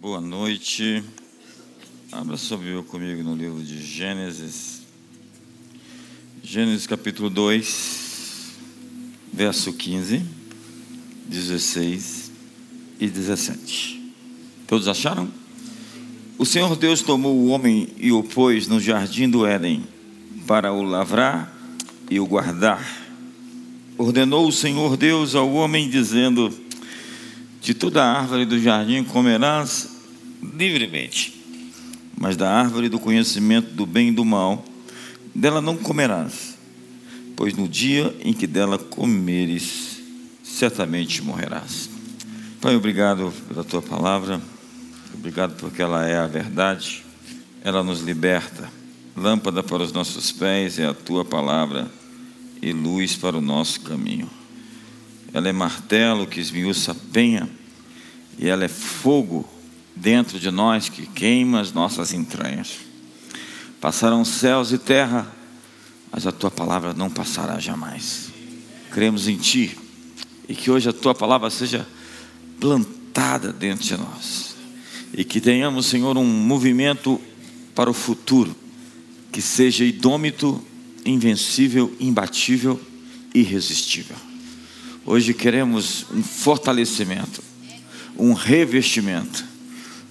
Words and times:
Boa 0.00 0.18
noite. 0.18 1.04
Abra 2.10 2.34
sua 2.38 2.56
Bíblia 2.56 2.82
comigo 2.82 3.22
no 3.22 3.36
livro 3.36 3.62
de 3.62 3.84
Gênesis. 3.84 4.80
Gênesis 6.42 6.86
capítulo 6.86 7.28
2, 7.28 8.56
verso 9.30 9.74
15, 9.74 10.24
16 11.26 12.32
e 12.98 13.08
17. 13.08 14.14
Todos 14.66 14.88
acharam? 14.88 15.28
O 16.38 16.46
Senhor 16.46 16.74
Deus 16.76 17.02
tomou 17.02 17.36
o 17.36 17.48
homem 17.48 17.88
e 17.98 18.10
o 18.10 18.22
pôs 18.22 18.66
no 18.66 18.80
jardim 18.80 19.28
do 19.28 19.44
Éden 19.44 19.84
para 20.46 20.72
o 20.72 20.82
lavrar 20.82 21.54
e 22.10 22.18
o 22.18 22.26
guardar. 22.26 22.82
Ordenou 23.98 24.48
o 24.48 24.52
Senhor 24.52 24.96
Deus 24.96 25.34
ao 25.34 25.52
homem, 25.52 25.90
dizendo: 25.90 26.50
De 27.60 27.74
toda 27.74 28.02
árvore 28.02 28.46
do 28.46 28.58
jardim 28.58 29.04
comerás 29.04 29.90
livremente, 30.42 31.38
mas 32.18 32.36
da 32.36 32.50
árvore 32.50 32.88
do 32.88 32.98
conhecimento 32.98 33.74
do 33.74 33.84
bem 33.84 34.08
e 34.08 34.12
do 34.12 34.24
mal, 34.24 34.64
dela 35.34 35.60
não 35.60 35.76
comerás, 35.76 36.56
pois 37.36 37.54
no 37.54 37.68
dia 37.68 38.16
em 38.20 38.32
que 38.32 38.46
dela 38.46 38.78
comeres, 38.78 40.00
certamente 40.42 41.22
morrerás. 41.22 41.90
Pai, 42.60 42.74
obrigado 42.74 43.32
pela 43.48 43.62
tua 43.62 43.82
palavra, 43.82 44.40
obrigado 45.14 45.54
porque 45.56 45.82
ela 45.82 46.06
é 46.06 46.18
a 46.18 46.26
verdade, 46.26 47.04
ela 47.62 47.82
nos 47.82 48.00
liberta. 48.00 48.70
Lâmpada 49.16 49.62
para 49.62 49.82
os 49.82 49.92
nossos 49.92 50.32
pés 50.32 50.78
é 50.78 50.86
a 50.86 50.94
tua 50.94 51.24
palavra 51.24 51.90
e 52.62 52.72
luz 52.72 53.16
para 53.16 53.36
o 53.36 53.40
nosso 53.40 53.80
caminho. 53.80 54.39
Ela 55.32 55.48
é 55.48 55.52
martelo 55.52 56.26
que 56.26 56.40
esmiuça 56.40 56.92
a 56.92 56.94
penha 56.94 57.48
e 58.38 58.48
ela 58.48 58.64
é 58.64 58.68
fogo 58.68 59.48
dentro 59.94 60.38
de 60.38 60.50
nós 60.50 60.88
que 60.88 61.06
queima 61.06 61.60
as 61.60 61.72
nossas 61.72 62.12
entranhas. 62.12 62.78
Passarão 63.80 64.24
céus 64.24 64.72
e 64.72 64.78
terra, 64.78 65.30
mas 66.10 66.26
a 66.26 66.32
tua 66.32 66.50
palavra 66.50 66.92
não 66.94 67.10
passará 67.10 67.58
jamais. 67.58 68.30
Cremos 68.90 69.28
em 69.28 69.36
ti 69.36 69.76
e 70.48 70.54
que 70.54 70.70
hoje 70.70 70.88
a 70.88 70.92
tua 70.92 71.14
palavra 71.14 71.50
seja 71.50 71.86
plantada 72.58 73.52
dentro 73.52 73.84
de 73.84 73.96
nós 73.96 74.50
e 75.12 75.24
que 75.24 75.40
tenhamos, 75.40 75.86
Senhor, 75.86 76.16
um 76.16 76.24
movimento 76.24 77.20
para 77.74 77.90
o 77.90 77.94
futuro 77.94 78.54
que 79.32 79.40
seja 79.40 79.84
idômito, 79.84 80.62
invencível, 81.04 81.94
imbatível, 82.00 82.80
irresistível. 83.34 84.16
Hoje 85.04 85.34
queremos 85.34 86.06
um 86.12 86.22
fortalecimento, 86.22 87.42
um 88.16 88.32
revestimento 88.32 89.50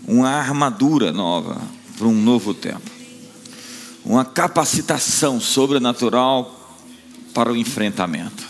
uma 0.09 0.29
armadura 0.29 1.11
nova 1.11 1.61
para 1.95 2.07
um 2.07 2.19
novo 2.19 2.51
tempo, 2.51 2.89
uma 4.03 4.25
capacitação 4.25 5.39
sobrenatural 5.39 6.55
para 7.31 7.53
o 7.53 7.55
enfrentamento, 7.55 8.43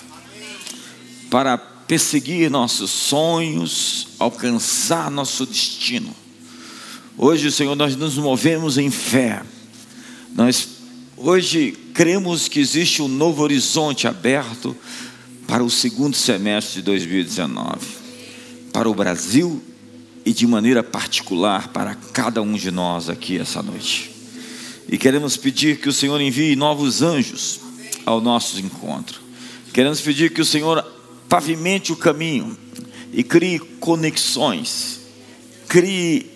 para 1.29 1.57
perseguir 1.57 2.49
nossos 2.49 2.89
sonhos, 2.89 4.07
alcançar 4.17 5.11
nosso 5.11 5.45
destino. 5.45 6.15
Hoje, 7.17 7.51
Senhor, 7.51 7.75
nós 7.75 7.95
nos 7.97 8.17
movemos 8.17 8.77
em 8.77 8.89
fé. 8.89 9.43
Nós 10.33 10.69
hoje 11.17 11.73
cremos 11.93 12.47
que 12.47 12.61
existe 12.61 13.01
um 13.01 13.09
novo 13.09 13.43
horizonte 13.43 14.07
aberto 14.07 14.73
para 15.49 15.63
o 15.63 15.69
segundo 15.69 16.15
semestre 16.15 16.75
de 16.75 16.83
2019, 16.83 17.79
para 18.71 18.87
o 18.87 18.93
Brasil 18.93 19.59
e 20.23 20.31
de 20.31 20.45
maneira 20.45 20.83
particular 20.83 21.69
para 21.69 21.95
cada 22.13 22.39
um 22.39 22.53
de 22.53 22.69
nós 22.69 23.09
aqui 23.09 23.39
essa 23.39 23.63
noite. 23.63 24.11
E 24.87 24.95
queremos 24.95 25.37
pedir 25.37 25.79
que 25.79 25.89
o 25.89 25.93
Senhor 25.93 26.21
envie 26.21 26.55
novos 26.55 27.01
anjos 27.01 27.61
ao 28.05 28.21
nosso 28.21 28.59
encontro. 28.59 29.19
Queremos 29.73 29.99
pedir 30.01 30.31
que 30.31 30.39
o 30.39 30.45
Senhor 30.45 30.85
pavimente 31.27 31.91
o 31.91 31.95
caminho 31.95 32.55
e 33.11 33.23
crie 33.23 33.57
conexões, 33.57 34.99
crie 35.67 36.31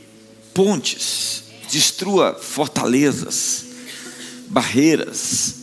pontes, 0.56 1.44
destrua 1.72 2.34
fortalezas, 2.34 3.66
barreiras, 4.50 5.57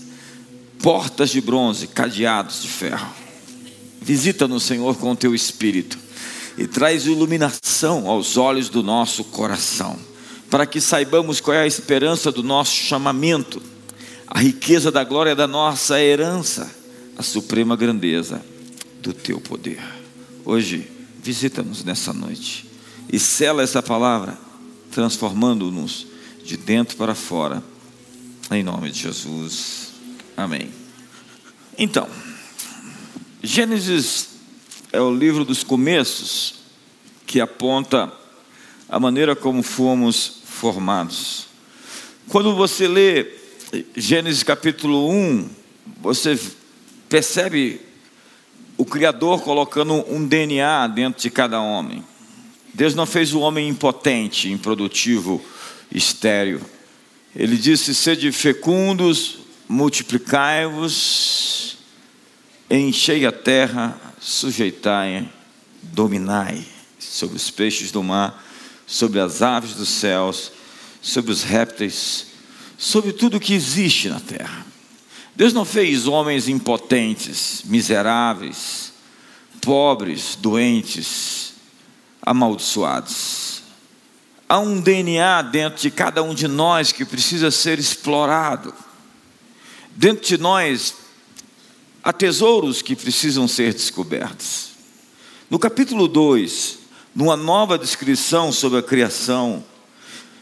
portas 0.81 1.31
de 1.31 1.41
bronze, 1.41 1.89
cadeados 1.89 2.63
de 2.63 2.69
ferro. 2.69 3.20
Visita-nos, 4.01 4.63
Senhor, 4.63 4.97
com 4.97 5.13
o 5.13 5.17
teu 5.17 5.35
espírito 5.35 5.99
e 6.57 6.67
traz 6.67 7.07
iluminação 7.07 8.09
aos 8.09 8.37
olhos 8.37 8.69
do 8.69 8.83
nosso 8.83 9.25
coração, 9.25 9.99
para 10.51 10.67
que 10.67 10.81
saibamos 10.81 11.41
qual 11.41 11.57
é 11.57 11.63
a 11.63 11.67
esperança 11.67 12.33
do 12.33 12.43
nosso 12.43 12.75
chamamento, 12.75 13.63
a 14.27 14.39
riqueza 14.39 14.91
da 14.91 15.05
glória 15.05 15.35
da 15.35 15.47
nossa 15.47 16.01
herança, 16.01 16.71
a 17.17 17.23
suprema 17.23 17.77
grandeza 17.77 18.43
do 19.01 19.13
teu 19.13 19.41
poder. 19.41 19.83
Hoje, 20.45 20.91
visita-nos 21.23 21.85
nessa 21.85 22.13
noite 22.13 22.69
e 23.13 23.19
sela 23.19 23.63
essa 23.63 23.83
palavra, 23.83 24.39
transformando-nos 24.91 26.07
de 26.45 26.57
dentro 26.57 26.97
para 26.97 27.15
fora, 27.15 27.63
em 28.51 28.63
nome 28.63 28.91
de 28.91 29.01
Jesus. 29.01 29.93
Amém. 30.37 30.71
Então, 31.79 32.09
Gênesis 33.43 34.29
é 34.93 35.01
o 35.01 35.15
livro 35.15 35.47
dos 35.47 35.65
começos 35.65 36.57
que 37.27 37.41
aponta 37.41 38.13
a 38.87 39.01
maneira 39.01 39.35
como 39.35 39.63
fomos 39.63 40.43
formados. 40.45 41.47
Quando 42.29 42.55
você 42.55 42.87
lê 42.87 43.29
Gênesis 43.97 44.43
capítulo 44.43 45.11
1, 45.11 45.49
você 46.03 46.39
percebe 47.09 47.81
o 48.77 48.85
Criador 48.85 49.43
colocando 49.43 49.95
um 50.13 50.27
DNA 50.27 50.87
dentro 50.89 51.23
de 51.23 51.31
cada 51.31 51.63
homem. 51.63 52.05
Deus 52.75 52.95
não 52.95 53.07
fez 53.07 53.33
o 53.33 53.41
homem 53.41 53.71
impotente, 53.71 54.51
improdutivo, 54.51 55.43
estéril. 55.91 56.61
Ele 57.35 57.57
disse: 57.57 57.95
sede 57.95 58.31
fecundos, 58.33 59.39
multiplicai-vos, 59.67 61.79
enchei 62.79 63.27
a 63.27 63.33
terra, 63.33 64.01
sujeitai, 64.21 65.29
dominai 65.83 66.65
sobre 66.99 67.37
os 67.37 67.51
peixes 67.51 67.91
do 67.91 68.03
mar, 68.03 68.45
sobre 68.87 69.19
as 69.19 69.43
aves 69.43 69.75
dos 69.75 69.89
céus, 69.89 70.53
sobre 71.03 71.33
os 71.33 71.43
répteis, 71.43 72.27
sobre 72.79 73.13
tudo 73.13 73.41
que 73.41 73.55
existe 73.55 74.09
na 74.09 74.21
terra. 74.21 74.67
Deus 75.35 75.53
não 75.53 75.65
fez 75.65 76.07
homens 76.07 76.49
impotentes, 76.49 77.63
miseráveis, 77.65 78.93
pobres, 79.63 80.37
doentes, 80.37 81.55
amaldiçoados. 82.23 83.63
Há 84.49 84.59
um 84.59 84.81
DNA 84.81 85.43
dentro 85.43 85.81
de 85.81 85.91
cada 85.91 86.23
um 86.23 86.35
de 86.35 86.49
nós 86.49 86.93
que 86.93 87.05
precisa 87.05 87.51
ser 87.51 87.79
explorado. 87.79 88.75
Dentro 89.97 90.27
de 90.27 90.39
nós 90.39 90.95
há 92.03 92.13
tesouros 92.13 92.83
que 92.83 92.97
precisam 92.97 93.47
ser 93.47 93.73
descobertos. 93.73 94.71
No 95.51 95.59
capítulo 95.59 96.09
2, 96.09 96.79
numa 97.15 97.37
nova 97.37 97.79
descrição 97.79 98.53
sobre 98.53 98.79
a 98.79 98.83
criação, 98.83 99.65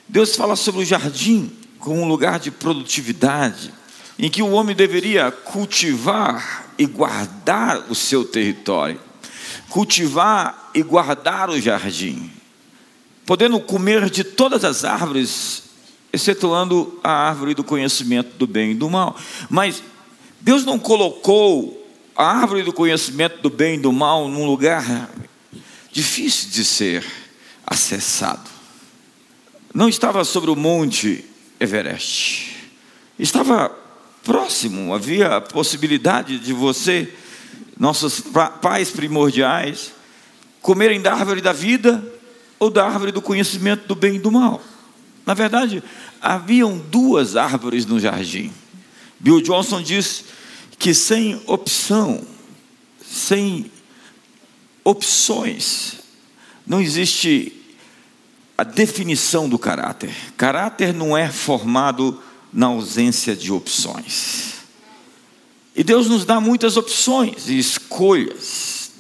Deus 0.09 0.37
fala 0.37 0.57
sobre 0.57 0.83
o 0.83 0.85
jardim 0.85 1.51
como 1.79 2.03
um 2.03 2.09
lugar 2.09 2.39
de 2.39 2.51
produtividade, 2.51 3.73
em 4.19 4.29
que 4.29 4.43
o 4.43 4.51
homem 4.51 4.75
deveria 4.75 5.31
cultivar 5.31 6.73
e 6.77 6.87
guardar 6.87 7.87
o 7.89 7.95
seu 7.95 8.25
território, 8.25 9.01
cultivar 9.69 10.71
e 10.75 10.83
guardar 10.83 11.51
o 11.51 11.61
jardim, 11.61 12.31
podendo 13.25 13.61
comer 13.61 14.11
de 14.11 14.25
todas 14.25 14.65
as 14.65 14.85
árvores, 14.85 15.65
excetuando 16.13 16.99
a 17.03 17.11
árvore 17.11 17.55
do 17.55 17.63
conhecimento 17.63 18.37
do 18.37 18.47
bem 18.47 18.73
e 18.73 18.75
do 18.75 18.91
mal. 18.91 19.17
Mas 19.49 19.83
Deus 20.41 20.65
não 20.65 20.79
colocou 20.79 21.75
a 22.17 22.25
árvore 22.25 22.63
do 22.63 22.73
conhecimento 22.73 23.41
do 23.41 23.51
bem 23.51 23.75
e 23.75 23.81
do 23.81 23.93
mal 23.93 24.29
num 24.29 24.47
lugar 24.47 25.09
difícil 25.93 26.51
de 26.51 26.65
ser 26.65 27.05
acessado. 27.67 28.49
Não 29.75 29.89
estava 29.89 30.25
sobre 30.25 30.51
o 30.51 30.57
monte 30.57 31.25
Everest, 31.61 32.57
estava 33.19 33.71
próximo, 34.25 34.95
havia 34.95 35.37
a 35.37 35.41
possibilidade 35.41 36.39
de 36.39 36.53
você, 36.53 37.13
nossos 37.79 38.23
pais 38.61 38.91
primordiais, 38.91 39.93
comerem 40.61 41.01
da 41.01 41.15
árvore 41.15 41.41
da 41.41 41.53
vida 41.53 42.05
ou 42.59 42.71
da 42.71 42.85
árvore 42.85 43.13
do 43.13 43.23
conhecimento 43.23 43.87
do 43.87 43.95
bem 43.95 44.17
e 44.17 44.19
do 44.19 44.31
mal. 44.31 44.63
Na 45.25 45.35
verdade, 45.35 45.83
haviam 46.21 46.79
duas 46.79 47.37
árvores 47.37 47.87
no 47.87 48.01
jardim. 48.01 48.53
Bill 49.21 49.41
Johnson 49.41 49.83
diz 49.83 50.25
que 50.79 50.95
sem 50.95 51.41
opção, 51.47 52.25
sem 53.05 53.71
opções, 54.85 55.95
não 56.67 56.81
existe 56.81 57.53
a 58.57 58.65
definição 58.65 59.49
do 59.49 59.59
caráter. 59.59 60.15
Caráter 60.37 60.93
não 60.93 61.17
é 61.17 61.29
formado 61.29 62.21
na 62.53 62.67
ausência 62.67 63.35
de 63.35 63.53
opções. 63.53 64.55
E 65.75 65.85
Deus 65.85 66.09
nos 66.09 66.25
dá 66.25 66.41
muitas 66.41 66.77
opções 66.77 67.49
e 67.49 67.59
escolhas. 67.59 68.91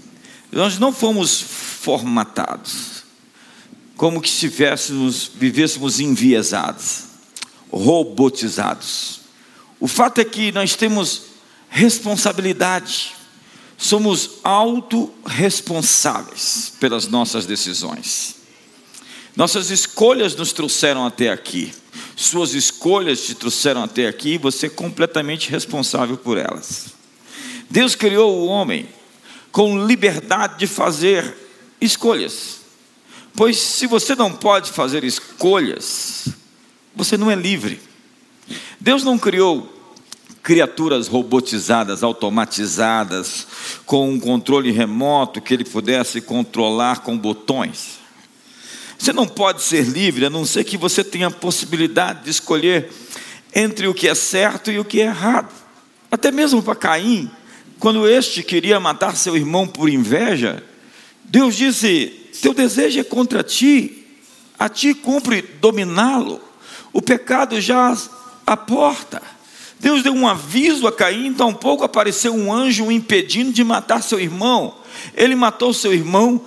Nós 0.52 0.78
não 0.78 0.92
fomos 0.92 1.40
formatados 1.40 2.98
como 3.96 4.20
que 4.20 4.28
estivéssemos, 4.28 5.28
vivêssemos 5.34 5.98
enviesados, 5.98 7.02
robotizados. 7.70 9.20
O 9.80 9.86
fato 9.86 10.20
é 10.20 10.24
que 10.24 10.50
nós 10.52 10.74
temos 10.74 11.22
responsabilidade, 11.68 13.14
somos 13.76 14.38
autorresponsáveis 14.42 16.72
pelas 16.80 17.06
nossas 17.06 17.46
decisões. 17.46 18.34
Nossas 19.36 19.70
escolhas 19.70 20.34
nos 20.34 20.52
trouxeram 20.52 21.06
até 21.06 21.30
aqui. 21.30 21.72
Suas 22.16 22.54
escolhas 22.54 23.24
te 23.24 23.34
trouxeram 23.34 23.84
até 23.84 24.08
aqui 24.08 24.30
e 24.30 24.38
você 24.38 24.66
é 24.66 24.70
completamente 24.70 25.48
responsável 25.48 26.16
por 26.16 26.36
elas. 26.36 26.86
Deus 27.70 27.94
criou 27.94 28.36
o 28.36 28.46
homem 28.46 28.88
com 29.52 29.86
liberdade 29.86 30.58
de 30.58 30.66
fazer 30.66 31.36
escolhas. 31.80 32.62
Pois 33.36 33.56
se 33.58 33.86
você 33.86 34.16
não 34.16 34.32
pode 34.32 34.72
fazer 34.72 35.04
escolhas, 35.04 36.26
você 36.96 37.16
não 37.16 37.30
é 37.30 37.36
livre. 37.36 37.80
Deus 38.80 39.04
não 39.04 39.18
criou 39.18 39.74
criaturas 40.42 41.08
robotizadas, 41.08 42.02
automatizadas, 42.02 43.46
com 43.84 44.10
um 44.10 44.18
controle 44.18 44.70
remoto 44.70 45.40
que 45.40 45.52
ele 45.52 45.64
pudesse 45.64 46.20
controlar 46.20 47.00
com 47.00 47.18
botões. 47.18 47.98
Você 48.98 49.12
não 49.12 49.26
pode 49.26 49.62
ser 49.62 49.84
livre 49.84 50.24
a 50.24 50.30
não 50.30 50.44
ser 50.44 50.64
que 50.64 50.76
você 50.76 51.04
tenha 51.04 51.28
a 51.28 51.30
possibilidade 51.30 52.24
de 52.24 52.30
escolher 52.30 52.90
entre 53.54 53.86
o 53.86 53.94
que 53.94 54.08
é 54.08 54.14
certo 54.14 54.70
e 54.72 54.78
o 54.78 54.84
que 54.84 55.00
é 55.00 55.04
errado. 55.04 55.52
Até 56.10 56.30
mesmo 56.30 56.62
para 56.62 56.74
Caim, 56.74 57.30
quando 57.78 58.08
este 58.08 58.42
queria 58.42 58.80
matar 58.80 59.16
seu 59.16 59.36
irmão 59.36 59.66
por 59.66 59.88
inveja, 59.88 60.64
Deus 61.24 61.54
disse: 61.54 62.06
Teu 62.40 62.54
desejo 62.54 62.98
é 62.98 63.04
contra 63.04 63.42
ti, 63.42 64.06
a 64.58 64.68
ti 64.68 64.94
cumpre 64.94 65.42
dominá-lo, 65.42 66.40
o 66.92 67.02
pecado 67.02 67.60
já 67.60 67.96
à 68.48 68.56
porta. 68.56 69.22
Deus 69.78 70.02
deu 70.02 70.12
um 70.12 70.26
aviso 70.26 70.86
a 70.86 70.92
Caim, 70.92 71.26
então 71.26 71.54
pouco 71.54 71.84
apareceu 71.84 72.34
um 72.34 72.52
anjo 72.52 72.90
impedindo 72.90 73.52
de 73.52 73.62
matar 73.62 74.02
seu 74.02 74.18
irmão. 74.18 74.76
Ele 75.14 75.36
matou 75.36 75.72
seu 75.72 75.94
irmão, 75.94 76.44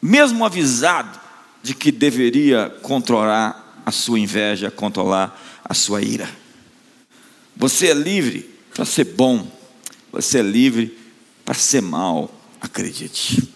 mesmo 0.00 0.44
avisado 0.44 1.18
de 1.62 1.74
que 1.74 1.90
deveria 1.90 2.72
controlar 2.82 3.82
a 3.84 3.90
sua 3.90 4.20
inveja, 4.20 4.70
controlar 4.70 5.60
a 5.64 5.74
sua 5.74 6.00
ira. 6.00 6.28
Você 7.56 7.88
é 7.88 7.94
livre 7.94 8.48
para 8.72 8.84
ser 8.84 9.04
bom, 9.04 9.50
você 10.12 10.38
é 10.38 10.42
livre 10.42 10.96
para 11.44 11.54
ser 11.54 11.82
mal, 11.82 12.32
acredite. 12.60 13.52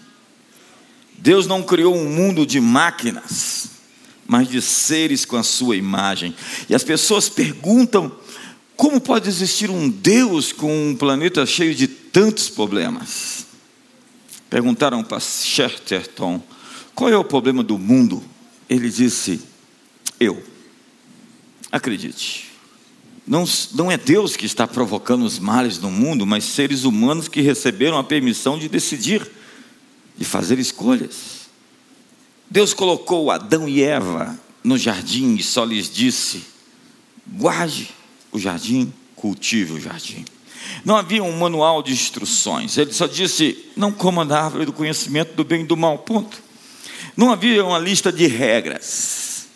Deus 1.17 1.47
não 1.47 1.63
criou 1.63 1.95
um 1.95 2.09
mundo 2.09 2.45
de 2.45 2.61
máquinas, 2.61 3.71
mas 4.27 4.49
de 4.49 4.61
seres 4.61 5.25
com 5.25 5.37
a 5.37 5.43
sua 5.43 5.77
imagem. 5.77 6.35
E 6.69 6.75
as 6.75 6.85
pessoas 6.85 7.29
perguntam: 7.29 8.11
como 8.77 9.01
pode 9.01 9.29
existir 9.29 9.71
um 9.71 9.89
Deus 9.89 10.53
com 10.53 10.91
um 10.91 10.97
planeta 10.97 11.45
cheio 11.47 11.75
de 11.75 11.87
tantos 11.87 12.49
problemas? 12.49 13.47
Perguntaram 14.49 15.03
para 15.03 15.21
Chesterton 15.21 16.43
qual 16.95 17.11
é 17.11 17.17
o 17.17 17.25
problema 17.25 17.63
do 17.63 17.79
mundo? 17.79 18.23
Ele 18.69 18.89
disse: 18.89 19.41
Eu. 20.19 20.43
Acredite. 21.73 22.53
Não, 23.27 23.45
não 23.73 23.91
é 23.91 23.97
Deus 23.97 24.37
que 24.37 24.47
está 24.47 24.67
provocando 24.67 25.25
os 25.25 25.39
males 25.39 25.79
no 25.79 25.91
mundo, 25.91 26.27
mas 26.27 26.45
seres 26.45 26.85
humanos 26.85 27.27
que 27.27 27.41
receberam 27.41 27.99
a 27.99 28.05
permissão 28.05 28.59
de 28.59 28.69
decidir, 28.69 29.29
de 30.17 30.25
fazer 30.25 30.59
escolhas. 30.59 31.44
Deus 32.51 32.75
colocou 32.75 33.31
Adão 33.31 33.69
e 33.69 33.83
Eva 33.83 34.39
no 34.63 34.79
jardim 34.79 35.35
e 35.37 35.43
só 35.43 35.65
lhes 35.65 35.93
disse: 35.93 36.45
guarde 37.27 37.91
o 38.31 38.39
jardim, 38.39 38.93
cultive 39.17 39.75
o 39.75 39.81
jardim. 39.81 40.25
Não 40.85 40.97
havia 40.97 41.23
um 41.23 41.37
manual 41.39 41.83
de 41.83 41.93
instruções, 41.93 42.77
ele 42.79 42.93
só 42.93 43.07
disse: 43.07 43.59
não 43.77 43.93
coma 43.93 44.25
da 44.25 44.43
árvore 44.43 44.67
do 44.67 44.73
conhecimento 44.73 45.35
do 45.35 45.45
bem 45.45 45.63
e 45.63 45.67
do 45.67 45.77
mal, 45.77 45.99
ponto. 45.99 46.43
Não 47.17 47.31
havia 47.31 47.65
uma 47.65 47.79
lista 47.79 48.13
de 48.13 48.27
regras, 48.27 49.47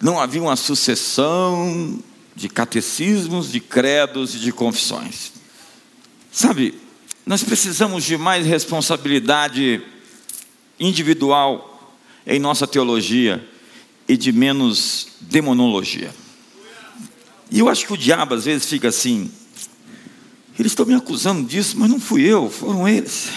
não 0.00 0.20
havia 0.20 0.42
uma 0.42 0.56
sucessão 0.56 1.98
de 2.34 2.48
catecismos, 2.48 3.50
de 3.50 3.60
credos 3.60 4.34
e 4.34 4.38
de 4.38 4.52
confissões. 4.52 5.32
Sabe, 6.30 6.78
nós 7.26 7.42
precisamos 7.42 8.04
de 8.04 8.16
mais 8.16 8.46
responsabilidade 8.46 9.82
individual 10.78 11.77
em 12.28 12.38
nossa 12.38 12.66
teologia 12.66 13.42
e 14.06 14.16
de 14.16 14.30
menos 14.30 15.08
demonologia. 15.22 16.14
E 17.50 17.58
eu 17.58 17.68
acho 17.68 17.86
que 17.86 17.92
o 17.94 17.96
diabo 17.96 18.34
às 18.34 18.44
vezes 18.44 18.68
fica 18.68 18.88
assim: 18.88 19.32
eles 20.58 20.72
estão 20.72 20.84
me 20.84 20.94
acusando 20.94 21.48
disso, 21.48 21.76
mas 21.78 21.88
não 21.88 21.98
fui 21.98 22.22
eu, 22.22 22.50
foram 22.50 22.86
eles. 22.86 23.30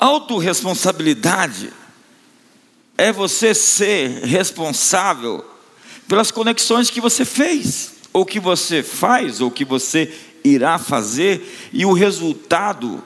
Autoresponsabilidade 0.00 1.70
é 2.96 3.12
você 3.12 3.54
ser 3.54 4.24
responsável 4.24 5.44
pelas 6.08 6.30
conexões 6.30 6.88
que 6.88 7.00
você 7.00 7.24
fez, 7.24 7.94
ou 8.12 8.24
que 8.24 8.40
você 8.40 8.82
faz, 8.82 9.40
ou 9.40 9.50
que 9.50 9.64
você 9.64 10.12
irá 10.42 10.78
fazer, 10.78 11.70
e 11.72 11.84
o 11.84 11.92
resultado 11.92 13.02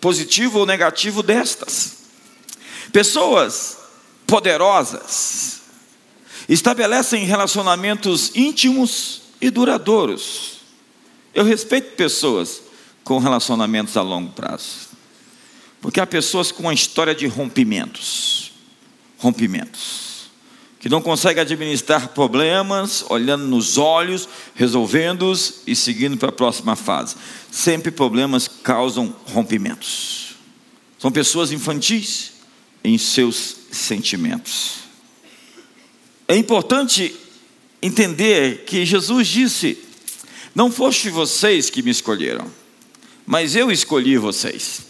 positivo 0.00 0.58
ou 0.58 0.66
negativo 0.66 1.22
destas. 1.22 2.05
Pessoas 2.92 3.78
poderosas 4.26 5.62
estabelecem 6.48 7.24
relacionamentos 7.24 8.32
íntimos 8.34 9.22
e 9.40 9.50
duradouros. 9.50 10.60
Eu 11.34 11.44
respeito 11.44 11.96
pessoas 11.96 12.62
com 13.04 13.18
relacionamentos 13.18 13.96
a 13.96 14.02
longo 14.02 14.32
prazo, 14.32 14.88
porque 15.80 16.00
há 16.00 16.06
pessoas 16.06 16.50
com 16.50 16.64
uma 16.64 16.74
história 16.74 17.14
de 17.14 17.26
rompimentos 17.26 18.46
rompimentos. 19.18 20.26
Que 20.78 20.88
não 20.88 21.02
consegue 21.02 21.40
administrar 21.40 22.08
problemas, 22.08 23.04
olhando 23.08 23.46
nos 23.46 23.76
olhos, 23.76 24.28
resolvendo-os 24.54 25.62
e 25.66 25.74
seguindo 25.74 26.16
para 26.16 26.28
a 26.28 26.32
próxima 26.32 26.76
fase. 26.76 27.16
Sempre 27.50 27.90
problemas 27.90 28.46
causam 28.46 29.14
rompimentos. 29.32 30.36
São 30.98 31.10
pessoas 31.10 31.50
infantis 31.50 32.35
em 32.86 32.96
seus 32.96 33.56
sentimentos. 33.72 34.84
É 36.28 36.36
importante 36.36 37.16
entender 37.82 38.64
que 38.64 38.86
Jesus 38.86 39.26
disse: 39.26 39.76
Não 40.54 40.70
foste 40.70 41.10
vocês 41.10 41.68
que 41.68 41.82
me 41.82 41.90
escolheram, 41.90 42.48
mas 43.26 43.56
eu 43.56 43.72
escolhi 43.72 44.16
vocês. 44.16 44.86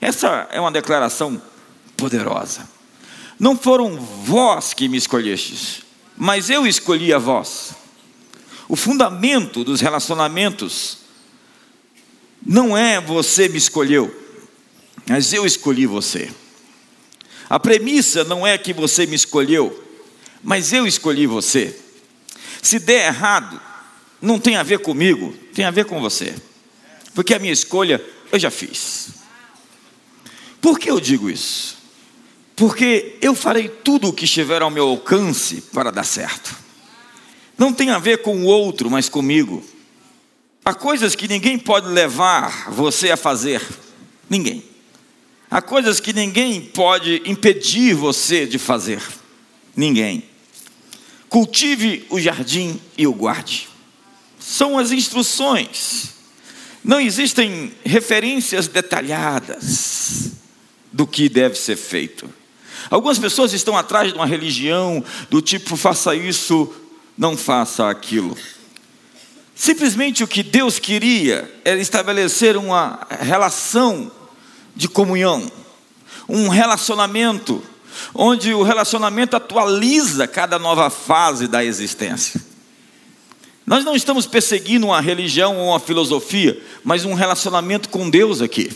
Essa 0.00 0.48
é 0.50 0.58
uma 0.58 0.72
declaração 0.72 1.40
poderosa. 1.94 2.66
Não 3.38 3.56
foram 3.56 3.96
vós 3.98 4.72
que 4.72 4.88
me 4.88 4.96
escolhestes, 4.96 5.82
mas 6.16 6.48
eu 6.48 6.66
escolhi 6.66 7.12
a 7.12 7.18
vós. 7.18 7.74
O 8.66 8.76
fundamento 8.76 9.62
dos 9.62 9.82
relacionamentos 9.82 10.98
não 12.46 12.74
é 12.74 12.98
você 12.98 13.46
me 13.46 13.58
escolheu, 13.58 14.14
mas 15.06 15.34
eu 15.34 15.44
escolhi 15.44 15.84
você. 15.84 16.30
A 17.54 17.60
premissa 17.60 18.24
não 18.24 18.44
é 18.44 18.58
que 18.58 18.72
você 18.72 19.06
me 19.06 19.14
escolheu, 19.14 19.82
mas 20.42 20.72
eu 20.72 20.86
escolhi 20.86 21.26
você. 21.26 21.78
Se 22.60 22.78
der 22.78 23.06
errado, 23.06 23.60
não 24.20 24.40
tem 24.40 24.56
a 24.56 24.62
ver 24.62 24.80
comigo, 24.80 25.32
tem 25.54 25.64
a 25.64 25.70
ver 25.70 25.84
com 25.84 26.00
você. 26.00 26.34
Porque 27.14 27.32
a 27.32 27.38
minha 27.38 27.52
escolha 27.52 28.04
eu 28.32 28.38
já 28.38 28.50
fiz. 28.50 29.10
Por 30.60 30.78
que 30.78 30.90
eu 30.90 30.98
digo 30.98 31.30
isso? 31.30 31.74
porque 32.56 33.16
eu 33.20 33.34
farei 33.34 33.68
tudo 33.68 34.08
o 34.08 34.12
que 34.12 34.24
estiver 34.24 34.62
ao 34.62 34.70
meu 34.70 34.88
alcance 34.88 35.60
para 35.72 35.90
dar 35.90 36.04
certo. 36.04 36.56
Não 37.58 37.72
tem 37.72 37.90
a 37.90 37.98
ver 37.98 38.18
com 38.18 38.36
o 38.36 38.44
outro, 38.44 38.90
mas 38.90 39.08
comigo. 39.08 39.64
Há 40.64 40.72
coisas 40.72 41.14
que 41.14 41.28
ninguém 41.28 41.58
pode 41.58 41.88
levar 41.88 42.70
você 42.70 43.10
a 43.10 43.16
fazer. 43.16 43.60
Ninguém. 44.30 44.64
Há 45.54 45.62
coisas 45.62 46.00
que 46.00 46.12
ninguém 46.12 46.60
pode 46.60 47.22
impedir 47.24 47.94
você 47.94 48.44
de 48.44 48.58
fazer. 48.58 49.00
Ninguém. 49.76 50.24
Cultive 51.28 52.04
o 52.10 52.18
jardim 52.18 52.80
e 52.98 53.06
o 53.06 53.12
guarde. 53.12 53.68
São 54.36 54.76
as 54.76 54.90
instruções. 54.90 56.08
Não 56.82 57.00
existem 57.00 57.72
referências 57.84 58.66
detalhadas 58.66 60.32
do 60.92 61.06
que 61.06 61.28
deve 61.28 61.54
ser 61.54 61.76
feito. 61.76 62.28
Algumas 62.90 63.20
pessoas 63.20 63.52
estão 63.52 63.76
atrás 63.76 64.08
de 64.08 64.18
uma 64.18 64.26
religião 64.26 65.04
do 65.30 65.40
tipo 65.40 65.76
faça 65.76 66.16
isso, 66.16 66.74
não 67.16 67.36
faça 67.36 67.88
aquilo. 67.88 68.36
Simplesmente 69.54 70.24
o 70.24 70.26
que 70.26 70.42
Deus 70.42 70.80
queria 70.80 71.48
era 71.64 71.80
estabelecer 71.80 72.56
uma 72.56 73.06
relação 73.20 74.10
de 74.74 74.88
comunhão, 74.88 75.50
um 76.28 76.48
relacionamento, 76.48 77.62
onde 78.14 78.52
o 78.52 78.62
relacionamento 78.62 79.36
atualiza 79.36 80.26
cada 80.26 80.58
nova 80.58 80.90
fase 80.90 81.46
da 81.46 81.64
existência. 81.64 82.40
Nós 83.66 83.84
não 83.84 83.96
estamos 83.96 84.26
perseguindo 84.26 84.86
uma 84.86 85.00
religião 85.00 85.56
ou 85.56 85.68
uma 85.68 85.80
filosofia, 85.80 86.60
mas 86.82 87.04
um 87.04 87.14
relacionamento 87.14 87.88
com 87.88 88.10
Deus 88.10 88.42
aqui. 88.42 88.70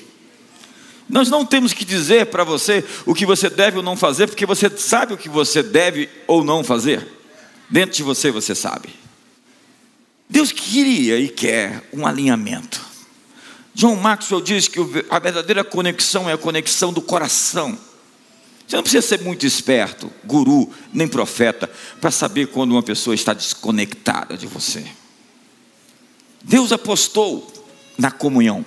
Nós 1.09 1.31
não 1.31 1.45
temos 1.45 1.73
que 1.73 1.85
dizer 1.85 2.27
para 2.27 2.45
você 2.45 2.85
o 3.07 3.15
que 3.15 3.27
você 3.27 3.49
deve 3.49 3.79
ou 3.79 3.83
não 3.83 3.97
fazer, 3.97 4.27
porque 4.27 4.47
você 4.47 4.71
sabe 4.77 5.15
o 5.15 5.17
que 5.17 5.29
você 5.29 5.63
deve 5.63 6.09
ou 6.27 6.45
não 6.45 6.63
fazer. 6.63 7.07
Dentro 7.69 7.97
de 7.97 8.03
você 8.03 8.31
você 8.31 8.55
sabe. 8.55 8.91
Deus 10.29 10.53
queria 10.53 11.19
e 11.19 11.29
quer 11.29 11.83
um 11.93 12.07
alinhamento. 12.07 12.88
John 13.79 13.95
Maxwell 13.95 14.41
diz 14.41 14.67
que 14.67 14.81
a 15.09 15.21
verdadeira 15.21 15.63
conexão 15.63 16.29
é 16.29 16.33
a 16.33 16.37
conexão 16.37 16.93
do 16.93 17.01
coração. 17.01 17.79
Você 18.67 18.75
não 18.75 18.83
precisa 18.83 19.07
ser 19.07 19.21
muito 19.23 19.47
esperto, 19.47 20.11
guru, 20.25 20.69
nem 20.93 21.07
profeta, 21.07 21.71
para 22.01 22.11
saber 22.11 22.49
quando 22.49 22.73
uma 22.73 22.83
pessoa 22.83 23.15
está 23.15 23.33
desconectada 23.33 24.37
de 24.37 24.49
você. 24.49 24.85
Deus 26.43 26.73
apostou 26.73 27.53
na 27.97 28.11
comunhão. 28.11 28.67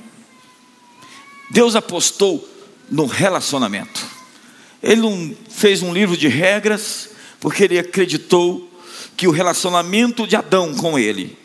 Deus 1.50 1.76
apostou 1.76 2.48
no 2.90 3.06
relacionamento. 3.06 4.02
Ele 4.82 5.02
não 5.02 5.36
fez 5.50 5.82
um 5.82 5.94
livro 5.94 6.16
de 6.16 6.30
regras, 6.30 7.10
porque 7.42 7.66
ele 7.66 7.78
acreditou 7.78 8.72
que 9.18 9.28
o 9.28 9.32
relacionamento 9.32 10.26
de 10.26 10.38
Adão 10.38 10.74
com 10.74 10.98
ele 10.98 11.38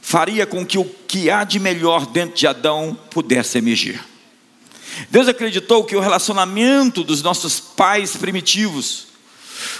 faria 0.00 0.46
com 0.46 0.64
que 0.64 0.78
o 0.78 0.84
que 0.84 1.30
há 1.30 1.44
de 1.44 1.58
melhor 1.58 2.06
dentro 2.06 2.36
de 2.36 2.46
Adão 2.46 2.98
pudesse 3.10 3.58
emergir. 3.58 4.00
Deus 5.10 5.28
acreditou 5.28 5.84
que 5.84 5.96
o 5.96 6.00
relacionamento 6.00 7.04
dos 7.04 7.22
nossos 7.22 7.60
pais 7.60 8.16
primitivos 8.16 9.06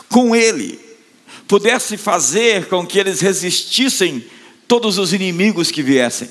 com 0.09 0.35
Ele 0.35 0.79
pudesse 1.49 1.97
fazer 1.97 2.69
com 2.69 2.87
que 2.87 2.99
eles 2.99 3.21
resistissem 3.21 4.25
todos 4.69 4.99
os 4.99 5.13
inimigos 5.13 5.71
que 5.71 5.83
viessem. 5.83 6.31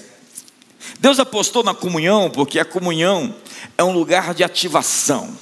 Deus 0.98 1.20
apostou 1.20 1.62
na 1.62 1.74
comunhão, 1.74 2.30
porque 2.30 2.58
a 2.58 2.64
comunhão 2.64 3.36
é 3.78 3.84
um 3.84 3.92
lugar 3.92 4.34
de 4.34 4.46
ativação. 4.46 5.38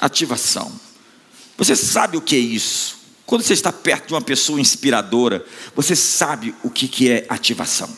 Ativação. 0.00 0.72
Você 1.58 1.76
sabe 1.76 2.16
o 2.16 2.20
que 2.22 2.34
é 2.34 2.38
isso? 2.38 3.01
Quando 3.26 3.42
você 3.42 3.52
está 3.52 3.72
perto 3.72 4.08
de 4.08 4.14
uma 4.14 4.20
pessoa 4.20 4.60
inspiradora, 4.60 5.44
você 5.74 5.96
sabe 5.96 6.54
o 6.62 6.70
que 6.70 7.10
é 7.10 7.26
ativação. 7.28 7.88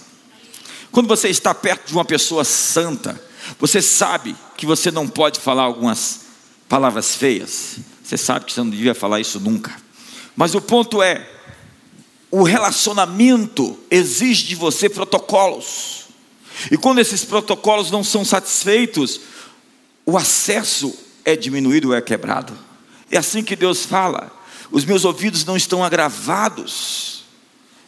Quando 0.92 1.08
você 1.08 1.28
está 1.28 1.52
perto 1.52 1.88
de 1.88 1.92
uma 1.92 2.04
pessoa 2.04 2.44
santa, 2.44 3.20
você 3.58 3.82
sabe 3.82 4.36
que 4.56 4.64
você 4.64 4.90
não 4.90 5.08
pode 5.08 5.40
falar 5.40 5.64
algumas 5.64 6.20
palavras 6.68 7.16
feias. 7.16 7.78
Você 8.02 8.16
sabe 8.16 8.44
que 8.44 8.52
você 8.52 8.60
não 8.60 8.70
devia 8.70 8.94
falar 8.94 9.20
isso 9.20 9.40
nunca. 9.40 9.74
Mas 10.36 10.54
o 10.54 10.60
ponto 10.60 11.02
é: 11.02 11.28
o 12.30 12.42
relacionamento 12.42 13.78
exige 13.90 14.44
de 14.44 14.54
você 14.54 14.88
protocolos. 14.88 16.04
E 16.70 16.76
quando 16.76 17.00
esses 17.00 17.24
protocolos 17.24 17.90
não 17.90 18.04
são 18.04 18.24
satisfeitos, 18.24 19.20
o 20.06 20.16
acesso 20.16 20.96
é 21.24 21.34
diminuído 21.34 21.88
ou 21.88 21.94
é 21.94 22.00
quebrado. 22.00 22.56
É 23.10 23.18
assim 23.18 23.42
que 23.42 23.56
Deus 23.56 23.84
fala 23.84 24.30
os 24.74 24.84
meus 24.84 25.04
ouvidos 25.04 25.44
não 25.44 25.56
estão 25.56 25.84
agravados, 25.84 27.22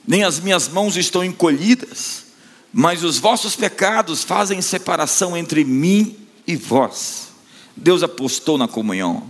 nem 0.06 0.22
as 0.22 0.38
minhas 0.38 0.68
mãos 0.68 0.96
estão 0.96 1.24
encolhidas, 1.24 2.26
mas 2.72 3.02
os 3.02 3.18
vossos 3.18 3.56
pecados 3.56 4.22
fazem 4.22 4.62
separação 4.62 5.36
entre 5.36 5.64
mim 5.64 6.16
e 6.46 6.54
vós. 6.54 7.30
Deus 7.76 8.04
apostou 8.04 8.56
na 8.56 8.68
comunhão, 8.68 9.28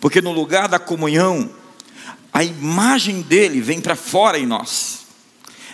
porque 0.00 0.20
no 0.20 0.32
lugar 0.32 0.66
da 0.66 0.80
comunhão, 0.80 1.48
a 2.32 2.42
imagem 2.42 3.22
dele 3.22 3.60
vem 3.60 3.80
para 3.80 3.94
fora 3.94 4.36
em 4.36 4.44
nós. 4.44 5.02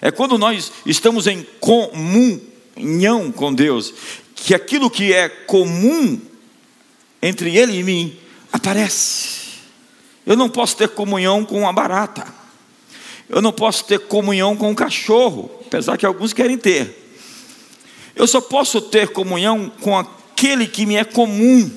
É 0.02 0.10
quando 0.10 0.36
nós 0.36 0.70
estamos 0.84 1.26
em 1.26 1.46
comunhão 1.58 3.32
com 3.32 3.54
Deus, 3.54 3.94
que 4.34 4.54
aquilo 4.54 4.90
que 4.90 5.14
é 5.14 5.30
comum 5.30 6.20
entre 7.22 7.56
ele 7.56 7.78
e 7.78 7.82
mim 7.82 8.18
aparece. 8.52 9.45
Eu 10.26 10.36
não 10.36 10.48
posso 10.48 10.76
ter 10.76 10.88
comunhão 10.88 11.44
com 11.44 11.60
uma 11.60 11.72
barata. 11.72 12.26
Eu 13.28 13.40
não 13.40 13.52
posso 13.52 13.84
ter 13.84 14.00
comunhão 14.00 14.56
com 14.56 14.70
um 14.70 14.74
cachorro, 14.74 15.50
apesar 15.64 15.96
que 15.96 16.04
alguns 16.04 16.32
querem 16.32 16.58
ter. 16.58 17.04
Eu 18.14 18.26
só 18.26 18.40
posso 18.40 18.80
ter 18.80 19.08
comunhão 19.08 19.70
com 19.80 19.96
aquele 19.96 20.66
que 20.66 20.84
me 20.84 20.96
é 20.96 21.04
comum. 21.04 21.70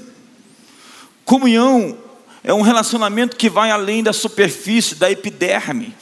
Comunhão 1.23 1.97
é 2.43 2.53
um 2.53 2.61
relacionamento 2.61 3.35
que 3.35 3.49
vai 3.49 3.69
além 3.69 4.01
da 4.01 4.13
superfície, 4.13 4.95
da 4.95 5.11
epiderme. 5.11 5.95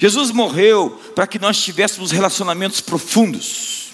Jesus 0.00 0.30
morreu 0.30 1.00
para 1.14 1.26
que 1.26 1.38
nós 1.38 1.60
tivéssemos 1.60 2.10
relacionamentos 2.10 2.80
profundos. 2.80 3.90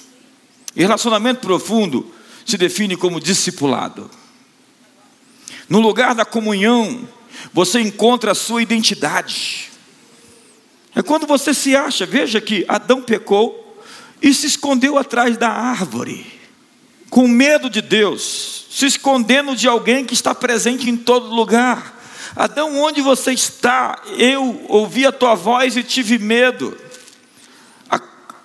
E 0.77 0.83
relacionamento 0.83 1.41
profundo 1.41 2.12
se 2.47 2.57
define 2.57 2.97
como 2.97 3.21
discipulado. 3.21 4.11
No 5.69 5.81
lugar 5.81 6.15
da 6.15 6.25
comunhão, 6.25 7.07
você 7.52 7.80
encontra 7.80 8.33
a 8.33 8.35
sua 8.35 8.62
identidade. 8.62 9.71
É 10.95 11.02
quando 11.02 11.26
você 11.26 11.54
se 11.54 11.76
acha, 11.76 12.04
veja 12.04 12.40
que 12.40 12.64
Adão 12.68 13.02
pecou 13.02 13.83
e 14.21 14.35
se 14.35 14.47
escondeu 14.47 14.99
atrás 14.99 15.37
da 15.37 15.49
árvore, 15.49 16.26
com 17.09 17.28
medo 17.28 17.71
de 17.71 17.80
Deus, 17.80 18.66
se 18.71 18.87
escondendo 18.87 19.54
de 19.54 19.68
alguém 19.68 20.04
que 20.04 20.14
está 20.14 20.35
presente 20.35 20.90
em 20.90 20.97
todo 20.97 21.35
lugar. 21.35 21.97
Adão, 22.35 22.80
onde 22.80 23.00
você 23.00 23.33
está? 23.33 24.00
Eu 24.16 24.64
ouvi 24.68 25.07
a 25.07 25.12
tua 25.12 25.35
voz 25.35 25.76
e 25.76 25.83
tive 25.83 26.18
medo. 26.18 26.76
A 27.90 28.00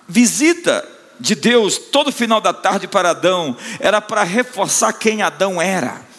visita 0.08 0.88
de 1.20 1.34
Deus 1.34 1.78
todo 1.78 2.12
final 2.12 2.40
da 2.40 2.52
tarde 2.52 2.88
para 2.88 3.10
Adão 3.10 3.56
era 3.78 4.00
para 4.00 4.22
reforçar 4.22 4.92
quem 4.92 5.22
Adão 5.22 5.60
era. 5.60 6.13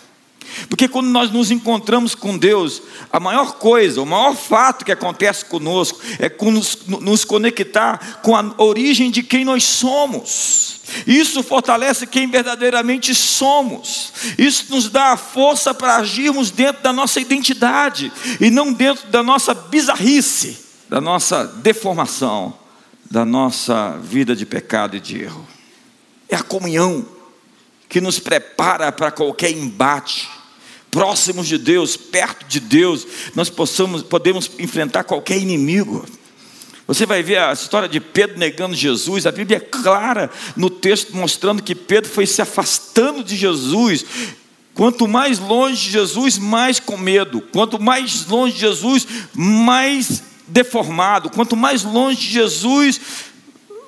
Porque 0.69 0.87
quando 0.87 1.07
nós 1.07 1.31
nos 1.31 1.51
encontramos 1.51 2.15
com 2.15 2.37
Deus, 2.37 2.81
a 3.11 3.19
maior 3.19 3.53
coisa, 3.53 4.01
o 4.01 4.05
maior 4.05 4.35
fato 4.35 4.85
que 4.85 4.91
acontece 4.91 5.45
conosco 5.45 5.99
é 6.19 6.31
nos, 7.01 7.25
conectar 7.25 8.21
com 8.21 8.35
a 8.35 8.53
origem 8.57 9.11
de 9.11 9.21
quem 9.21 9.43
nós 9.43 9.63
somos. 9.63 10.81
Isso 11.05 11.43
fortalece 11.43 12.07
quem 12.07 12.29
verdadeiramente 12.29 13.13
somos. 13.13 14.13
Isso 14.37 14.65
nos 14.69 14.89
dá 14.89 15.13
a 15.13 15.17
força 15.17 15.73
para 15.73 15.97
agirmos 15.97 16.51
dentro 16.51 16.81
da 16.83 16.93
nossa 16.93 17.19
identidade 17.19 18.11
e 18.39 18.49
não 18.49 18.71
dentro 18.71 19.07
da 19.07 19.21
nossa 19.21 19.53
bizarrice, 19.53 20.57
da 20.89 21.01
nossa 21.01 21.45
deformação, 21.45 22.57
da 23.09 23.25
nossa 23.25 23.97
vida 24.01 24.35
de 24.35 24.45
pecado 24.45 24.95
e 24.95 24.99
de 24.99 25.21
erro. 25.23 25.45
É 26.29 26.35
a 26.35 26.43
comunhão 26.43 27.05
que 27.89 27.99
nos 27.99 28.19
prepara 28.19 28.91
para 28.91 29.11
qualquer 29.11 29.51
embate 29.51 30.34
próximos 30.95 31.45
de 31.45 31.57
Deus, 31.57 31.97
perto 31.97 32.47
de 32.47 32.57
Deus, 32.57 33.05
nós 33.35 33.49
possamos, 33.49 34.01
podemos 34.01 34.49
enfrentar 34.57 35.03
qualquer 35.03 35.37
inimigo. 35.37 36.05
Você 36.87 37.05
vai 37.05 37.21
ver 37.21 37.37
a 37.37 37.51
história 37.51 37.89
de 37.89 37.99
Pedro 37.99 38.39
negando 38.39 38.73
Jesus, 38.73 39.25
a 39.25 39.31
Bíblia 39.33 39.57
é 39.57 39.59
clara 39.59 40.31
no 40.55 40.69
texto 40.69 41.13
mostrando 41.13 41.61
que 41.61 41.75
Pedro 41.75 42.09
foi 42.09 42.25
se 42.25 42.41
afastando 42.41 43.25
de 43.25 43.35
Jesus. 43.35 44.05
Quanto 44.73 45.05
mais 45.05 45.37
longe 45.37 45.83
de 45.83 45.91
Jesus, 45.91 46.37
mais 46.37 46.79
com 46.79 46.95
medo. 46.95 47.41
Quanto 47.41 47.77
mais 47.77 48.25
longe 48.27 48.53
de 48.53 48.61
Jesus, 48.61 49.05
mais 49.33 50.23
deformado. 50.47 51.29
Quanto 51.29 51.57
mais 51.57 51.83
longe 51.83 52.21
de 52.21 52.31
Jesus, 52.31 53.01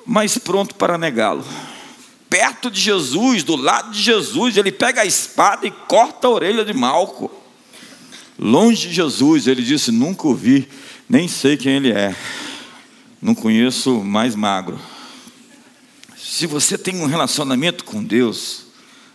mais 0.04 0.36
pronto 0.36 0.74
para 0.74 0.98
negá-lo 0.98 1.42
perto 2.28 2.70
de 2.70 2.80
Jesus, 2.80 3.42
do 3.42 3.56
lado 3.56 3.90
de 3.90 4.00
Jesus, 4.00 4.56
ele 4.56 4.72
pega 4.72 5.02
a 5.02 5.06
espada 5.06 5.66
e 5.66 5.70
corta 5.70 6.26
a 6.26 6.30
orelha 6.30 6.64
de 6.64 6.72
Malco. 6.72 7.30
Longe 8.38 8.88
de 8.88 8.94
Jesus, 8.94 9.46
ele 9.46 9.62
disse: 9.62 9.90
Nunca 9.90 10.26
o 10.28 10.34
vi, 10.34 10.68
nem 11.08 11.26
sei 11.26 11.56
quem 11.56 11.76
ele 11.76 11.90
é, 11.90 12.14
não 13.20 13.34
conheço 13.34 14.02
mais 14.04 14.34
magro. 14.34 14.78
Se 16.16 16.46
você 16.46 16.78
tem 16.78 17.00
um 17.00 17.06
relacionamento 17.06 17.84
com 17.84 18.04
Deus, 18.04 18.66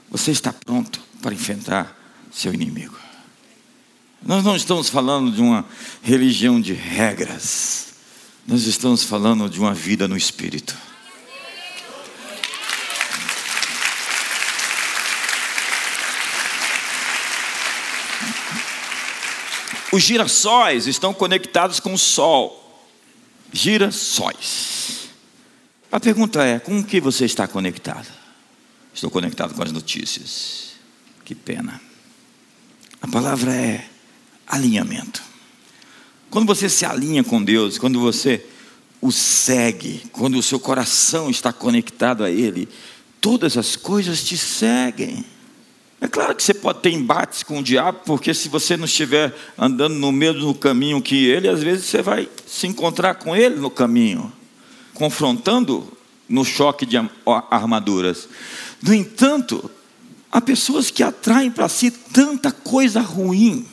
você 0.09 0.31
está 0.31 0.51
pronto 0.51 0.99
para 1.21 1.33
enfrentar 1.33 1.97
seu 2.31 2.53
inimigo. 2.53 2.97
Nós 4.25 4.43
não 4.43 4.55
estamos 4.55 4.89
falando 4.89 5.31
de 5.31 5.41
uma 5.41 5.65
religião 6.01 6.59
de 6.59 6.73
regras, 6.73 7.93
nós 8.47 8.65
estamos 8.65 9.03
falando 9.03 9.49
de 9.49 9.59
uma 9.59 9.73
vida 9.73 10.07
no 10.07 10.17
Espírito. 10.17 10.75
Os 19.93 20.01
girassóis 20.01 20.87
estão 20.87 21.13
conectados 21.13 21.79
com 21.79 21.93
o 21.93 21.97
sol. 21.99 22.83
Girassóis. 23.51 25.09
A 25.91 25.99
pergunta 25.99 26.43
é: 26.43 26.57
com 26.57 26.79
o 26.79 26.83
que 26.83 26.99
você 26.99 27.25
está 27.25 27.47
conectado? 27.47 28.07
Estou 28.91 29.11
conectado 29.11 29.53
com 29.53 29.61
as 29.61 29.71
notícias. 29.71 30.71
Que 31.23 31.35
pena. 31.35 31.79
A 33.03 33.07
palavra 33.07 33.53
é 33.53 33.87
alinhamento. 34.47 35.21
Quando 36.31 36.47
você 36.47 36.67
se 36.67 36.87
alinha 36.87 37.23
com 37.23 37.43
Deus, 37.43 37.77
quando 37.77 37.99
você 37.99 38.43
o 38.99 39.11
segue, 39.11 40.01
quando 40.11 40.39
o 40.39 40.43
seu 40.43 40.59
coração 40.59 41.29
está 41.29 41.53
conectado 41.53 42.23
a 42.23 42.31
Ele, 42.31 42.67
todas 43.21 43.57
as 43.57 43.75
coisas 43.75 44.23
te 44.23 44.39
seguem. 44.39 45.23
É 46.03 46.07
claro 46.09 46.35
que 46.35 46.43
você 46.43 46.53
pode 46.53 46.81
ter 46.81 46.89
embates 46.89 47.43
com 47.43 47.59
o 47.59 47.63
diabo, 47.63 48.01
porque 48.05 48.33
se 48.33 48.49
você 48.49 48.75
não 48.75 48.83
estiver 48.83 49.33
andando 49.57 49.95
no 49.95 50.11
mesmo 50.11 50.53
caminho 50.53 51.01
que 51.01 51.27
ele, 51.27 51.47
às 51.47 51.63
vezes 51.63 51.85
você 51.85 52.01
vai 52.01 52.27
se 52.45 52.67
encontrar 52.67 53.15
com 53.15 53.33
ele 53.33 53.55
no 53.55 53.71
caminho, 53.71 54.29
confrontando 54.93 55.89
no 56.27 56.43
choque 56.43 56.85
de 56.85 56.97
armaduras. 57.49 58.27
No 58.81 58.93
entanto, 58.93 59.71
há 60.29 60.41
pessoas 60.41 60.91
que 60.91 61.01
atraem 61.01 61.49
para 61.49 61.69
si 61.69 61.89
tanta 61.89 62.51
coisa 62.51 62.99
ruim, 62.99 63.65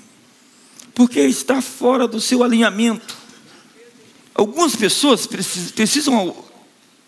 porque 0.95 1.19
está 1.19 1.61
fora 1.61 2.07
do 2.07 2.21
seu 2.21 2.45
alinhamento. 2.45 3.17
Algumas 4.33 4.77
pessoas 4.77 5.27
precisam 5.27 6.45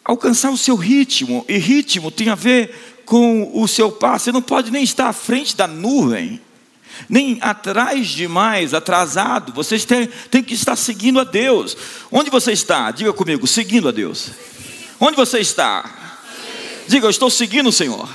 alcançar 0.05 0.51
o 0.51 0.59
seu 0.59 0.75
ritmo, 0.75 1.45
e 1.49 1.59
ritmo 1.59 2.11
tem 2.11 2.29
a 2.29 2.35
ver 2.35 2.92
com 3.13 3.51
o 3.53 3.69
seu 3.69 3.93
passo. 3.93 4.25
Você 4.25 4.33
não 4.33 4.41
pode 4.41 4.71
nem 4.71 4.83
estar 4.83 5.07
à 5.07 5.13
frente 5.13 5.55
da 5.55 5.67
nuvem, 5.67 6.41
nem 7.11 7.37
atrás 7.43 8.09
demais, 8.09 8.73
atrasado. 8.73 9.53
Você 9.53 9.79
tem, 9.81 10.09
tem 10.31 10.43
que 10.43 10.55
estar 10.55 10.77
seguindo 10.77 11.21
a 11.21 11.25
Deus. 11.25 11.77
Onde 12.11 12.31
você 12.31 12.53
está? 12.53 12.91
Diga 12.91 13.13
comigo, 13.13 13.47
seguindo 13.47 13.87
a 13.87 13.93
Deus. 13.93 14.31
Onde 14.99 15.15
você 15.15 15.41
está? 15.41 16.25
Diga, 16.89 17.05
eu 17.05 17.11
estou 17.11 17.29
seguindo 17.29 17.69
o 17.69 17.73
Senhor. 17.73 18.09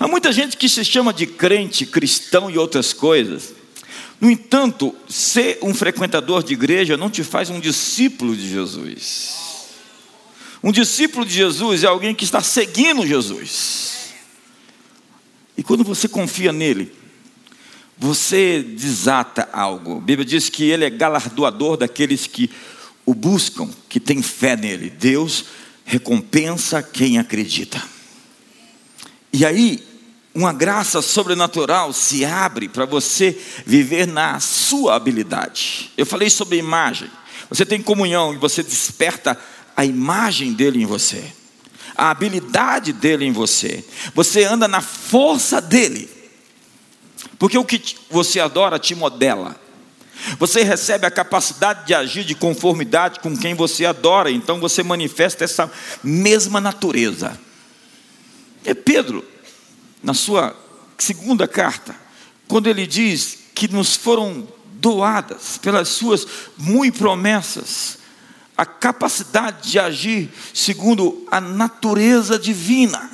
Há 0.00 0.08
muita 0.08 0.32
gente 0.32 0.56
que 0.56 0.68
se 0.68 0.84
chama 0.84 1.12
de 1.12 1.24
crente, 1.24 1.86
cristão 1.86 2.50
e 2.50 2.58
outras 2.58 2.92
coisas. 2.92 3.54
No 4.20 4.28
entanto, 4.28 4.92
ser 5.08 5.60
um 5.62 5.72
frequentador 5.72 6.42
de 6.42 6.54
igreja 6.54 6.96
não 6.96 7.08
te 7.08 7.22
faz 7.22 7.50
um 7.50 7.60
discípulo 7.60 8.34
de 8.34 8.50
Jesus. 8.50 9.51
Um 10.62 10.70
discípulo 10.70 11.26
de 11.26 11.34
Jesus 11.34 11.82
é 11.82 11.88
alguém 11.88 12.14
que 12.14 12.24
está 12.24 12.40
seguindo 12.40 13.06
Jesus. 13.06 14.12
E 15.56 15.62
quando 15.62 15.82
você 15.82 16.06
confia 16.06 16.52
nele, 16.52 16.92
você 17.98 18.62
desata 18.62 19.48
algo. 19.52 19.98
A 19.98 20.00
Bíblia 20.00 20.24
diz 20.24 20.48
que 20.48 20.64
ele 20.70 20.84
é 20.84 20.90
galardoador 20.90 21.76
daqueles 21.76 22.26
que 22.26 22.50
o 23.04 23.14
buscam, 23.14 23.68
que 23.88 23.98
têm 23.98 24.22
fé 24.22 24.56
nele. 24.56 24.88
Deus 24.88 25.46
recompensa 25.84 26.82
quem 26.82 27.18
acredita. 27.18 27.82
E 29.32 29.44
aí, 29.44 29.82
uma 30.34 30.52
graça 30.52 31.02
sobrenatural 31.02 31.92
se 31.92 32.24
abre 32.24 32.68
para 32.68 32.86
você 32.86 33.38
viver 33.66 34.06
na 34.06 34.38
sua 34.40 34.94
habilidade. 34.94 35.90
Eu 35.96 36.06
falei 36.06 36.30
sobre 36.30 36.56
imagem. 36.56 37.10
Você 37.48 37.66
tem 37.66 37.82
comunhão 37.82 38.32
e 38.32 38.38
você 38.38 38.62
desperta 38.62 39.38
a 39.76 39.84
imagem 39.84 40.52
dele 40.52 40.82
em 40.82 40.86
você, 40.86 41.24
a 41.96 42.10
habilidade 42.10 42.92
dele 42.92 43.24
em 43.24 43.32
você. 43.32 43.84
Você 44.14 44.44
anda 44.44 44.66
na 44.66 44.80
força 44.80 45.60
dele, 45.60 46.08
porque 47.38 47.58
o 47.58 47.64
que 47.64 47.96
você 48.10 48.40
adora 48.40 48.78
te 48.78 48.94
modela. 48.94 49.60
Você 50.38 50.62
recebe 50.62 51.04
a 51.04 51.10
capacidade 51.10 51.86
de 51.86 51.94
agir 51.94 52.24
de 52.24 52.34
conformidade 52.34 53.18
com 53.20 53.36
quem 53.36 53.54
você 53.54 53.84
adora, 53.84 54.30
então 54.30 54.60
você 54.60 54.82
manifesta 54.82 55.42
essa 55.42 55.70
mesma 56.02 56.60
natureza. 56.60 57.38
É 58.64 58.72
Pedro, 58.72 59.24
na 60.02 60.14
sua 60.14 60.56
segunda 60.96 61.48
carta, 61.48 61.96
quando 62.46 62.68
ele 62.68 62.86
diz 62.86 63.38
que 63.54 63.66
nos 63.66 63.96
foram 63.96 64.46
doadas 64.74 65.58
pelas 65.58 65.88
suas 65.88 66.26
muito 66.56 66.98
promessas, 66.98 67.98
a 68.56 68.66
capacidade 68.66 69.70
de 69.70 69.78
agir 69.78 70.30
segundo 70.52 71.26
a 71.30 71.40
natureza 71.40 72.38
divina, 72.38 73.10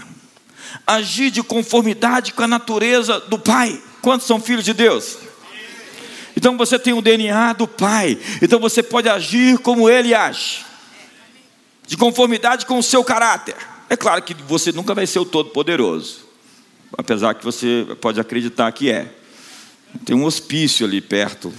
agir 0.87 1.31
de 1.31 1.43
conformidade 1.43 2.33
com 2.33 2.43
a 2.43 2.49
natureza 2.49 3.21
do 3.21 3.39
Pai. 3.39 3.81
Quantos 4.03 4.27
são 4.27 4.41
filhos 4.41 4.65
de 4.65 4.73
Deus? 4.73 5.19
Então 6.37 6.57
você 6.57 6.79
tem 6.79 6.93
o 6.93 7.03
DNA 7.03 7.53
do 7.55 7.67
Pai, 7.67 8.19
então 8.41 8.61
você 8.61 8.83
pode 8.83 9.09
agir 9.09 9.59
como 9.59 9.89
Ele 9.89 10.15
age, 10.15 10.65
de 11.87 11.97
conformidade 11.97 12.65
com 12.65 12.79
o 12.79 12.83
seu 12.83 13.03
caráter. 13.03 13.57
É 13.91 13.97
claro 13.97 14.23
que 14.23 14.35
você 14.47 14.71
nunca 14.71 14.95
vai 14.95 15.07
ser 15.07 15.19
o 15.19 15.25
Todo-Poderoso, 15.25 16.21
apesar 16.97 17.35
que 17.35 17.45
você 17.45 17.87
pode 18.01 18.21
acreditar 18.21 18.71
que 18.71 18.91
é. 18.91 19.13
Tem 20.05 20.15
um 20.15 20.25
hospício 20.25 20.87
ali 20.87 21.01
perto, 21.01 21.53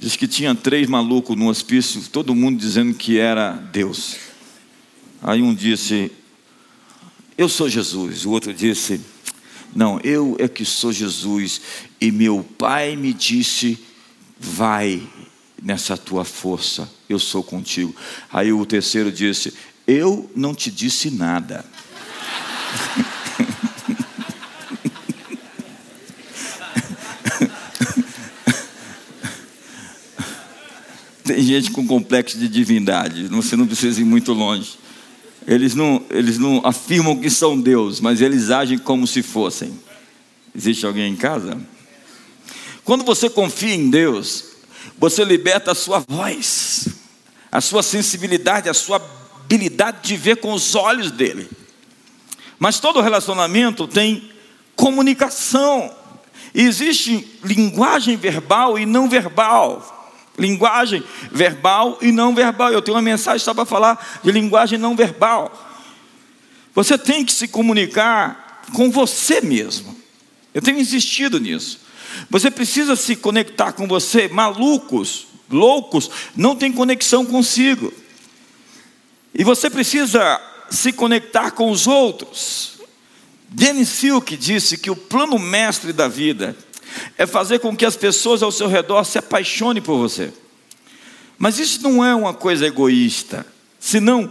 Diz 0.00 0.16
que 0.16 0.26
tinha 0.26 0.54
três 0.54 0.88
malucos 0.88 1.36
no 1.36 1.48
hospício, 1.48 2.00
todo 2.10 2.34
mundo 2.34 2.58
dizendo 2.58 2.94
que 2.94 3.18
era 3.18 3.52
Deus. 3.52 4.16
Aí 5.22 5.42
um 5.42 5.54
disse, 5.54 6.10
eu 7.36 7.50
sou 7.50 7.68
Jesus. 7.68 8.24
O 8.24 8.30
outro 8.30 8.54
disse, 8.54 8.98
não, 9.76 10.00
eu 10.00 10.36
é 10.38 10.48
que 10.48 10.64
sou 10.64 10.90
Jesus. 10.90 11.60
E 12.00 12.10
meu 12.10 12.42
pai 12.56 12.96
me 12.96 13.12
disse, 13.12 13.78
vai 14.38 15.06
nessa 15.62 15.98
tua 15.98 16.24
força, 16.24 16.90
eu 17.06 17.18
sou 17.18 17.44
contigo. 17.44 17.94
Aí 18.32 18.54
o 18.54 18.64
terceiro 18.64 19.12
disse, 19.12 19.52
eu 19.86 20.30
não 20.34 20.54
te 20.54 20.70
disse 20.70 21.10
nada. 21.10 21.62
Tem 31.30 31.44
gente 31.44 31.70
com 31.70 31.86
complexo 31.86 32.36
de 32.36 32.48
divindade, 32.48 33.28
você 33.28 33.54
não 33.54 33.64
precisa 33.64 34.00
ir 34.00 34.04
muito 34.04 34.32
longe. 34.32 34.76
Eles 35.46 35.76
não, 35.76 36.04
eles 36.10 36.38
não 36.38 36.60
afirmam 36.64 37.16
que 37.16 37.30
são 37.30 37.60
Deus, 37.60 38.00
mas 38.00 38.20
eles 38.20 38.50
agem 38.50 38.76
como 38.76 39.06
se 39.06 39.22
fossem. 39.22 39.72
Existe 40.52 40.84
alguém 40.84 41.12
em 41.12 41.14
casa? 41.14 41.56
Quando 42.84 43.04
você 43.04 43.30
confia 43.30 43.72
em 43.72 43.88
Deus, 43.88 44.46
você 44.98 45.22
liberta 45.22 45.70
a 45.70 45.74
sua 45.76 46.00
voz, 46.00 46.88
a 47.52 47.60
sua 47.60 47.84
sensibilidade, 47.84 48.68
a 48.68 48.74
sua 48.74 48.96
habilidade 48.96 49.98
de 50.02 50.16
ver 50.16 50.38
com 50.38 50.52
os 50.52 50.74
olhos 50.74 51.12
dele. 51.12 51.48
Mas 52.58 52.80
todo 52.80 53.00
relacionamento 53.00 53.86
tem 53.86 54.32
comunicação. 54.74 55.94
existe 56.52 57.24
linguagem 57.44 58.16
verbal 58.16 58.76
e 58.76 58.84
não 58.84 59.08
verbal 59.08 59.99
linguagem 60.40 61.04
verbal 61.30 61.98
e 62.00 62.10
não 62.10 62.34
verbal. 62.34 62.72
Eu 62.72 62.82
tenho 62.82 62.96
uma 62.96 63.02
mensagem 63.02 63.44
só 63.44 63.52
para 63.52 63.66
falar 63.66 64.20
de 64.24 64.32
linguagem 64.32 64.78
não 64.78 64.96
verbal. 64.96 65.68
Você 66.74 66.96
tem 66.96 67.24
que 67.24 67.32
se 67.32 67.46
comunicar 67.46 68.62
com 68.72 68.90
você 68.90 69.40
mesmo. 69.40 69.96
Eu 70.54 70.62
tenho 70.62 70.78
insistido 70.78 71.38
nisso. 71.38 71.80
Você 72.28 72.50
precisa 72.50 72.96
se 72.96 73.14
conectar 73.14 73.72
com 73.72 73.86
você. 73.86 74.28
Malucos, 74.28 75.26
loucos, 75.50 76.10
não 76.34 76.56
tem 76.56 76.72
conexão 76.72 77.24
consigo. 77.24 77.92
E 79.34 79.44
você 79.44 79.68
precisa 79.68 80.40
se 80.70 80.92
conectar 80.92 81.50
com 81.50 81.70
os 81.70 81.86
outros. 81.86 82.80
Dennis 83.48 83.88
Silk 83.88 84.36
disse 84.36 84.78
que 84.78 84.90
o 84.90 84.96
plano 84.96 85.38
mestre 85.38 85.92
da 85.92 86.08
vida 86.08 86.56
é 87.16 87.26
fazer 87.26 87.58
com 87.58 87.76
que 87.76 87.84
as 87.84 87.96
pessoas 87.96 88.42
ao 88.42 88.52
seu 88.52 88.68
redor 88.68 89.04
se 89.04 89.18
apaixonem 89.18 89.82
por 89.82 89.98
você. 89.98 90.32
Mas 91.38 91.58
isso 91.58 91.82
não 91.82 92.04
é 92.04 92.14
uma 92.14 92.34
coisa 92.34 92.66
egoísta, 92.66 93.46
senão 93.78 94.30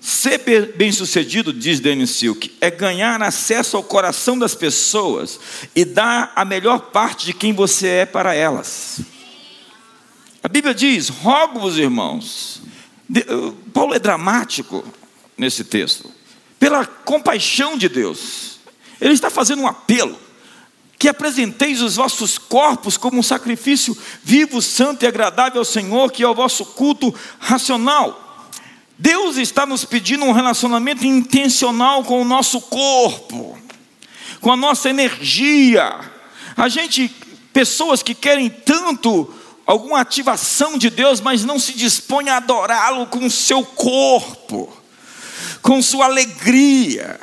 ser 0.00 0.38
bem-sucedido, 0.76 1.52
diz 1.52 1.78
Dennis 1.78 2.10
Silk, 2.10 2.56
é 2.60 2.70
ganhar 2.70 3.22
acesso 3.22 3.76
ao 3.76 3.84
coração 3.84 4.38
das 4.38 4.54
pessoas 4.54 5.38
e 5.76 5.84
dar 5.84 6.32
a 6.34 6.44
melhor 6.44 6.90
parte 6.90 7.24
de 7.24 7.32
quem 7.32 7.52
você 7.52 7.86
é 7.86 8.06
para 8.06 8.34
elas. 8.34 9.00
A 10.42 10.48
Bíblia 10.48 10.74
diz: 10.74 11.08
rogo-vos, 11.08 11.78
irmãos. 11.78 12.60
Paulo 13.72 13.94
é 13.94 13.98
dramático 13.98 14.84
nesse 15.36 15.64
texto, 15.64 16.10
pela 16.58 16.84
compaixão 16.84 17.76
de 17.76 17.88
Deus. 17.88 18.58
Ele 19.00 19.12
está 19.14 19.30
fazendo 19.30 19.62
um 19.62 19.66
apelo 19.66 20.18
que 21.02 21.08
apresenteis 21.08 21.82
os 21.82 21.96
vossos 21.96 22.38
corpos 22.38 22.96
como 22.96 23.18
um 23.18 23.24
sacrifício 23.24 23.98
vivo, 24.22 24.62
santo 24.62 25.02
e 25.02 25.08
agradável 25.08 25.58
ao 25.58 25.64
Senhor, 25.64 26.12
que 26.12 26.22
é 26.22 26.28
o 26.28 26.32
vosso 26.32 26.64
culto 26.64 27.12
racional. 27.40 28.46
Deus 28.96 29.36
está 29.36 29.66
nos 29.66 29.84
pedindo 29.84 30.24
um 30.24 30.30
relacionamento 30.30 31.04
intencional 31.04 32.04
com 32.04 32.22
o 32.22 32.24
nosso 32.24 32.60
corpo, 32.60 33.58
com 34.40 34.52
a 34.52 34.56
nossa 34.56 34.90
energia. 34.90 35.98
A 36.56 36.68
gente 36.68 37.12
Pessoas 37.52 38.00
que 38.00 38.14
querem 38.14 38.48
tanto 38.48 39.28
alguma 39.66 40.00
ativação 40.00 40.78
de 40.78 40.88
Deus, 40.88 41.20
mas 41.20 41.44
não 41.44 41.58
se 41.58 41.72
dispõem 41.72 42.28
a 42.30 42.36
adorá-lo 42.36 43.06
com 43.08 43.26
o 43.26 43.30
seu 43.30 43.62
corpo, 43.64 44.72
com 45.60 45.82
sua 45.82 46.06
alegria, 46.06 47.20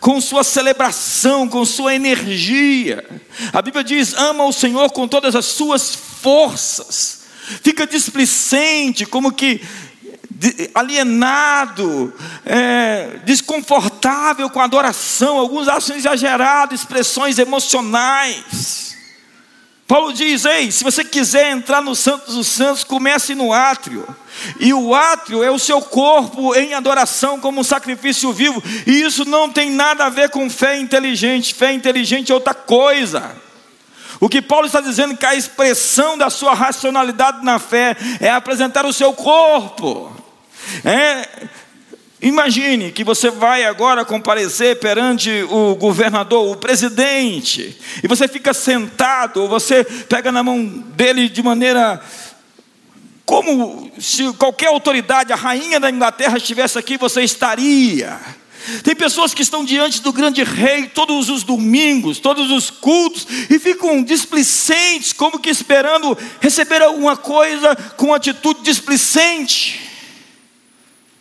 com 0.00 0.20
sua 0.20 0.44
celebração, 0.44 1.48
com 1.48 1.64
sua 1.64 1.94
energia. 1.94 3.04
A 3.52 3.62
Bíblia 3.62 3.84
diz: 3.84 4.14
ama 4.14 4.44
o 4.44 4.52
Senhor 4.52 4.90
com 4.92 5.06
todas 5.06 5.34
as 5.34 5.46
suas 5.46 5.94
forças. 5.94 7.18
Fica 7.62 7.86
displicente, 7.86 9.06
como 9.06 9.32
que 9.32 9.60
alienado, 10.74 12.12
é, 12.44 13.18
desconfortável 13.24 14.48
com 14.50 14.60
a 14.60 14.64
adoração, 14.64 15.38
alguns 15.38 15.66
acham 15.66 15.96
exagerado, 15.96 16.74
expressões 16.74 17.38
emocionais. 17.38 18.87
Paulo 19.88 20.12
diz: 20.12 20.44
Ei, 20.44 20.70
se 20.70 20.84
você 20.84 21.02
quiser 21.02 21.50
entrar 21.50 21.80
no 21.80 21.96
Santos 21.96 22.34
dos 22.34 22.46
Santos, 22.46 22.84
comece 22.84 23.34
no 23.34 23.54
átrio. 23.54 24.06
E 24.60 24.72
o 24.74 24.94
átrio 24.94 25.42
é 25.42 25.50
o 25.50 25.58
seu 25.58 25.80
corpo 25.80 26.54
em 26.54 26.74
adoração 26.74 27.40
como 27.40 27.62
um 27.62 27.64
sacrifício 27.64 28.30
vivo. 28.30 28.62
E 28.86 29.00
isso 29.00 29.24
não 29.24 29.50
tem 29.50 29.70
nada 29.70 30.04
a 30.04 30.10
ver 30.10 30.28
com 30.28 30.48
fé 30.50 30.78
inteligente. 30.78 31.54
Fé 31.54 31.72
inteligente 31.72 32.30
é 32.30 32.34
outra 32.34 32.52
coisa. 32.52 33.34
O 34.20 34.28
que 34.28 34.42
Paulo 34.42 34.66
está 34.66 34.82
dizendo 34.82 35.14
é 35.14 35.16
que 35.16 35.24
a 35.24 35.34
expressão 35.34 36.18
da 36.18 36.28
sua 36.28 36.52
racionalidade 36.52 37.42
na 37.42 37.58
fé 37.58 37.96
é 38.20 38.30
apresentar 38.30 38.84
o 38.84 38.92
seu 38.92 39.14
corpo. 39.14 40.14
É, 40.84 41.48
Imagine 42.20 42.90
que 42.90 43.04
você 43.04 43.30
vai 43.30 43.64
agora 43.64 44.04
comparecer 44.04 44.80
perante 44.80 45.30
o 45.50 45.76
governador, 45.76 46.50
o 46.50 46.56
presidente, 46.56 47.78
e 48.02 48.08
você 48.08 48.26
fica 48.26 48.52
sentado, 48.52 49.46
você 49.46 49.84
pega 49.84 50.32
na 50.32 50.42
mão 50.42 50.64
dele 50.66 51.28
de 51.28 51.42
maneira 51.42 52.00
como 53.24 53.92
se 54.00 54.32
qualquer 54.32 54.68
autoridade, 54.68 55.32
a 55.32 55.36
rainha 55.36 55.78
da 55.78 55.90
Inglaterra 55.90 56.38
estivesse 56.38 56.78
aqui, 56.78 56.96
você 56.96 57.22
estaria. 57.22 58.18
Tem 58.82 58.96
pessoas 58.96 59.32
que 59.32 59.42
estão 59.42 59.64
diante 59.64 60.02
do 60.02 60.12
grande 60.12 60.42
rei 60.42 60.86
todos 60.86 61.28
os 61.28 61.42
domingos, 61.42 62.18
todos 62.18 62.50
os 62.50 62.70
cultos, 62.70 63.26
e 63.48 63.58
ficam 63.58 64.02
displicentes, 64.02 65.12
como 65.12 65.38
que 65.38 65.50
esperando 65.50 66.16
receber 66.40 66.82
alguma 66.82 67.16
coisa 67.16 67.76
com 67.96 68.12
atitude 68.12 68.62
displicente. 68.62 69.80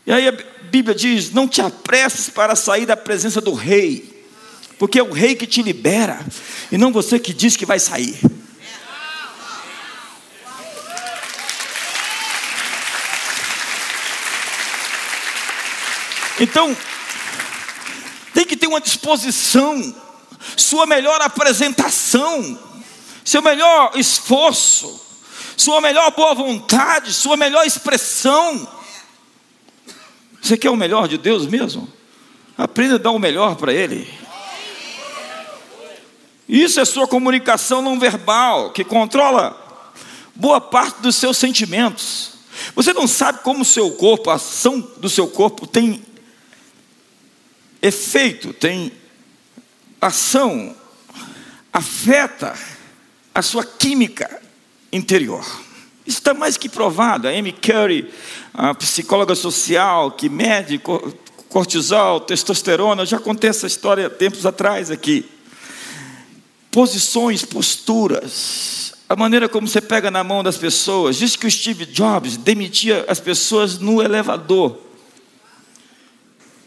E 0.06 0.12
aí 0.12 0.26
Bíblia 0.70 0.96
diz: 0.96 1.32
não 1.32 1.48
te 1.48 1.62
apresses 1.62 2.30
para 2.30 2.56
sair 2.56 2.86
da 2.86 2.98
presença 2.98 3.42
do 3.42 3.54
rei, 3.54 4.26
porque 4.78 5.00
é 5.00 5.04
o 5.04 5.12
rei 5.12 5.36
que 5.36 5.48
te 5.48 5.62
libera, 5.62 6.26
e 6.72 6.78
não 6.78 6.92
você 6.92 7.18
que 7.20 7.34
diz 7.34 7.56
que 7.56 7.66
vai 7.66 7.80
sair. 7.80 8.20
Então, 16.40 16.78
tem 18.34 18.46
que 18.46 18.56
ter 18.56 18.68
uma 18.68 18.80
disposição, 18.80 19.96
sua 20.56 20.86
melhor 20.86 21.20
apresentação, 21.22 22.60
seu 23.26 23.42
melhor 23.42 23.94
esforço, 23.96 25.02
sua 25.56 25.82
melhor 25.82 26.12
boa 26.12 26.36
vontade, 26.36 27.12
sua 27.12 27.36
melhor 27.36 27.66
expressão. 27.66 28.77
Você 30.48 30.56
quer 30.58 30.70
o 30.70 30.78
melhor 30.78 31.10
de 31.10 31.18
Deus 31.18 31.46
mesmo? 31.46 31.92
Aprenda 32.58 32.96
a 32.96 32.98
dar 32.98 33.12
o 33.12 33.20
melhor 33.20 33.58
para 33.58 33.74
Ele. 33.74 34.08
Isso 36.48 36.80
é 36.80 36.86
sua 36.86 37.06
comunicação 37.06 37.82
não 37.82 38.00
verbal, 38.00 38.72
que 38.72 38.86
controla 38.86 39.92
boa 40.34 40.62
parte 40.62 41.02
dos 41.02 41.18
seus 41.18 41.38
sentimentos. 41.38 42.36
Você 42.74 42.94
não 42.94 43.10
sabe 43.10 43.40
como 43.40 43.64
o 43.64 43.66
seu 43.66 43.92
corpo, 43.92 44.30
a 44.30 44.36
ação 44.36 44.80
do 44.96 45.10
seu 45.10 45.28
corpo 45.28 45.68
tem 45.68 46.02
efeito, 47.82 48.54
tem 48.54 48.94
ação, 50.00 50.74
afeta 51.74 52.58
a 53.36 53.42
sua 53.42 53.66
química 53.66 54.42
interior. 54.94 55.46
Isso 56.08 56.20
está 56.20 56.34
mais 56.34 56.56
que 56.56 56.70
provado. 56.70 57.28
A 57.28 57.32
Amy 57.32 57.52
Curry, 57.52 58.10
a 58.54 58.74
psicóloga 58.74 59.36
social 59.36 60.10
que 60.12 60.30
mede 60.30 60.82
cortisol, 61.50 62.22
testosterona, 62.22 63.02
eu 63.02 63.06
já 63.06 63.20
contei 63.20 63.50
essa 63.50 63.68
história 63.68 64.10
tempos 64.10 64.46
atrás 64.46 64.90
aqui. 64.90 65.26
Posições, 66.72 67.44
posturas, 67.44 68.94
a 69.10 69.18
maneira 69.18 69.50
como 69.50 69.68
você 69.68 69.82
pega 69.82 70.10
na 70.10 70.24
mão 70.24 70.42
das 70.42 70.56
pessoas. 70.56 71.18
Diz 71.18 71.36
que 71.36 71.46
o 71.46 71.52
Steve 71.52 71.86
Jobs 71.86 72.38
demitia 72.38 73.04
as 73.10 73.20
pessoas 73.20 73.78
no 73.78 74.02
elevador. 74.02 74.78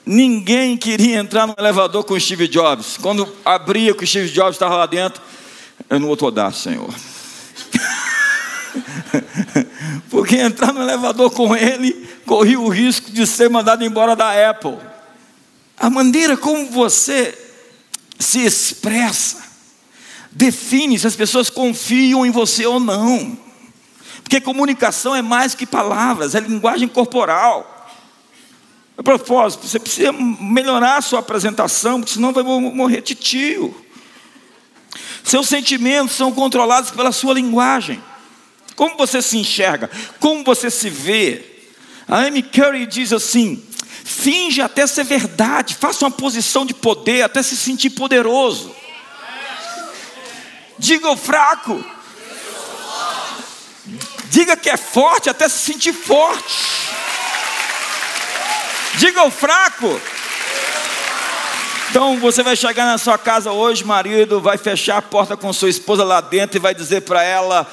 Ninguém 0.04 0.76
queria 0.76 1.18
entrar 1.18 1.46
no 1.46 1.54
elevador 1.56 2.04
com 2.04 2.12
o 2.12 2.20
Steve 2.20 2.46
Jobs. 2.46 2.98
Quando 3.00 3.26
abria 3.42 3.94
que 3.94 4.04
o 4.04 4.06
Steve 4.06 4.28
Jobs 4.28 4.56
estava 4.56 4.76
lá 4.76 4.86
dentro, 4.86 5.22
eu 5.88 5.98
não 5.98 6.14
vou 6.14 6.30
dar, 6.30 6.52
Senhor. 6.52 6.92
Porque 10.10 10.36
entrar 10.36 10.72
no 10.72 10.82
elevador 10.82 11.30
com 11.30 11.54
ele 11.54 11.92
corria 12.26 12.60
o 12.60 12.68
risco 12.68 13.10
de 13.10 13.26
ser 13.26 13.48
mandado 13.50 13.84
embora 13.84 14.14
da 14.14 14.50
Apple. 14.50 14.78
A 15.78 15.88
maneira 15.88 16.36
como 16.36 16.66
você 16.70 17.36
se 18.18 18.44
expressa 18.44 19.50
define 20.30 20.98
se 20.98 21.06
as 21.06 21.16
pessoas 21.16 21.50
confiam 21.50 22.24
em 22.24 22.30
você 22.30 22.66
ou 22.66 22.78
não. 22.78 23.36
Porque 24.22 24.40
comunicação 24.40 25.14
é 25.14 25.22
mais 25.22 25.54
que 25.54 25.66
palavras, 25.66 26.34
é 26.34 26.40
linguagem 26.40 26.86
corporal. 26.86 27.88
A 28.96 29.02
propósito, 29.02 29.66
você 29.66 29.78
precisa 29.78 30.12
melhorar 30.12 30.98
a 30.98 31.00
sua 31.00 31.20
apresentação, 31.20 32.00
porque 32.00 32.12
senão 32.12 32.32
vai 32.32 32.44
morrer 32.44 33.00
titio. 33.00 33.74
Seus 35.24 35.48
sentimentos 35.48 36.14
são 36.14 36.30
controlados 36.32 36.90
pela 36.90 37.10
sua 37.10 37.34
linguagem. 37.34 38.02
Como 38.80 38.96
você 38.96 39.20
se 39.20 39.36
enxerga? 39.36 39.90
Como 40.18 40.42
você 40.42 40.70
se 40.70 40.88
vê? 40.88 41.44
A 42.08 42.20
Amy 42.20 42.42
Curry 42.42 42.86
diz 42.86 43.12
assim: 43.12 43.62
finge 44.06 44.62
até 44.62 44.86
ser 44.86 45.04
verdade, 45.04 45.74
faça 45.74 46.02
uma 46.02 46.10
posição 46.10 46.64
de 46.64 46.72
poder 46.72 47.20
até 47.20 47.42
se 47.42 47.58
sentir 47.58 47.90
poderoso. 47.90 48.74
Diga 50.78 51.10
o 51.10 51.16
fraco. 51.18 51.84
Diga 54.30 54.56
que 54.56 54.70
é 54.70 54.78
forte 54.78 55.28
até 55.28 55.46
se 55.46 55.58
sentir 55.58 55.92
forte. 55.92 56.54
Diga 58.94 59.24
o 59.24 59.30
fraco. 59.30 60.00
Então 61.90 62.16
você 62.18 62.42
vai 62.42 62.54
chegar 62.54 62.86
na 62.86 62.96
sua 62.96 63.18
casa 63.18 63.50
hoje, 63.50 63.84
marido, 63.84 64.40
vai 64.40 64.56
fechar 64.56 64.98
a 64.98 65.02
porta 65.02 65.36
com 65.36 65.52
sua 65.52 65.68
esposa 65.68 66.04
lá 66.04 66.20
dentro 66.20 66.56
e 66.56 66.60
vai 66.60 66.72
dizer 66.72 67.02
para 67.02 67.22
ela: 67.22 67.70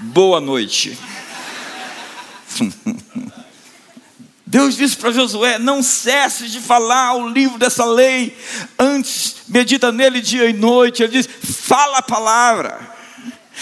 boa 0.00 0.40
noite. 0.40 0.98
Deus 4.46 4.76
disse 4.76 4.96
para 4.96 5.12
Josué: 5.12 5.58
Não 5.58 5.82
cesse 5.82 6.48
de 6.48 6.60
falar 6.60 7.14
o 7.14 7.28
livro 7.28 7.58
dessa 7.58 7.84
lei, 7.84 8.36
antes 8.78 9.36
medita 9.48 9.92
nele 9.92 10.20
dia 10.20 10.48
e 10.48 10.52
noite. 10.52 11.02
Ele 11.02 11.12
diz: 11.12 11.26
Fala 11.26 11.98
a 11.98 12.02
palavra, 12.02 12.80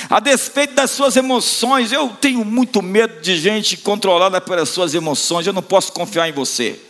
a 0.08 0.20
despeito 0.20 0.74
das 0.74 0.90
suas 0.90 1.16
emoções. 1.16 1.92
Eu 1.92 2.08
tenho 2.20 2.44
muito 2.44 2.80
medo 2.80 3.20
de 3.20 3.36
gente 3.36 3.76
controlada 3.76 4.40
pelas 4.40 4.68
suas 4.70 4.94
emoções. 4.94 5.46
Eu 5.46 5.52
não 5.52 5.62
posso 5.62 5.92
confiar 5.92 6.28
em 6.28 6.32
você, 6.32 6.80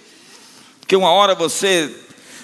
porque 0.81 0.95
uma 0.95 1.11
hora 1.11 1.35
você 1.35 1.93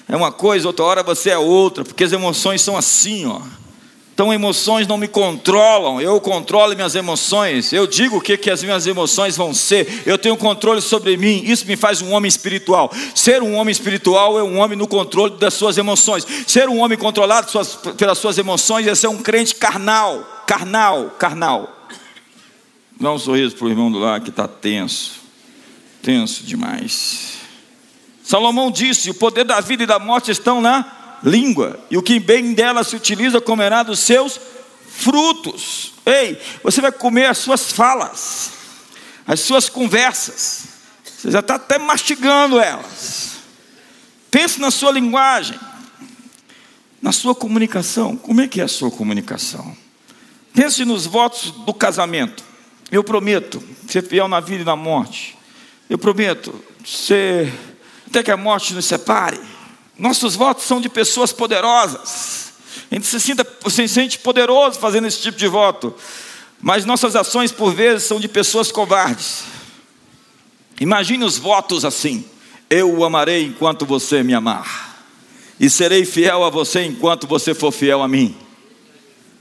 é 0.09 0.17
uma 0.17 0.33
coisa, 0.33 0.67
outra 0.67 0.85
hora 0.85 1.03
você 1.03 1.31
é 1.31 1.39
outra, 1.39 1.85
porque 1.85 2.05
as 2.05 2.13
emoções 2.13 2.63
são 2.63 2.77
assim, 2.77 3.27
ó. 3.27 3.41
Então, 4.15 4.33
emoções 4.33 4.87
não 4.87 4.97
me 4.97 5.09
controlam, 5.09 6.01
eu 6.01 6.21
controlo 6.21 6.73
minhas 6.77 6.95
emoções, 6.95 7.73
eu 7.73 7.85
digo 7.85 8.19
o 8.19 8.21
que, 8.21 8.37
que 8.37 8.49
as 8.49 8.63
minhas 8.63 8.87
emoções 8.87 9.37
vão 9.37 9.53
ser, 9.53 10.05
eu 10.07 10.17
tenho 10.17 10.37
controle 10.37 10.81
sobre 10.81 11.17
mim, 11.17 11.43
isso 11.45 11.67
me 11.67 11.75
faz 11.75 12.01
um 12.01 12.13
homem 12.13 12.29
espiritual. 12.29 12.93
Ser 13.13 13.43
um 13.43 13.55
homem 13.55 13.73
espiritual 13.73 14.39
é 14.39 14.43
um 14.45 14.61
homem 14.61 14.79
no 14.79 14.87
controle 14.87 15.37
das 15.39 15.55
suas 15.55 15.77
emoções, 15.79 16.25
ser 16.47 16.69
um 16.69 16.79
homem 16.79 16.97
controlado 16.97 17.51
suas, 17.51 17.75
pelas 17.75 18.17
suas 18.17 18.39
emoções 18.39 18.87
é 18.87 18.95
ser 18.95 19.09
um 19.09 19.19
crente 19.19 19.57
carnal, 19.57 20.45
carnal, 20.47 21.11
carnal. 21.19 21.89
Dá 23.01 23.11
um 23.11 23.19
sorriso 23.19 23.57
para 23.57 23.67
o 23.67 23.71
irmão 23.71 23.91
do 23.91 23.99
lado 23.99 24.23
que 24.23 24.31
está 24.31 24.47
tenso, 24.47 25.15
tenso 26.01 26.45
demais. 26.45 27.33
Salomão 28.23 28.71
disse: 28.71 29.11
o 29.11 29.15
poder 29.15 29.43
da 29.43 29.61
vida 29.61 29.83
e 29.83 29.87
da 29.87 29.99
morte 29.99 30.31
estão 30.31 30.61
na 30.61 31.04
língua, 31.25 31.81
e 31.91 31.97
o 31.97 32.03
que 32.03 32.21
bem 32.21 32.53
dela 32.53 32.85
se 32.85 32.95
utiliza 32.95 33.41
comerá 33.41 33.83
dos 33.83 33.99
seus 34.01 34.39
frutos. 34.89 35.95
Ei, 36.05 36.39
você 36.63 36.81
vai 36.81 36.93
comer 36.93 37.27
as 37.27 37.39
suas 37.39 37.73
falas, 37.73 38.51
as 39.27 39.41
suas 39.41 39.69
conversas, 39.69 40.65
você 41.05 41.31
já 41.31 41.41
está 41.41 41.55
até 41.55 41.79
mastigando 41.79 42.61
elas. 42.61 43.39
Pense 44.31 44.61
na 44.61 44.71
sua 44.71 44.91
linguagem, 44.91 45.59
na 47.01 47.13
sua 47.13 47.35
comunicação. 47.35 48.17
Como 48.17 48.41
é 48.41 48.49
que 48.49 48.61
é 48.61 48.65
a 48.65 48.69
sua 48.69 48.91
comunicação? 48.91 49.77
Pense 50.53 50.85
nos 50.85 51.07
votos 51.07 51.51
do 51.51 51.73
casamento. 51.73 52.45
Eu 52.91 53.03
prometo 53.03 53.63
ser 53.89 54.03
fiel 54.03 54.29
na 54.29 54.41
vida 54.41 54.63
e 54.63 54.65
na 54.65 54.77
morte. 54.77 55.39
Eu 55.89 55.97
prometo 55.97 56.55
ser 56.85 57.53
até 58.07 58.23
que 58.23 58.31
a 58.31 58.37
morte 58.37 58.75
nos 58.75 58.85
separe. 58.85 59.41
Nossos 59.99 60.35
votos 60.35 60.65
são 60.65 60.81
de 60.81 60.89
pessoas 60.89 61.33
poderosas. 61.33 62.53
A 62.91 62.95
gente 62.95 63.07
se, 63.07 63.21
sinta, 63.21 63.47
se 63.69 63.89
sente 63.89 64.19
poderoso 64.19 64.79
fazendo 64.79 65.07
esse 65.07 65.21
tipo 65.21 65.39
de 65.39 65.47
voto. 65.47 65.95
Mas 66.61 66.85
nossas 66.85 67.15
ações, 67.15 67.53
por 67.53 67.73
vezes, 67.73 68.05
são 68.05 68.19
de 68.19 68.29
pessoas 68.29 68.73
covardes. 68.73 69.45
Imagine 70.81 71.25
os 71.25 71.39
votos 71.39 71.85
assim: 71.85 72.25
Eu 72.69 72.93
o 72.99 73.05
amarei 73.05 73.45
enquanto 73.45 73.87
você 73.87 74.23
me 74.23 74.35
amar, 74.35 75.05
e 75.61 75.71
serei 75.71 76.05
fiel 76.05 76.43
a 76.43 76.51
você 76.51 76.85
enquanto 76.85 77.27
você 77.27 77.55
for 77.55 77.71
fiel 77.71 78.03
a 78.03 78.09
mim. 78.09 78.37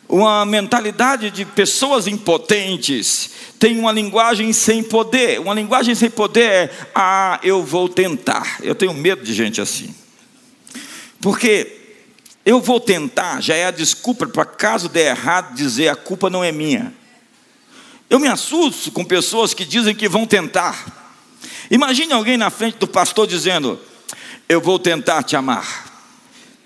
Uma 0.08 0.46
mentalidade 0.46 1.32
de 1.32 1.46
pessoas 1.46 2.06
impotentes 2.06 3.32
tem 3.58 3.80
uma 3.80 3.92
linguagem 3.92 4.52
sem 4.54 4.84
poder. 4.84 5.40
Uma 5.40 5.54
linguagem 5.54 5.96
sem 5.96 6.10
poder 6.10 6.44
é: 6.44 6.72
Ah, 6.94 7.40
eu 7.42 7.64
vou 7.64 7.90
tentar. 7.90 8.58
Eu 8.62 8.76
tenho 8.76 8.94
medo 8.94 9.24
de 9.24 9.34
gente 9.34 9.60
assim. 9.62 9.96
Porque 11.24 11.96
eu 12.46 12.60
vou 12.60 12.82
tentar 12.82 13.42
já 13.42 13.56
é 13.56 13.68
a 13.68 13.72
desculpa 13.72 14.28
para 14.28 14.44
caso 14.44 14.90
der 14.90 15.16
errado 15.16 15.56
dizer 15.56 15.88
a 15.88 15.96
culpa 15.96 16.30
não 16.30 16.44
é 16.44 16.52
minha. 16.52 16.94
Eu 18.10 18.20
me 18.20 18.28
assusto 18.28 18.92
com 18.92 19.06
pessoas 19.06 19.54
que 19.54 19.64
dizem 19.64 19.96
que 19.96 20.10
vão 20.10 20.28
tentar. 20.28 20.86
Imagine 21.72 22.12
alguém 22.12 22.36
na 22.36 22.50
frente 22.50 22.78
do 22.78 22.90
pastor 22.90 23.26
dizendo: 23.26 23.80
Eu 24.50 24.60
vou 24.60 24.78
tentar 24.78 25.24
te 25.24 25.38
amar, 25.38 25.86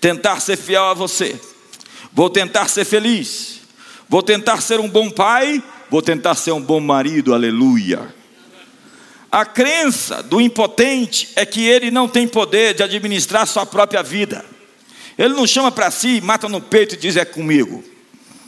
tentar 0.02 0.40
ser 0.40 0.58
fiel 0.58 0.86
a 0.86 0.96
você, 0.96 1.40
vou 2.12 2.28
tentar 2.28 2.68
ser 2.68 2.84
feliz, 2.84 3.60
vou 4.10 4.24
tentar 4.24 4.60
ser 4.60 4.80
um 4.80 4.90
bom 4.90 5.08
pai, 5.12 5.64
vou 5.88 6.02
tentar 6.02 6.34
ser 6.34 6.52
um 6.52 6.62
bom 6.62 6.80
marido, 6.80 7.32
aleluia. 7.32 8.12
A 9.32 9.46
crença 9.46 10.24
do 10.24 10.40
impotente 10.40 11.30
é 11.36 11.46
que 11.46 11.66
ele 11.66 11.92
não 11.92 12.08
tem 12.08 12.28
poder 12.28 12.74
de 12.74 12.84
administrar 12.84 13.46
sua 13.46 13.66
própria 13.66 14.02
vida. 14.02 14.46
Ele 15.18 15.34
não 15.34 15.46
chama 15.46 15.72
para 15.72 15.92
si, 15.92 16.22
mata 16.22 16.48
no 16.48 16.62
peito 16.62 16.96
e 16.96 16.98
diz: 16.98 17.16
É 17.16 17.26
comigo. 17.26 17.84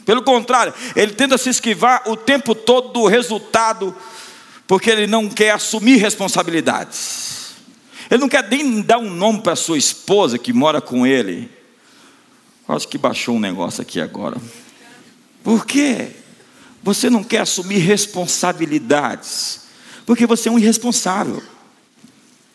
Pelo 0.06 0.24
contrário, 0.24 0.74
ele 0.96 1.14
tenta 1.14 1.38
se 1.38 1.50
esquivar 1.50 2.04
o 2.10 2.16
tempo 2.16 2.56
todo 2.56 2.90
do 2.90 3.06
resultado, 3.06 3.96
porque 4.66 4.90
ele 4.90 5.06
não 5.06 5.30
quer 5.30 5.52
assumir 5.52 5.98
responsabilidades. 5.98 7.54
Ele 8.10 8.22
não 8.22 8.30
quer 8.30 8.48
nem 8.50 8.82
dar 8.82 8.98
um 8.98 9.10
nome 9.10 9.42
para 9.42 9.56
sua 9.56 9.78
esposa 9.78 10.40
que 10.40 10.52
mora 10.52 10.82
com 10.82 11.06
ele. 11.06 11.50
Quase 12.66 12.88
que 12.88 12.98
baixou 12.98 13.36
um 13.36 13.40
negócio 13.40 13.82
aqui 13.82 14.02
agora. 14.02 14.38
Por 15.44 15.66
quê? 15.66 16.12
Você 16.82 17.10
não 17.10 17.24
quer 17.24 17.42
assumir 17.42 17.78
responsabilidades, 17.78 19.62
porque 20.10 20.26
você 20.26 20.50
é 20.50 20.52
um 20.52 20.58
irresponsável. 20.58 21.40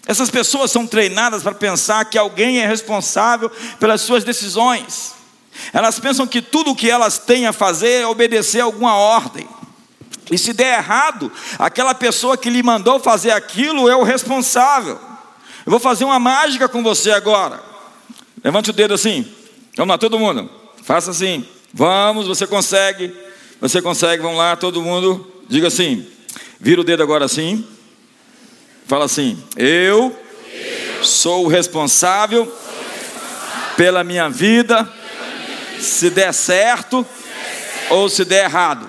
Essas 0.08 0.28
pessoas 0.28 0.72
são 0.72 0.88
treinadas 0.88 1.40
para 1.44 1.54
pensar 1.54 2.04
que 2.04 2.18
alguém 2.18 2.58
é 2.58 2.66
responsável 2.66 3.48
pelas 3.78 4.00
suas 4.00 4.24
decisões. 4.24 5.14
Elas 5.72 6.00
pensam 6.00 6.26
que 6.26 6.42
tudo 6.42 6.72
o 6.72 6.74
que 6.74 6.90
elas 6.90 7.16
têm 7.16 7.46
a 7.46 7.52
fazer 7.52 8.00
é 8.00 8.06
obedecer 8.08 8.58
alguma 8.58 8.96
ordem. 8.96 9.48
E 10.32 10.36
se 10.36 10.52
der 10.52 10.78
errado, 10.78 11.30
aquela 11.56 11.94
pessoa 11.94 12.36
que 12.36 12.50
lhe 12.50 12.60
mandou 12.60 12.98
fazer 12.98 13.30
aquilo 13.30 13.88
é 13.88 13.94
o 13.94 14.02
responsável. 14.02 14.98
Eu 15.64 15.70
vou 15.70 15.78
fazer 15.78 16.04
uma 16.04 16.18
mágica 16.18 16.68
com 16.68 16.82
você 16.82 17.12
agora. 17.12 17.62
Levante 18.42 18.70
o 18.70 18.72
dedo 18.72 18.94
assim. 18.94 19.32
Vamos 19.76 19.92
lá, 19.92 19.96
todo 19.96 20.18
mundo. 20.18 20.50
Faça 20.82 21.12
assim. 21.12 21.46
Vamos, 21.72 22.26
você 22.26 22.48
consegue. 22.48 23.14
Você 23.60 23.80
consegue, 23.80 24.24
vamos 24.24 24.38
lá, 24.38 24.56
todo 24.56 24.82
mundo. 24.82 25.32
Diga 25.48 25.68
assim. 25.68 26.13
Vira 26.64 26.80
o 26.80 26.84
dedo 26.84 27.02
agora 27.02 27.26
assim. 27.26 27.62
Fala 28.86 29.04
assim: 29.04 29.38
Eu, 29.54 30.18
sou 31.02 31.44
o 31.44 31.48
responsável, 31.48 32.50
pela 33.76 34.02
minha 34.02 34.30
vida, 34.30 34.90
se 35.78 36.08
der 36.08 36.32
certo, 36.32 37.06
ou 37.90 38.08
se 38.08 38.24
der 38.24 38.44
errado. 38.44 38.88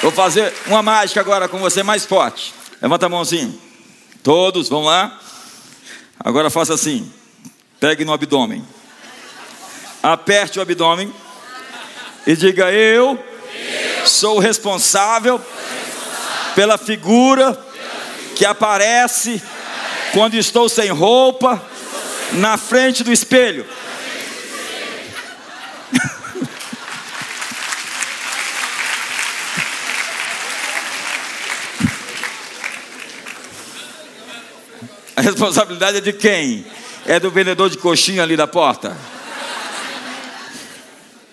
Vou 0.00 0.10
fazer 0.10 0.54
uma 0.66 0.82
mágica 0.82 1.20
agora 1.20 1.48
com 1.48 1.58
você 1.58 1.82
mais 1.82 2.06
forte. 2.06 2.54
Levanta 2.80 3.04
a 3.04 3.08
mão 3.10 3.20
assim. 3.20 3.60
Todos, 4.22 4.70
vamos 4.70 4.86
lá. 4.86 5.20
Agora 6.18 6.48
faça 6.48 6.72
assim. 6.72 7.12
Pegue 7.78 8.06
no 8.06 8.12
abdômen. 8.14 8.66
Aperte 10.02 10.58
o 10.58 10.62
abdômen. 10.62 11.12
E 12.26 12.36
diga: 12.36 12.70
Eu 12.70 13.18
Sou 14.04 14.38
responsável 14.38 15.40
pela 16.54 16.76
figura 16.76 17.58
que 18.36 18.44
aparece 18.44 19.42
quando 20.12 20.34
estou 20.34 20.68
sem 20.68 20.90
roupa 20.90 21.64
na 22.32 22.58
frente 22.58 23.02
do 23.04 23.10
espelho. 23.12 23.64
A 35.16 35.20
responsabilidade 35.20 35.98
é 35.98 36.00
de 36.00 36.12
quem? 36.12 36.66
É 37.06 37.20
do 37.20 37.30
vendedor 37.30 37.70
de 37.70 37.78
coxinha 37.78 38.24
ali 38.24 38.36
da 38.36 38.48
porta. 38.48 38.96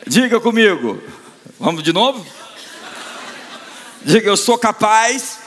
Diga 0.10 0.39
comigo. 0.39 1.00
Vamos 1.60 1.84
de 1.84 1.93
novo? 1.93 2.26
Diga, 4.02 4.28
eu 4.28 4.36
sou 4.36 4.58
capaz, 4.58 5.38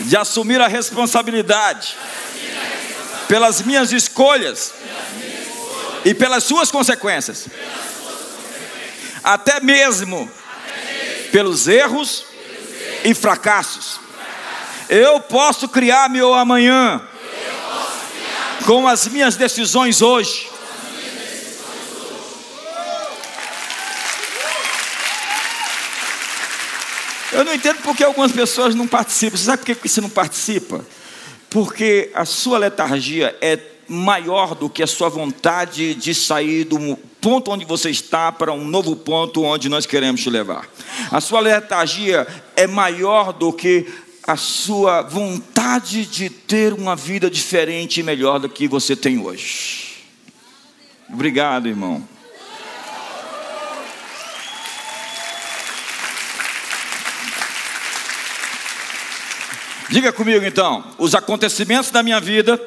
de 0.00 0.16
assumir 0.16 0.58
a 0.62 0.66
responsabilidade, 0.66 1.94
pelas 3.28 3.60
minhas 3.60 3.92
escolhas, 3.92 4.72
e 6.06 6.14
pelas 6.14 6.44
suas 6.44 6.70
consequências, 6.70 7.48
até 9.22 9.60
mesmo, 9.60 10.30
pelos 11.30 11.68
erros, 11.68 12.24
e 13.04 13.12
fracassos. 13.12 14.00
Eu 14.88 15.20
posso 15.20 15.68
criar 15.68 16.08
meu 16.08 16.32
amanhã 16.32 17.06
com 18.64 18.88
as 18.88 19.06
minhas 19.06 19.36
decisões 19.36 20.00
hoje. 20.00 20.47
Eu 27.38 27.44
não 27.44 27.54
entendo 27.54 27.80
porque 27.84 28.02
algumas 28.02 28.32
pessoas 28.32 28.74
não 28.74 28.88
participam. 28.88 29.36
Você 29.36 29.44
sabe 29.44 29.64
por 29.64 29.76
que 29.76 29.88
você 29.88 30.00
não 30.00 30.10
participa? 30.10 30.84
Porque 31.48 32.10
a 32.12 32.24
sua 32.24 32.58
letargia 32.58 33.36
é 33.40 33.60
maior 33.86 34.56
do 34.56 34.68
que 34.68 34.82
a 34.82 34.88
sua 34.88 35.08
vontade 35.08 35.94
de 35.94 36.12
sair 36.16 36.64
do 36.64 36.96
ponto 37.20 37.52
onde 37.52 37.64
você 37.64 37.90
está 37.90 38.32
para 38.32 38.52
um 38.52 38.64
novo 38.64 38.96
ponto 38.96 39.44
onde 39.44 39.68
nós 39.68 39.86
queremos 39.86 40.20
te 40.20 40.28
levar. 40.28 40.68
A 41.12 41.20
sua 41.20 41.38
letargia 41.38 42.26
é 42.56 42.66
maior 42.66 43.32
do 43.32 43.52
que 43.52 43.86
a 44.26 44.36
sua 44.36 45.02
vontade 45.02 46.06
de 46.06 46.28
ter 46.28 46.72
uma 46.72 46.96
vida 46.96 47.30
diferente 47.30 48.00
e 48.00 48.02
melhor 48.02 48.40
do 48.40 48.48
que 48.48 48.66
você 48.66 48.96
tem 48.96 49.16
hoje. 49.16 50.08
Obrigado, 51.08 51.68
irmão. 51.68 52.17
Diga 59.88 60.12
comigo 60.12 60.44
então: 60.44 60.84
os 60.98 61.14
acontecimentos 61.14 61.90
da 61.90 62.02
minha 62.02 62.20
vida, 62.20 62.60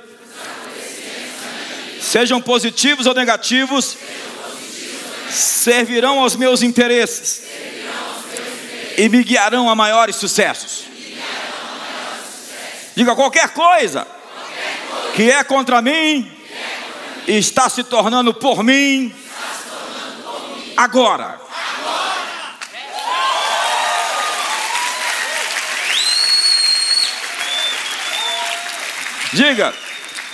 sejam 1.99 2.41
positivos 2.41 3.05
ou 3.05 3.13
negativos, 3.13 3.95
servirão 5.29 6.19
aos 6.19 6.35
meus 6.35 6.61
interesses 6.61 7.43
e 8.97 9.07
me 9.07 9.23
guiarão 9.23 9.69
a 9.69 9.75
maiores 9.75 10.15
sucessos. 10.15 10.85
Diga 12.95 13.15
qualquer 13.15 13.49
coisa 13.49 14.05
que 15.15 15.29
é 15.31 15.43
contra 15.43 15.81
mim 15.81 16.29
está 17.27 17.69
se 17.69 17.83
tornando 17.83 18.33
por 18.33 18.63
mim 18.63 19.13
agora. 20.75 21.39
Diga, 29.33 29.73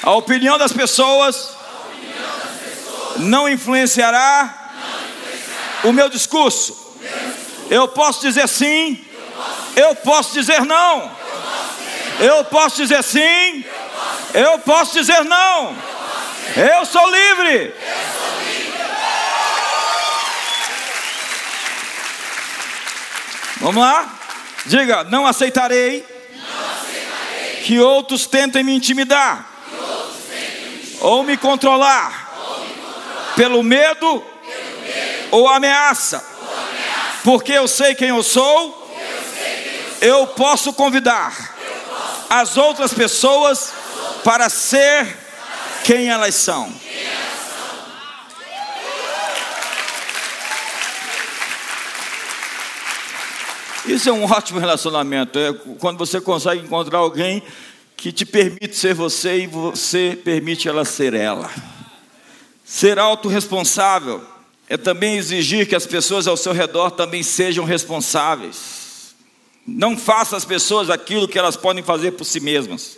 a 0.01 0.11
opinião 0.11 0.57
das 0.57 0.73
pessoas, 0.73 1.35
opinião 1.35 2.39
das 2.39 2.57
pessoas 2.61 3.17
não, 3.19 3.47
influenciará 3.47 4.53
não 4.57 4.69
influenciará 4.69 4.71
o 5.83 5.91
meu 5.93 6.09
discurso. 6.09 6.73
O 6.73 6.99
meu 6.99 7.09
discurso. 7.09 7.67
Eu 7.69 7.87
posso 7.89 8.21
dizer 8.21 8.47
sim, 8.47 9.05
eu 9.75 9.93
posso 9.95 10.33
dizer 10.33 10.61
não. 10.61 11.11
Eu 12.19 12.43
posso 12.45 12.77
dizer 12.77 13.03
sim, 13.03 13.63
eu 14.33 14.57
posso 14.59 14.93
dizer 14.93 15.23
não. 15.23 15.75
Eu 16.55 16.85
sou 16.85 17.07
livre. 17.11 17.75
Vamos 23.57 23.81
lá? 23.81 24.13
Diga, 24.65 25.03
não 25.03 25.27
aceitarei, 25.27 26.05
que 27.67 27.81
outros 27.81 28.25
tentem 28.25 28.63
me 28.63 28.73
intimidar, 28.73 29.45
ou, 31.01 31.21
me 31.21 31.35
controlar, 31.35 32.31
pelo 33.35 33.61
medo, 33.61 34.23
ou, 35.31 35.49
ameaça, 35.49 36.25
porque 37.25 37.51
eu 37.51 37.67
sei 37.67 37.93
quem 37.93 38.07
eu 38.07 38.23
sou, 38.23 38.89
eu, 39.99 40.27
posso 40.27 40.71
convidar 40.71 41.57
as 42.29 42.55
outras 42.55 42.93
pessoas 42.93 43.73
para 44.23 44.47
ser 44.47 45.17
quem 45.83 46.07
elas 46.07 46.35
são. 46.35 46.71
Isso 53.87 54.09
é 54.09 54.11
um 54.11 54.25
ótimo 54.25 54.59
relacionamento. 54.59 55.39
É 55.39 55.53
quando 55.79 55.97
você 55.97 56.19
consegue 56.19 56.65
encontrar 56.65 56.99
alguém 56.99 57.41
que 57.95 58.11
te 58.11 58.25
permite 58.25 58.75
ser 58.75 58.93
você 58.93 59.43
e 59.43 59.47
você 59.47 60.19
permite 60.23 60.67
ela 60.67 60.83
ser 60.83 61.13
ela. 61.13 61.49
Ser 62.65 62.99
autorresponsável 62.99 64.21
é 64.67 64.75
também 64.75 65.15
exigir 65.15 65.67
que 65.67 65.75
as 65.75 65.85
pessoas 65.85 66.27
ao 66.27 66.35
seu 66.35 66.51
redor 66.51 66.91
também 66.91 67.23
sejam 67.23 67.63
responsáveis. 67.63 69.15
Não 69.65 69.97
faça 69.97 70.35
as 70.35 70.43
pessoas 70.43 70.89
aquilo 70.89 71.27
que 71.27 71.39
elas 71.39 71.55
podem 71.55 71.81
fazer 71.81 72.11
por 72.11 72.25
si 72.25 72.41
mesmas. 72.41 72.97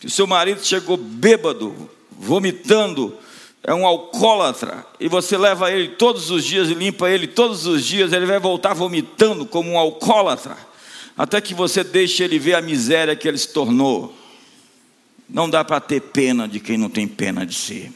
Se 0.00 0.06
o 0.06 0.10
seu 0.10 0.26
marido 0.26 0.64
chegou 0.64 0.96
bêbado, 0.96 1.88
vomitando, 2.10 3.16
é 3.62 3.74
um 3.74 3.86
alcoólatra, 3.86 4.86
e 4.98 5.08
você 5.08 5.36
leva 5.36 5.70
ele 5.70 5.88
todos 5.88 6.30
os 6.30 6.44
dias 6.44 6.70
e 6.70 6.74
limpa 6.74 7.10
ele 7.10 7.26
todos 7.26 7.66
os 7.66 7.84
dias, 7.84 8.12
ele 8.12 8.26
vai 8.26 8.38
voltar 8.38 8.72
vomitando 8.72 9.44
como 9.44 9.70
um 9.70 9.78
alcoólatra, 9.78 10.56
até 11.16 11.40
que 11.40 11.52
você 11.52 11.84
deixe 11.84 12.22
ele 12.22 12.38
ver 12.38 12.54
a 12.54 12.62
miséria 12.62 13.14
que 13.14 13.28
ele 13.28 13.36
se 13.36 13.48
tornou. 13.48 14.16
Não 15.28 15.48
dá 15.48 15.62
para 15.62 15.78
ter 15.78 16.00
pena 16.00 16.48
de 16.48 16.58
quem 16.58 16.76
não 16.76 16.88
tem 16.88 17.06
pena 17.06 17.44
de 17.44 17.54
si. 17.54 17.92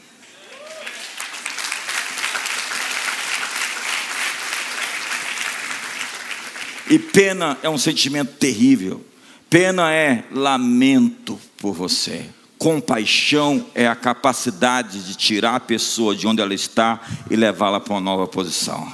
E 6.89 6.99
pena 6.99 7.57
é 7.63 7.69
um 7.69 7.77
sentimento 7.77 8.33
terrível. 8.33 9.03
Pena 9.49 9.91
é 9.91 10.23
lamento 10.31 11.39
por 11.57 11.73
você. 11.73 12.25
Compaixão 12.65 13.63
é 13.75 13.87
a 13.87 13.95
capacidade 13.95 15.05
de 15.05 15.13
tirar 15.13 15.53
a 15.53 15.59
pessoa 15.59 16.15
de 16.15 16.25
onde 16.25 16.41
ela 16.41 16.51
está 16.51 16.99
e 17.29 17.35
levá-la 17.35 17.79
para 17.79 17.93
uma 17.93 18.01
nova 18.01 18.25
posição. 18.25 18.91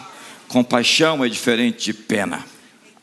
Compaixão 0.49 1.23
é 1.23 1.29
diferente 1.29 1.85
de 1.85 1.93
pena. 1.93 2.45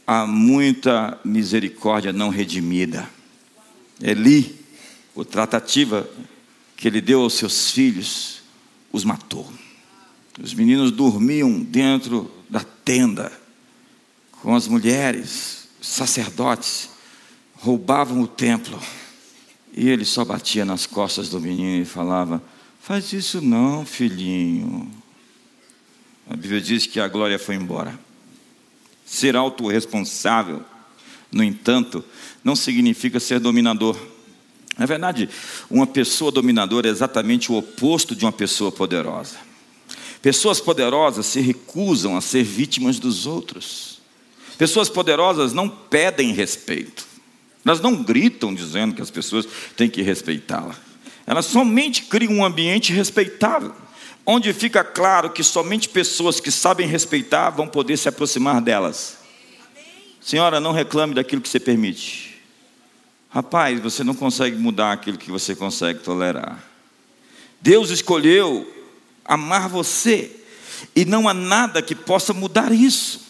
Há 0.06 0.26
muita 0.26 1.18
misericórdia 1.24 2.12
não 2.12 2.28
redimida. 2.28 3.08
Eli, 3.98 4.60
o 5.14 5.24
tratativa 5.24 6.06
que 6.76 6.86
ele 6.86 7.00
deu 7.00 7.22
aos 7.22 7.32
seus 7.32 7.70
filhos, 7.70 8.42
os 8.92 9.04
matou. 9.04 9.50
Os 10.38 10.52
meninos 10.52 10.90
dormiam 10.90 11.62
dentro 11.62 12.30
da 12.46 12.60
tenda 12.60 13.32
com 14.42 14.54
as 14.54 14.68
mulheres, 14.68 15.66
sacerdotes, 15.80 16.90
roubavam 17.54 18.20
o 18.20 18.28
templo 18.28 18.78
e 19.80 19.88
ele 19.88 20.04
só 20.04 20.24
batia 20.24 20.64
nas 20.64 20.86
costas 20.86 21.28
do 21.28 21.40
menino 21.40 21.80
e 21.80 21.84
falava: 21.84 22.42
Faz 22.80 23.12
isso 23.12 23.40
não, 23.40 23.86
filhinho. 23.86 24.90
A 26.28 26.34
Bíblia 26.34 26.60
diz 26.60 26.84
que 26.84 26.98
a 26.98 27.06
glória 27.06 27.38
foi 27.38 27.54
embora. 27.54 27.96
Ser 29.06 29.36
autorresponsável, 29.36 30.64
no 31.30 31.44
entanto, 31.44 32.04
não 32.42 32.56
significa 32.56 33.20
ser 33.20 33.38
dominador. 33.38 33.96
Na 34.76 34.84
verdade, 34.84 35.30
uma 35.70 35.86
pessoa 35.86 36.32
dominadora 36.32 36.88
é 36.88 36.90
exatamente 36.90 37.52
o 37.52 37.56
oposto 37.56 38.16
de 38.16 38.24
uma 38.24 38.32
pessoa 38.32 38.72
poderosa. 38.72 39.36
Pessoas 40.20 40.60
poderosas 40.60 41.24
se 41.26 41.40
recusam 41.40 42.16
a 42.16 42.20
ser 42.20 42.42
vítimas 42.42 42.98
dos 42.98 43.26
outros. 43.26 44.00
Pessoas 44.58 44.88
poderosas 44.88 45.52
não 45.52 45.68
pedem 45.68 46.32
respeito. 46.32 47.07
Elas 47.68 47.82
não 47.82 48.02
gritam 48.02 48.54
dizendo 48.54 48.94
que 48.94 49.02
as 49.02 49.10
pessoas 49.10 49.46
têm 49.76 49.90
que 49.90 50.00
respeitá-la. 50.00 50.74
Elas 51.26 51.44
somente 51.44 52.04
criam 52.04 52.32
um 52.32 52.44
ambiente 52.44 52.94
respeitável, 52.94 53.74
onde 54.24 54.50
fica 54.54 54.82
claro 54.82 55.28
que 55.28 55.44
somente 55.44 55.86
pessoas 55.86 56.40
que 56.40 56.50
sabem 56.50 56.88
respeitar 56.88 57.50
vão 57.50 57.68
poder 57.68 57.98
se 57.98 58.08
aproximar 58.08 58.62
delas. 58.62 59.18
Senhora, 60.18 60.60
não 60.60 60.72
reclame 60.72 61.12
daquilo 61.12 61.42
que 61.42 61.48
você 61.48 61.60
permite. 61.60 62.40
Rapaz, 63.28 63.78
você 63.80 64.02
não 64.02 64.14
consegue 64.14 64.56
mudar 64.56 64.92
aquilo 64.92 65.18
que 65.18 65.30
você 65.30 65.54
consegue 65.54 65.98
tolerar. 65.98 66.64
Deus 67.60 67.90
escolheu 67.90 68.66
amar 69.26 69.68
você, 69.68 70.34
e 70.96 71.04
não 71.04 71.28
há 71.28 71.34
nada 71.34 71.82
que 71.82 71.94
possa 71.94 72.32
mudar 72.32 72.72
isso. 72.72 73.27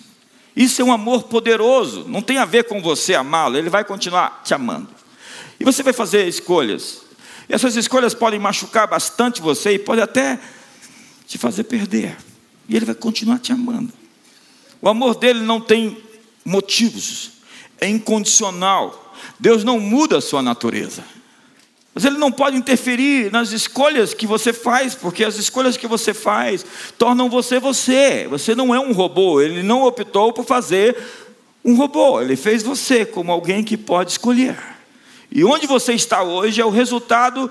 Isso 0.59 0.83
é 0.83 0.85
um 0.85 0.91
amor 0.91 1.23
poderoso, 1.23 2.05
não 2.09 2.21
tem 2.21 2.37
a 2.39 2.45
ver 2.45 2.65
com 2.65 2.83
você 2.83 3.15
amá-lo, 3.15 3.57
ele 3.57 3.71
vai 3.71 3.85
continuar 3.85 4.43
te 4.45 4.53
amando. 4.53 4.89
E 5.61 5.65
você 5.65 5.85
vai 5.85 5.93
fazer 5.93 6.27
escolhas. 6.27 7.03
E 7.49 7.55
essas 7.55 7.77
escolhas 7.77 8.13
podem 8.13 8.41
machucar 8.41 8.89
bastante 8.89 9.41
você 9.41 9.75
e 9.75 9.79
pode 9.79 10.01
até 10.01 10.37
te 11.29 11.39
fazer 11.39 11.63
perder. 11.63 12.17
E 12.69 12.75
ele 12.75 12.85
vai 12.85 12.97
continuar 12.97 13.39
te 13.39 13.53
amando. 13.53 13.93
O 14.83 14.89
amor 14.89 15.15
dele 15.15 15.43
não 15.43 15.61
tem 15.61 15.97
motivos, 16.45 17.35
é 17.81 17.87
incondicional. 17.87 19.15
Deus 19.39 19.63
não 19.63 19.79
muda 19.79 20.19
a 20.19 20.21
sua 20.21 20.43
natureza. 20.43 21.05
Mas 21.95 22.05
ele 22.05 22.19
não 22.19 22.31
pode 22.31 22.57
interferir 22.57 23.33
nas 23.33 23.51
escolhas 23.51 24.15
que 24.15 24.27
você 24.27 24.53
faz, 24.53 24.95
porque 24.95 25.25
as 25.25 25.37
escolhas 25.37 25.77
que 25.77 25.87
você 25.87 26.15
faz 26.15 26.65
tornam 26.97 27.29
você 27.29 27.59
você. 27.59 28.27
Você 28.29 28.55
não 28.55 28.75
é 28.75 28.79
um 28.79 28.93
robô, 28.93 29.41
ele 29.41 29.63
não 29.63 29.83
optou 29.83 30.33
por 30.33 30.45
fazer 30.45 30.97
um 31.65 31.75
robô, 31.75 32.21
ele 32.21 32.37
fez 32.37 32.63
você 32.63 33.05
como 33.05 33.33
alguém 33.33 33.65
que 33.65 33.77
pode 33.77 34.13
escolher. 34.13 34.57
E 35.31 35.45
onde 35.45 35.67
você 35.67 35.93
está 35.93 36.23
hoje 36.23 36.61
é 36.61 36.65
o 36.65 36.71
resultado 36.71 37.51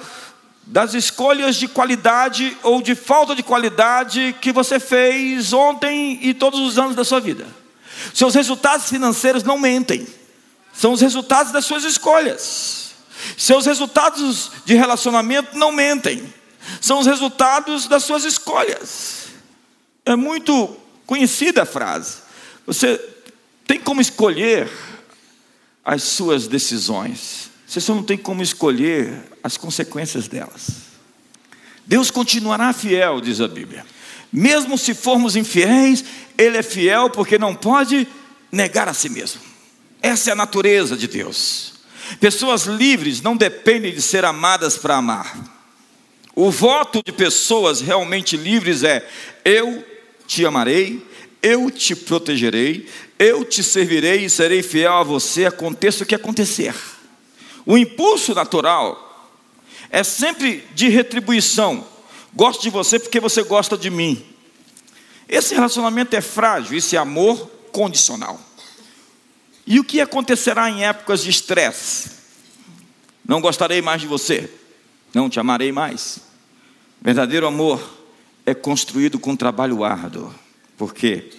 das 0.65 0.93
escolhas 0.93 1.55
de 1.55 1.67
qualidade 1.67 2.57
ou 2.61 2.81
de 2.81 2.95
falta 2.95 3.35
de 3.35 3.43
qualidade 3.43 4.35
que 4.41 4.51
você 4.51 4.79
fez 4.79 5.53
ontem 5.53 6.19
e 6.21 6.33
todos 6.33 6.59
os 6.59 6.77
anos 6.77 6.95
da 6.95 7.05
sua 7.05 7.19
vida. 7.19 7.45
Seus 8.13 8.35
resultados 8.35 8.89
financeiros 8.89 9.43
não 9.43 9.57
mentem, 9.57 10.05
são 10.73 10.91
os 10.91 11.01
resultados 11.01 11.51
das 11.51 11.65
suas 11.65 11.83
escolhas. 11.83 12.86
Seus 13.37 13.65
resultados 13.65 14.51
de 14.65 14.73
relacionamento 14.73 15.57
não 15.57 15.71
mentem, 15.71 16.33
são 16.81 16.99
os 16.99 17.07
resultados 17.07 17.87
das 17.87 18.03
suas 18.03 18.23
escolhas. 18.23 19.27
É 20.05 20.15
muito 20.15 20.75
conhecida 21.05 21.63
a 21.63 21.65
frase. 21.65 22.17
Você 22.65 22.97
tem 23.65 23.79
como 23.79 24.01
escolher 24.01 24.69
as 25.83 26.03
suas 26.03 26.47
decisões, 26.47 27.49
você 27.65 27.79
só 27.79 27.95
não 27.95 28.03
tem 28.03 28.17
como 28.17 28.41
escolher 28.41 29.23
as 29.43 29.57
consequências 29.57 30.27
delas. 30.27 30.87
Deus 31.85 32.11
continuará 32.11 32.73
fiel, 32.73 33.21
diz 33.21 33.39
a 33.39 33.47
Bíblia. 33.47 33.85
Mesmo 34.31 34.77
se 34.77 34.93
formos 34.93 35.37
infiéis, 35.37 36.03
Ele 36.37 36.57
é 36.57 36.63
fiel 36.63 37.09
porque 37.09 37.37
não 37.37 37.55
pode 37.55 38.05
negar 38.51 38.89
a 38.89 38.93
si 38.93 39.07
mesmo. 39.07 39.39
Essa 40.01 40.29
é 40.29 40.33
a 40.33 40.35
natureza 40.35 40.97
de 40.97 41.07
Deus. 41.07 41.76
Pessoas 42.19 42.63
livres 42.63 43.21
não 43.21 43.35
dependem 43.35 43.93
de 43.93 44.01
ser 44.01 44.25
amadas 44.25 44.77
para 44.77 44.97
amar. 44.97 45.37
O 46.35 46.51
voto 46.51 47.01
de 47.03 47.11
pessoas 47.11 47.81
realmente 47.81 48.37
livres 48.37 48.83
é: 48.83 49.07
eu 49.43 49.83
te 50.25 50.45
amarei, 50.45 51.05
eu 51.41 51.71
te 51.71 51.95
protegerei, 51.95 52.87
eu 53.17 53.43
te 53.43 53.63
servirei 53.63 54.25
e 54.25 54.29
serei 54.29 54.61
fiel 54.61 54.93
a 54.93 55.03
você, 55.03 55.45
aconteça 55.45 56.03
o 56.03 56.07
que 56.07 56.15
acontecer. 56.15 56.75
O 57.65 57.77
impulso 57.77 58.33
natural 58.33 59.31
é 59.89 60.03
sempre 60.03 60.63
de 60.73 60.89
retribuição. 60.89 61.85
Gosto 62.33 62.61
de 62.61 62.69
você 62.69 62.99
porque 62.99 63.19
você 63.19 63.41
gosta 63.43 63.77
de 63.77 63.89
mim. 63.89 64.23
Esse 65.27 65.53
relacionamento 65.53 66.15
é 66.15 66.21
frágil, 66.21 66.77
esse 66.77 66.95
amor 66.95 67.49
condicional. 67.71 68.39
E 69.67 69.81
o 69.81 69.83
que 69.83 69.99
acontecerá 69.99 70.69
em 70.69 70.85
épocas 70.85 71.21
de 71.21 71.29
estresse? 71.29 72.11
Não 73.27 73.41
gostarei 73.41 73.81
mais 73.81 73.99
de 73.99 74.07
você, 74.07 74.49
não 75.13 75.29
te 75.29 75.41
amarei 75.41 75.73
mais. 75.73 76.21
Verdadeiro 77.01 77.45
amor 77.45 77.97
é 78.45 78.53
construído 78.53 79.19
com 79.19 79.35
trabalho 79.35 79.83
árduo, 79.83 80.33
porque 80.77 81.29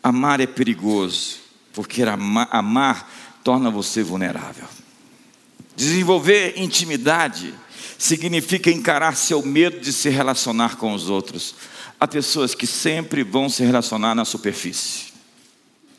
amar 0.00 0.40
é 0.40 0.46
perigoso, 0.46 1.38
porque 1.72 2.04
amar, 2.04 2.48
amar 2.52 3.10
torna 3.42 3.68
você 3.70 4.04
vulnerável. 4.04 4.68
Desenvolver 5.74 6.54
intimidade 6.56 7.52
significa 7.98 8.70
encarar 8.70 9.16
seu 9.16 9.42
medo 9.42 9.80
de 9.80 9.92
se 9.92 10.08
relacionar 10.08 10.76
com 10.76 10.94
os 10.94 11.10
outros. 11.10 11.56
Há 11.98 12.06
pessoas 12.06 12.54
que 12.54 12.68
sempre 12.68 13.24
vão 13.24 13.48
se 13.48 13.64
relacionar 13.64 14.14
na 14.14 14.24
superfície. 14.24 15.07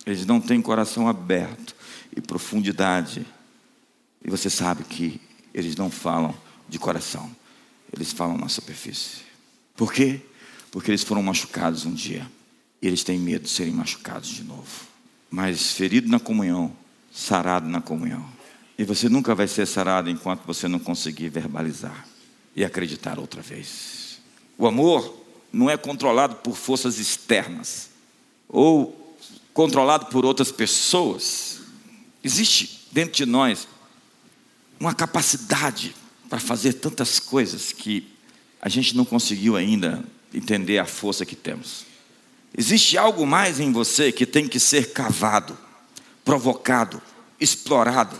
Eles 0.09 0.25
não 0.25 0.41
têm 0.41 0.59
coração 0.59 1.07
aberto 1.07 1.75
e 2.15 2.19
profundidade. 2.19 3.23
E 4.25 4.27
você 4.27 4.49
sabe 4.49 4.83
que 4.83 5.21
eles 5.53 5.75
não 5.75 5.91
falam 5.91 6.35
de 6.67 6.79
coração, 6.79 7.29
eles 7.93 8.11
falam 8.11 8.35
na 8.35 8.49
superfície. 8.49 9.19
Por 9.75 9.93
quê? 9.93 10.19
Porque 10.71 10.89
eles 10.89 11.03
foram 11.03 11.21
machucados 11.21 11.85
um 11.85 11.93
dia. 11.93 12.29
E 12.81 12.87
eles 12.87 13.03
têm 13.03 13.19
medo 13.19 13.43
de 13.43 13.49
serem 13.49 13.71
machucados 13.71 14.29
de 14.29 14.43
novo. 14.43 14.87
Mas 15.29 15.73
ferido 15.73 16.09
na 16.09 16.19
comunhão, 16.19 16.75
sarado 17.13 17.69
na 17.69 17.79
comunhão. 17.79 18.25
E 18.79 18.83
você 18.83 19.09
nunca 19.09 19.35
vai 19.35 19.47
ser 19.47 19.67
sarado 19.67 20.09
enquanto 20.09 20.43
você 20.43 20.67
não 20.67 20.79
conseguir 20.79 21.29
verbalizar 21.29 22.07
e 22.55 22.65
acreditar 22.65 23.19
outra 23.19 23.43
vez. 23.43 24.19
O 24.57 24.65
amor 24.65 25.23
não 25.53 25.69
é 25.69 25.77
controlado 25.77 26.37
por 26.37 26.55
forças 26.55 26.97
externas 26.97 27.91
ou 28.47 28.98
controlado 29.53 30.07
por 30.07 30.25
outras 30.25 30.51
pessoas. 30.51 31.59
Existe 32.23 32.87
dentro 32.91 33.13
de 33.13 33.25
nós 33.25 33.67
uma 34.79 34.93
capacidade 34.93 35.95
para 36.29 36.39
fazer 36.39 36.73
tantas 36.73 37.19
coisas 37.19 37.71
que 37.71 38.07
a 38.61 38.69
gente 38.69 38.95
não 38.95 39.05
conseguiu 39.05 39.55
ainda 39.55 40.03
entender 40.33 40.77
a 40.77 40.85
força 40.85 41.25
que 41.25 41.35
temos. 41.35 41.85
Existe 42.57 42.97
algo 42.97 43.25
mais 43.25 43.59
em 43.59 43.71
você 43.71 44.11
que 44.11 44.25
tem 44.25 44.47
que 44.47 44.59
ser 44.59 44.91
cavado, 44.91 45.57
provocado, 46.23 47.01
explorado. 47.39 48.19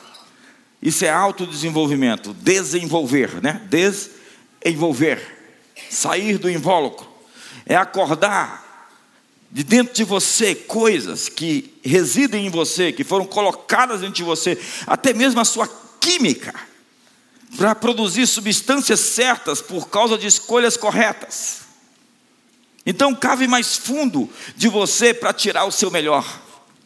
Isso 0.82 1.04
é 1.04 1.10
autodesenvolvimento, 1.10 2.34
desenvolver, 2.34 3.42
né? 3.42 3.68
Desenvolver, 3.70 5.22
sair 5.90 6.38
do 6.38 6.50
invólucro. 6.50 7.08
É 7.66 7.76
acordar 7.76 8.69
de 9.52 9.64
dentro 9.64 9.94
de 9.94 10.04
você 10.04 10.54
coisas 10.54 11.28
que 11.28 11.74
residem 11.84 12.46
em 12.46 12.50
você, 12.50 12.92
que 12.92 13.04
foram 13.04 13.26
colocadas 13.26 14.02
dentro 14.02 14.16
de 14.16 14.24
você, 14.24 14.58
até 14.86 15.14
mesmo 15.14 15.40
a 15.40 15.46
sua 15.46 15.68
química, 16.00 16.54
para 17.58 17.74
produzir 17.74 18.28
substâncias 18.28 19.00
certas 19.00 19.62
por 19.62 19.90
causa 19.90 20.18
de 20.18 20.28
escolhas 20.28 20.78
corretas. 20.78 21.62
Então, 22.86 23.14
cave 23.16 23.48
mais 23.48 23.76
fundo 23.76 24.30
de 24.56 24.68
você 24.68 25.14
para 25.14 25.34
tirar 25.34 25.66
o 25.66 25.72
seu 25.72 25.90
melhor. 25.90 26.42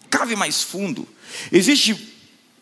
Cave 0.10 0.36
mais 0.36 0.64
fundo. 0.64 1.08
Existe 1.52 2.14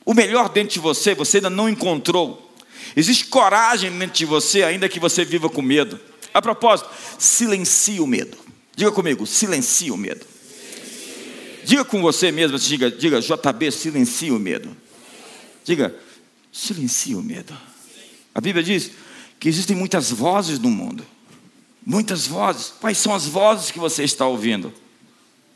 o 0.03 0.13
melhor 0.13 0.49
dentro 0.49 0.73
de 0.73 0.79
você, 0.79 1.13
você 1.13 1.37
ainda 1.37 1.49
não 1.49 1.69
encontrou. 1.69 2.51
Existe 2.95 3.25
coragem 3.25 3.91
dentro 3.91 4.15
de 4.15 4.25
você, 4.25 4.63
ainda 4.63 4.89
que 4.89 4.99
você 4.99 5.23
viva 5.23 5.49
com 5.49 5.61
medo. 5.61 5.99
A 6.33 6.41
propósito, 6.41 6.89
silencie 7.19 7.99
o 7.99 8.07
medo. 8.07 8.37
Diga 8.75 8.91
comigo, 8.91 9.25
silencie 9.25 9.91
o 9.91 9.97
medo. 9.97 10.25
Diga 11.63 11.85
com 11.85 12.01
você 12.01 12.31
mesmo, 12.31 12.57
diga, 12.57 12.89
diga 12.89 13.21
JB, 13.21 13.71
silencie 13.71 14.31
o 14.31 14.39
medo. 14.39 14.75
Diga, 15.63 15.95
silencie 16.51 17.15
o 17.15 17.21
medo. 17.21 17.55
A 18.33 18.41
Bíblia 18.41 18.63
diz 18.63 18.91
que 19.39 19.49
existem 19.49 19.75
muitas 19.75 20.11
vozes 20.11 20.57
no 20.59 20.69
mundo. 20.69 21.05
Muitas 21.85 22.27
vozes. 22.27 22.73
Quais 22.79 22.97
são 22.97 23.13
as 23.13 23.25
vozes 23.25 23.71
que 23.71 23.79
você 23.79 24.03
está 24.03 24.25
ouvindo? 24.25 24.73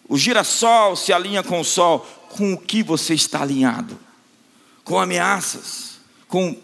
O 0.08 0.18
girassol 0.18 0.96
se 0.96 1.14
alinha 1.14 1.44
com 1.44 1.60
o 1.60 1.66
sol. 1.66 2.00
Com 2.30 2.54
o 2.54 2.58
que 2.58 2.84
você 2.84 3.14
está 3.14 3.42
alinhado? 3.42 3.98
Com 4.84 5.00
ameaças, 5.00 6.00
com 6.28 6.60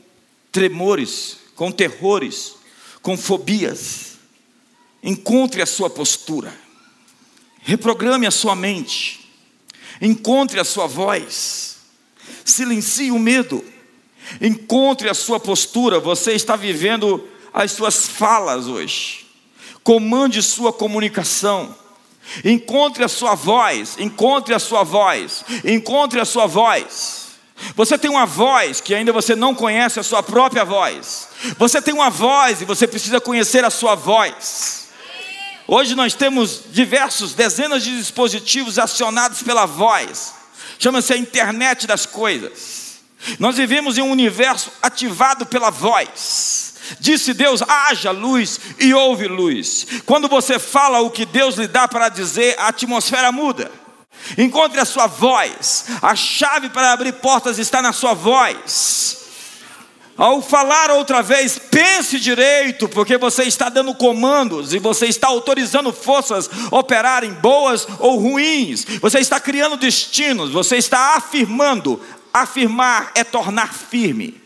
tremores, 0.51 1.37
com 1.55 1.71
terrores, 1.71 2.55
com 3.01 3.17
fobias. 3.17 4.10
Encontre 5.03 5.61
a 5.61 5.65
sua 5.65 5.89
postura. 5.89 6.53
Reprograme 7.61 8.25
a 8.25 8.31
sua 8.31 8.55
mente. 8.55 9.19
Encontre 10.01 10.59
a 10.59 10.63
sua 10.63 10.87
voz. 10.87 11.77
Silencie 12.45 13.11
o 13.11 13.19
medo. 13.19 13.63
Encontre 14.39 15.09
a 15.09 15.13
sua 15.13 15.39
postura. 15.39 15.99
Você 15.99 16.33
está 16.33 16.55
vivendo 16.55 17.27
as 17.53 17.71
suas 17.71 18.07
falas 18.07 18.67
hoje 18.67 19.21
comande 19.83 20.41
sua 20.41 20.71
comunicação. 20.71 21.75
Encontre 22.45 23.03
a 23.03 23.07
sua 23.07 23.35
voz, 23.35 23.97
encontre 23.99 24.53
a 24.53 24.59
sua 24.59 24.83
voz, 24.83 25.43
encontre 25.65 26.19
a 26.19 26.25
sua 26.25 26.45
voz. 26.45 27.31
Você 27.75 27.97
tem 27.97 28.09
uma 28.09 28.25
voz 28.25 28.79
que 28.79 28.93
ainda 28.95 29.11
você 29.11 29.35
não 29.35 29.53
conhece 29.53 29.99
a 29.99 30.03
sua 30.03 30.23
própria 30.23 30.63
voz. 30.63 31.29
Você 31.57 31.81
tem 31.81 31.93
uma 31.93 32.09
voz 32.09 32.61
e 32.61 32.65
você 32.65 32.87
precisa 32.87 33.19
conhecer 33.19 33.63
a 33.65 33.69
sua 33.69 33.95
voz. 33.95 34.80
Hoje 35.73 35.95
nós 35.95 36.13
temos 36.13 36.63
diversos, 36.69 37.33
dezenas 37.33 37.81
de 37.81 37.95
dispositivos 37.95 38.77
acionados 38.77 39.41
pela 39.41 39.65
voz. 39.65 40.33
Chama-se 40.77 41.13
a 41.13 41.17
internet 41.17 41.87
das 41.87 42.05
coisas. 42.05 42.95
Nós 43.39 43.55
vivemos 43.55 43.97
em 43.97 44.01
um 44.01 44.11
universo 44.11 44.69
ativado 44.81 45.45
pela 45.45 45.69
voz. 45.69 46.73
Disse 46.99 47.33
Deus: 47.33 47.61
haja 47.61 48.11
luz 48.11 48.59
e 48.79 48.93
houve 48.93 49.29
luz. 49.29 49.87
Quando 50.05 50.27
você 50.27 50.59
fala 50.59 50.99
o 50.99 51.09
que 51.09 51.25
Deus 51.25 51.55
lhe 51.55 51.67
dá 51.67 51.87
para 51.87 52.09
dizer, 52.09 52.53
a 52.59 52.67
atmosfera 52.67 53.31
muda. 53.31 53.71
Encontre 54.37 54.77
a 54.77 54.83
sua 54.83 55.07
voz. 55.07 55.85
A 56.01 56.13
chave 56.17 56.69
para 56.69 56.91
abrir 56.91 57.13
portas 57.13 57.57
está 57.57 57.81
na 57.81 57.93
sua 57.93 58.13
voz. 58.13 59.20
Ao 60.21 60.39
falar 60.39 60.91
outra 60.91 61.23
vez, 61.23 61.57
pense 61.57 62.19
direito, 62.19 62.87
porque 62.87 63.17
você 63.17 63.41
está 63.41 63.69
dando 63.69 63.95
comandos 63.95 64.71
e 64.71 64.77
você 64.77 65.07
está 65.07 65.29
autorizando 65.29 65.91
forças 65.91 66.47
operarem 66.69 67.33
boas 67.33 67.87
ou 67.97 68.17
ruins. 68.19 68.85
Você 69.01 69.17
está 69.17 69.39
criando 69.39 69.77
destinos, 69.77 70.51
você 70.51 70.77
está 70.77 71.15
afirmando. 71.15 71.99
Afirmar 72.31 73.11
é 73.15 73.23
tornar 73.23 73.73
firme. 73.73 74.39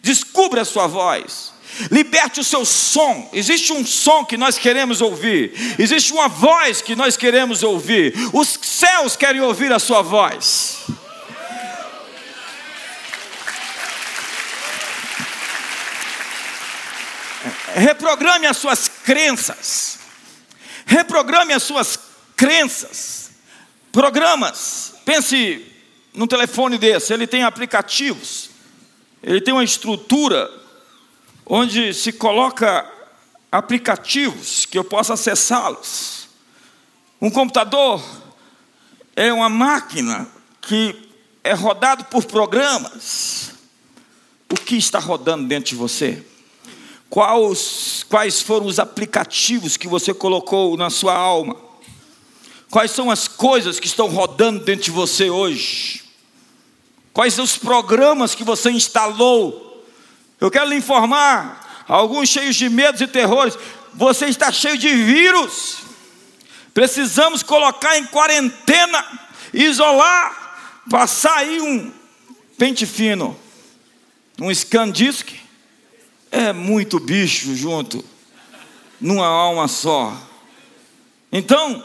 Descubra 0.00 0.62
a 0.62 0.64
sua 0.64 0.86
voz. 0.86 1.52
Liberte 1.90 2.38
o 2.38 2.44
seu 2.44 2.64
som. 2.64 3.28
Existe 3.32 3.72
um 3.72 3.84
som 3.84 4.24
que 4.24 4.36
nós 4.36 4.58
queremos 4.58 5.00
ouvir. 5.00 5.74
Existe 5.76 6.12
uma 6.12 6.28
voz 6.28 6.80
que 6.80 6.94
nós 6.94 7.16
queremos 7.16 7.64
ouvir. 7.64 8.14
Os 8.32 8.56
céus 8.62 9.16
querem 9.16 9.40
ouvir 9.40 9.72
a 9.72 9.80
sua 9.80 10.02
voz. 10.02 10.86
Reprograme 17.74 18.46
as 18.46 18.56
suas 18.56 18.88
crenças. 18.88 19.98
Reprograme 20.86 21.52
as 21.52 21.62
suas 21.62 21.98
crenças. 22.36 23.30
Programas. 23.92 24.94
Pense 25.04 25.64
num 26.14 26.26
telefone 26.26 26.78
desse, 26.78 27.12
ele 27.12 27.26
tem 27.26 27.44
aplicativos 27.44 28.48
ele 29.22 29.40
tem 29.40 29.52
uma 29.52 29.64
estrutura 29.64 30.50
onde 31.44 31.92
se 31.92 32.12
coloca 32.12 32.88
aplicativos 33.50 34.64
que 34.64 34.78
eu 34.78 34.84
possa 34.84 35.14
acessá-los. 35.14 36.28
Um 37.20 37.30
computador 37.30 38.04
é 39.16 39.32
uma 39.32 39.48
máquina 39.48 40.28
que 40.60 41.10
é 41.42 41.52
rodado 41.52 42.04
por 42.04 42.24
programas. 42.24 43.52
O 44.50 44.54
que 44.54 44.76
está 44.76 44.98
rodando 44.98 45.46
dentro 45.48 45.70
de 45.70 45.76
você? 45.76 46.24
Quais, 47.10 48.04
quais 48.08 48.42
foram 48.42 48.66
os 48.66 48.78
aplicativos 48.78 49.76
que 49.76 49.88
você 49.88 50.12
colocou 50.12 50.76
na 50.76 50.90
sua 50.90 51.14
alma? 51.14 51.56
Quais 52.70 52.90
são 52.90 53.10
as 53.10 53.26
coisas 53.26 53.80
que 53.80 53.86
estão 53.86 54.08
rodando 54.08 54.64
dentro 54.64 54.84
de 54.84 54.90
você 54.90 55.30
hoje? 55.30 56.04
Quais 57.12 57.32
são 57.32 57.44
os 57.44 57.56
programas 57.56 58.34
que 58.34 58.44
você 58.44 58.70
instalou? 58.70 59.86
Eu 60.40 60.50
quero 60.50 60.68
lhe 60.68 60.76
informar, 60.76 61.84
alguns 61.88 62.28
cheios 62.28 62.54
de 62.54 62.68
medos 62.68 63.00
e 63.00 63.06
terrores, 63.06 63.58
você 63.94 64.26
está 64.26 64.52
cheio 64.52 64.76
de 64.76 64.88
vírus. 64.94 65.78
Precisamos 66.74 67.42
colocar 67.42 67.98
em 67.98 68.04
quarentena, 68.06 69.04
isolar, 69.52 70.82
passar 70.88 71.38
aí 71.38 71.60
um 71.60 71.92
pente 72.56 72.86
fino, 72.86 73.36
um 74.40 74.54
scan 74.54 74.90
disk. 74.90 75.47
É 76.30 76.52
muito 76.52 77.00
bicho 77.00 77.54
junto, 77.54 78.04
numa 79.00 79.26
alma 79.26 79.66
só. 79.68 80.16
Então, 81.32 81.82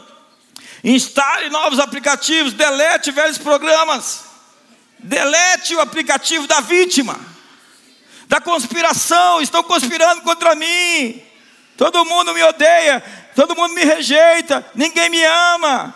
instale 0.82 1.48
novos 1.48 1.78
aplicativos, 1.78 2.52
delete 2.52 3.10
velhos 3.10 3.38
programas. 3.38 4.24
Delete 4.98 5.74
o 5.74 5.80
aplicativo 5.80 6.46
da 6.46 6.60
vítima, 6.60 7.18
da 8.26 8.40
conspiração. 8.40 9.40
Estão 9.42 9.62
conspirando 9.62 10.22
contra 10.22 10.54
mim. 10.54 11.22
Todo 11.76 12.04
mundo 12.04 12.32
me 12.32 12.42
odeia, 12.42 13.02
todo 13.34 13.56
mundo 13.56 13.74
me 13.74 13.84
rejeita, 13.84 14.64
ninguém 14.74 15.10
me 15.10 15.22
ama. 15.24 15.94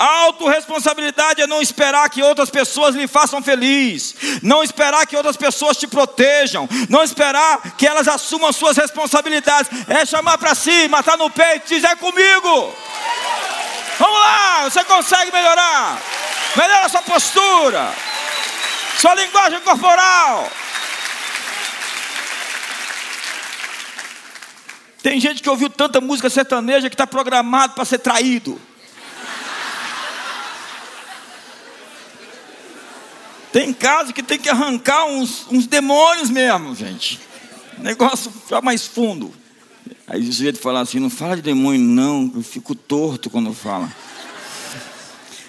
Autoresponsabilidade 0.00 1.42
é 1.42 1.46
não 1.46 1.60
esperar 1.60 2.08
que 2.08 2.22
outras 2.22 2.48
pessoas 2.48 2.94
lhe 2.94 3.06
façam 3.06 3.42
feliz, 3.42 4.14
não 4.42 4.64
esperar 4.64 5.06
que 5.06 5.14
outras 5.14 5.36
pessoas 5.36 5.76
te 5.76 5.86
protejam, 5.86 6.66
não 6.88 7.02
esperar 7.02 7.76
que 7.76 7.86
elas 7.86 8.08
assumam 8.08 8.50
suas 8.50 8.78
responsabilidades, 8.78 9.70
é 9.86 10.06
chamar 10.06 10.38
para 10.38 10.54
si, 10.54 10.88
matar 10.88 11.18
no 11.18 11.28
peito, 11.28 11.68
dizer 11.68 11.94
comigo. 11.98 12.74
Vamos 13.98 14.20
lá, 14.20 14.64
você 14.64 14.82
consegue 14.84 15.30
melhorar. 15.30 16.00
Melhora 16.56 16.86
a 16.86 16.88
sua 16.88 17.02
postura, 17.02 17.92
sua 18.98 19.14
linguagem 19.14 19.60
corporal. 19.60 20.50
Tem 25.02 25.20
gente 25.20 25.42
que 25.42 25.50
ouviu 25.50 25.68
tanta 25.68 26.00
música 26.00 26.30
sertaneja 26.30 26.88
que 26.88 26.94
está 26.94 27.06
programado 27.06 27.74
para 27.74 27.84
ser 27.84 27.98
traído. 27.98 28.58
Tem 33.52 33.72
casos 33.72 34.12
que 34.12 34.22
tem 34.22 34.38
que 34.38 34.48
arrancar 34.48 35.06
uns, 35.06 35.46
uns 35.50 35.66
demônios 35.66 36.30
mesmo, 36.30 36.74
gente. 36.74 37.20
negócio 37.78 38.30
fica 38.30 38.60
mais 38.60 38.86
fundo. 38.86 39.32
Aí 40.06 40.20
o 40.28 40.32
sujeito 40.32 40.58
fala 40.58 40.80
assim: 40.80 41.00
não 41.00 41.10
fala 41.10 41.36
de 41.36 41.42
demônio, 41.42 41.80
não, 41.80 42.30
eu 42.34 42.42
fico 42.42 42.74
torto 42.74 43.28
quando 43.28 43.52
fala. 43.52 43.90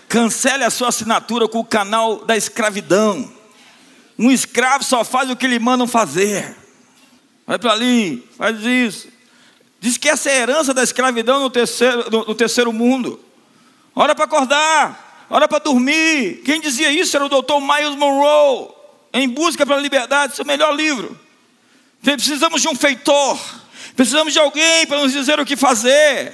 Cancele 0.07 0.63
a 0.63 0.69
sua 0.69 0.89
assinatura 0.89 1.47
com 1.47 1.59
o 1.59 1.65
canal 1.65 2.25
da 2.25 2.35
escravidão. 2.35 3.31
Um 4.17 4.31
escravo 4.31 4.83
só 4.83 5.03
faz 5.03 5.29
o 5.29 5.35
que 5.35 5.47
lhe 5.47 5.59
mandam 5.59 5.87
fazer. 5.87 6.55
Vai 7.45 7.57
para 7.57 7.71
ali, 7.71 8.27
faz 8.37 8.63
isso. 8.63 9.07
Diz 9.79 9.97
que 9.97 10.09
essa 10.09 10.29
é 10.29 10.33
a 10.33 10.41
herança 10.41 10.73
da 10.73 10.83
escravidão 10.83 11.39
no 11.39 11.49
terceiro, 11.49 12.09
no, 12.11 12.25
no 12.25 12.35
terceiro 12.35 12.73
mundo. 12.73 13.19
Hora 13.95 14.13
para 14.13 14.25
acordar 14.25 15.10
hora 15.35 15.47
para 15.47 15.59
dormir. 15.59 16.41
Quem 16.43 16.59
dizia 16.59 16.91
isso 16.91 17.15
era 17.15 17.25
o 17.25 17.29
doutor 17.29 17.61
Miles 17.61 17.95
Monroe, 17.95 18.69
em 19.13 19.29
Busca 19.29 19.65
pela 19.65 19.79
Liberdade, 19.79 20.35
seu 20.35 20.45
melhor 20.45 20.75
livro. 20.75 21.19
Precisamos 22.01 22.61
de 22.61 22.67
um 22.67 22.75
feitor, 22.75 23.39
precisamos 23.95 24.33
de 24.33 24.39
alguém 24.39 24.85
para 24.87 25.01
nos 25.01 25.13
dizer 25.13 25.39
o 25.39 25.45
que 25.45 25.55
fazer, 25.55 26.33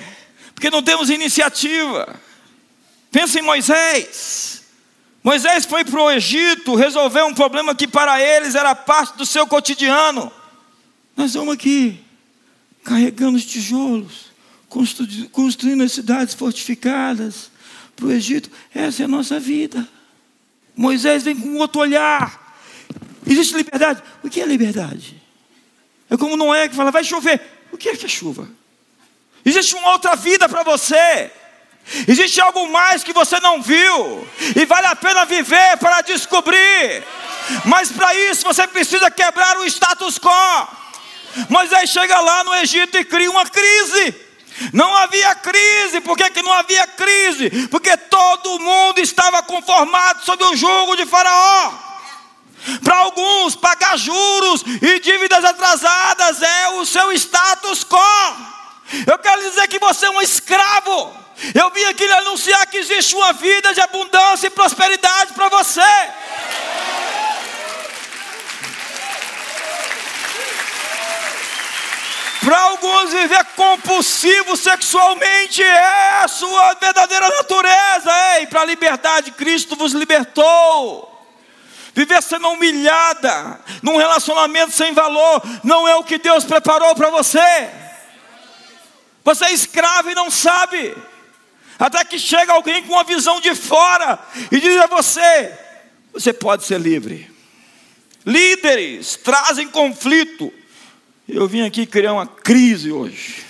porque 0.55 0.69
não 0.69 0.81
temos 0.81 1.09
iniciativa. 1.09 2.19
Pensa 3.11 3.39
em 3.39 3.43
Moisés. 3.43 4.63
Moisés 5.23 5.65
foi 5.65 5.83
para 5.83 6.01
o 6.01 6.09
Egito 6.09 6.73
resolver 6.75 7.23
um 7.23 7.33
problema 7.33 7.75
que 7.75 7.87
para 7.87 8.21
eles 8.21 8.55
era 8.55 8.73
parte 8.73 9.17
do 9.17 9.25
seu 9.25 9.45
cotidiano. 9.45 10.31
Nós 11.15 11.33
vamos 11.33 11.53
aqui, 11.53 11.99
carregando 12.83 13.37
os 13.37 13.45
tijolos, 13.45 14.31
construindo 15.31 15.83
as 15.83 15.91
cidades 15.91 16.33
fortificadas, 16.33 17.51
para 17.97 18.05
o 18.05 18.11
Egito. 18.11 18.49
Essa 18.73 19.01
é 19.01 19.05
a 19.05 19.07
nossa 19.07 19.39
vida. 19.39 19.85
Moisés 20.75 21.23
vem 21.23 21.35
com 21.35 21.57
outro 21.57 21.81
olhar. 21.81 22.55
Existe 23.25 23.57
liberdade? 23.57 24.01
O 24.23 24.29
que 24.29 24.39
é 24.39 24.45
liberdade? 24.45 25.21
É 26.09 26.15
como 26.15 26.37
Noé 26.37 26.69
que 26.69 26.75
fala: 26.75 26.91
vai 26.91 27.03
chover. 27.03 27.41
O 27.71 27.77
que 27.77 27.89
é 27.89 27.95
que 27.97 28.05
é 28.05 28.09
chuva? 28.09 28.47
Existe 29.43 29.75
uma 29.75 29.91
outra 29.91 30.15
vida 30.15 30.47
para 30.47 30.63
você. 30.63 31.31
Existe 32.07 32.39
algo 32.39 32.69
mais 32.69 33.03
que 33.03 33.11
você 33.11 33.39
não 33.39 33.61
viu. 33.61 34.27
E 34.55 34.65
vale 34.65 34.87
a 34.87 34.95
pena 34.95 35.25
viver 35.25 35.77
para 35.77 36.01
descobrir. 36.01 37.03
Mas 37.65 37.91
para 37.91 38.13
isso 38.13 38.43
você 38.43 38.67
precisa 38.67 39.09
quebrar 39.09 39.57
o 39.57 39.65
status 39.65 40.19
quo. 40.19 40.67
Moisés 41.49 41.89
chega 41.89 42.19
lá 42.19 42.43
no 42.43 42.55
Egito 42.55 42.97
e 42.97 43.05
cria 43.05 43.31
uma 43.31 43.45
crise. 43.45 44.26
Não 44.73 44.95
havia 44.97 45.35
crise, 45.35 46.01
por 46.01 46.17
que, 46.17 46.29
que 46.29 46.41
não 46.41 46.53
havia 46.53 46.87
crise? 46.87 47.67
Porque 47.67 47.95
todo 47.95 48.59
mundo 48.59 48.99
estava 48.99 49.43
conformado 49.43 50.25
sob 50.25 50.43
o 50.43 50.55
jugo 50.55 50.95
de 50.95 51.05
Faraó. 51.05 51.73
Para 52.83 52.97
alguns, 52.97 53.55
pagar 53.55 53.97
juros 53.97 54.63
e 54.81 54.99
dívidas 54.99 55.45
atrasadas 55.45 56.41
é 56.41 56.69
o 56.69 56.85
seu 56.85 57.11
status 57.13 57.83
quo. 57.83 57.97
Eu 59.05 59.17
quero 59.19 59.41
dizer 59.49 59.67
que 59.67 59.79
você 59.79 60.05
é 60.05 60.09
um 60.09 60.21
escravo. 60.21 61.15
Eu 61.53 61.69
vim 61.69 61.83
aqui 61.85 62.05
lhe 62.05 62.13
anunciar 62.13 62.65
que 62.65 62.77
existe 62.77 63.15
uma 63.15 63.31
vida 63.33 63.73
de 63.73 63.81
abundância 63.81 64.47
e 64.47 64.49
prosperidade 64.49 65.33
para 65.33 65.49
você. 65.49 65.81
Para 72.47 72.61
alguns, 72.61 73.11
viver 73.11 73.43
compulsivo 73.57 74.55
sexualmente 74.55 75.61
é 75.61 76.21
a 76.23 76.29
sua 76.29 76.75
verdadeira 76.75 77.27
natureza. 77.27 78.09
Ei, 78.37 78.47
para 78.47 78.61
a 78.61 78.65
liberdade, 78.65 79.31
Cristo 79.31 79.75
vos 79.75 79.91
libertou. 79.91 81.27
Viver 81.93 82.23
sendo 82.23 82.47
humilhada, 82.47 83.59
num 83.83 83.97
relacionamento 83.97 84.71
sem 84.71 84.93
valor, 84.93 85.41
não 85.61 85.85
é 85.89 85.95
o 85.97 86.05
que 86.05 86.17
Deus 86.17 86.45
preparou 86.45 86.95
para 86.95 87.09
você. 87.09 87.69
Você 89.25 89.43
é 89.43 89.51
escravo 89.51 90.09
e 90.09 90.15
não 90.15 90.31
sabe. 90.31 90.95
Até 91.77 92.05
que 92.05 92.17
chega 92.17 92.53
alguém 92.53 92.81
com 92.83 92.93
uma 92.93 93.03
visão 93.03 93.41
de 93.41 93.53
fora 93.55 94.17
e 94.49 94.61
diz 94.61 94.77
a 94.77 94.87
você: 94.87 95.53
você 96.13 96.31
pode 96.31 96.63
ser 96.63 96.79
livre. 96.79 97.29
Líderes 98.25 99.17
trazem 99.21 99.67
conflito 99.67 100.53
eu 101.27 101.47
vim 101.47 101.61
aqui 101.61 101.85
criar 101.85 102.13
uma 102.13 102.25
crise 102.25 102.91
hoje. 102.91 103.45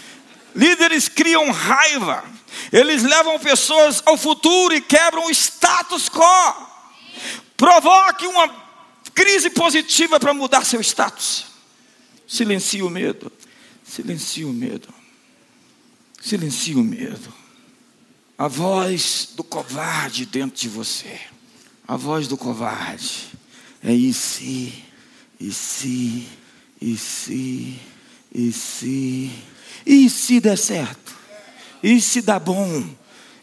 Líderes 0.56 1.08
criam 1.08 1.52
raiva, 1.52 2.24
eles 2.72 3.04
levam 3.04 3.38
pessoas 3.40 4.02
ao 4.06 4.18
futuro 4.18 4.74
e 4.74 4.82
quebram 4.82 5.28
o 5.28 5.32
status 5.32 6.10
quo. 6.10 6.68
Provoque 7.56 8.26
uma 8.26 8.48
crise 9.14 9.50
positiva 9.50 10.20
para 10.20 10.34
mudar 10.34 10.66
seu 10.66 10.82
status. 10.82 11.46
Silencie 12.28 12.82
o 12.82 12.90
medo, 12.90 13.32
silencie 13.84 14.44
o 14.44 14.52
medo, 14.52 14.90
silencie 16.20 16.76
o 16.76 16.84
medo. 16.84 17.34
A 18.38 18.48
voz 18.48 19.30
do 19.36 19.44
covarde 19.44 20.26
dentro 20.26 20.58
de 20.60 20.70
você, 20.70 21.20
a 21.88 21.96
voz 21.96 22.28
do 22.28 22.38
covarde 22.38 23.28
é 23.84 23.94
e 23.94 24.14
se, 24.14 24.84
e 25.40 25.52
se 25.52 26.28
e 26.82 26.96
se, 26.96 27.80
e 28.34 28.52
se, 28.52 29.32
e 29.86 30.10
se 30.10 30.40
der 30.40 30.58
certo? 30.58 31.16
E 31.82 32.00
se 32.02 32.22
dá 32.22 32.40
bom? 32.40 32.84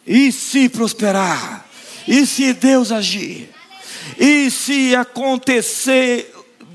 E 0.06 0.30
se 0.30 0.68
prosperar? 0.68 1.66
E 2.06 2.26
se 2.26 2.52
Deus 2.52 2.92
agir? 2.92 3.50
E 4.18 4.50
se 4.50 4.94
acontecer 4.94 6.32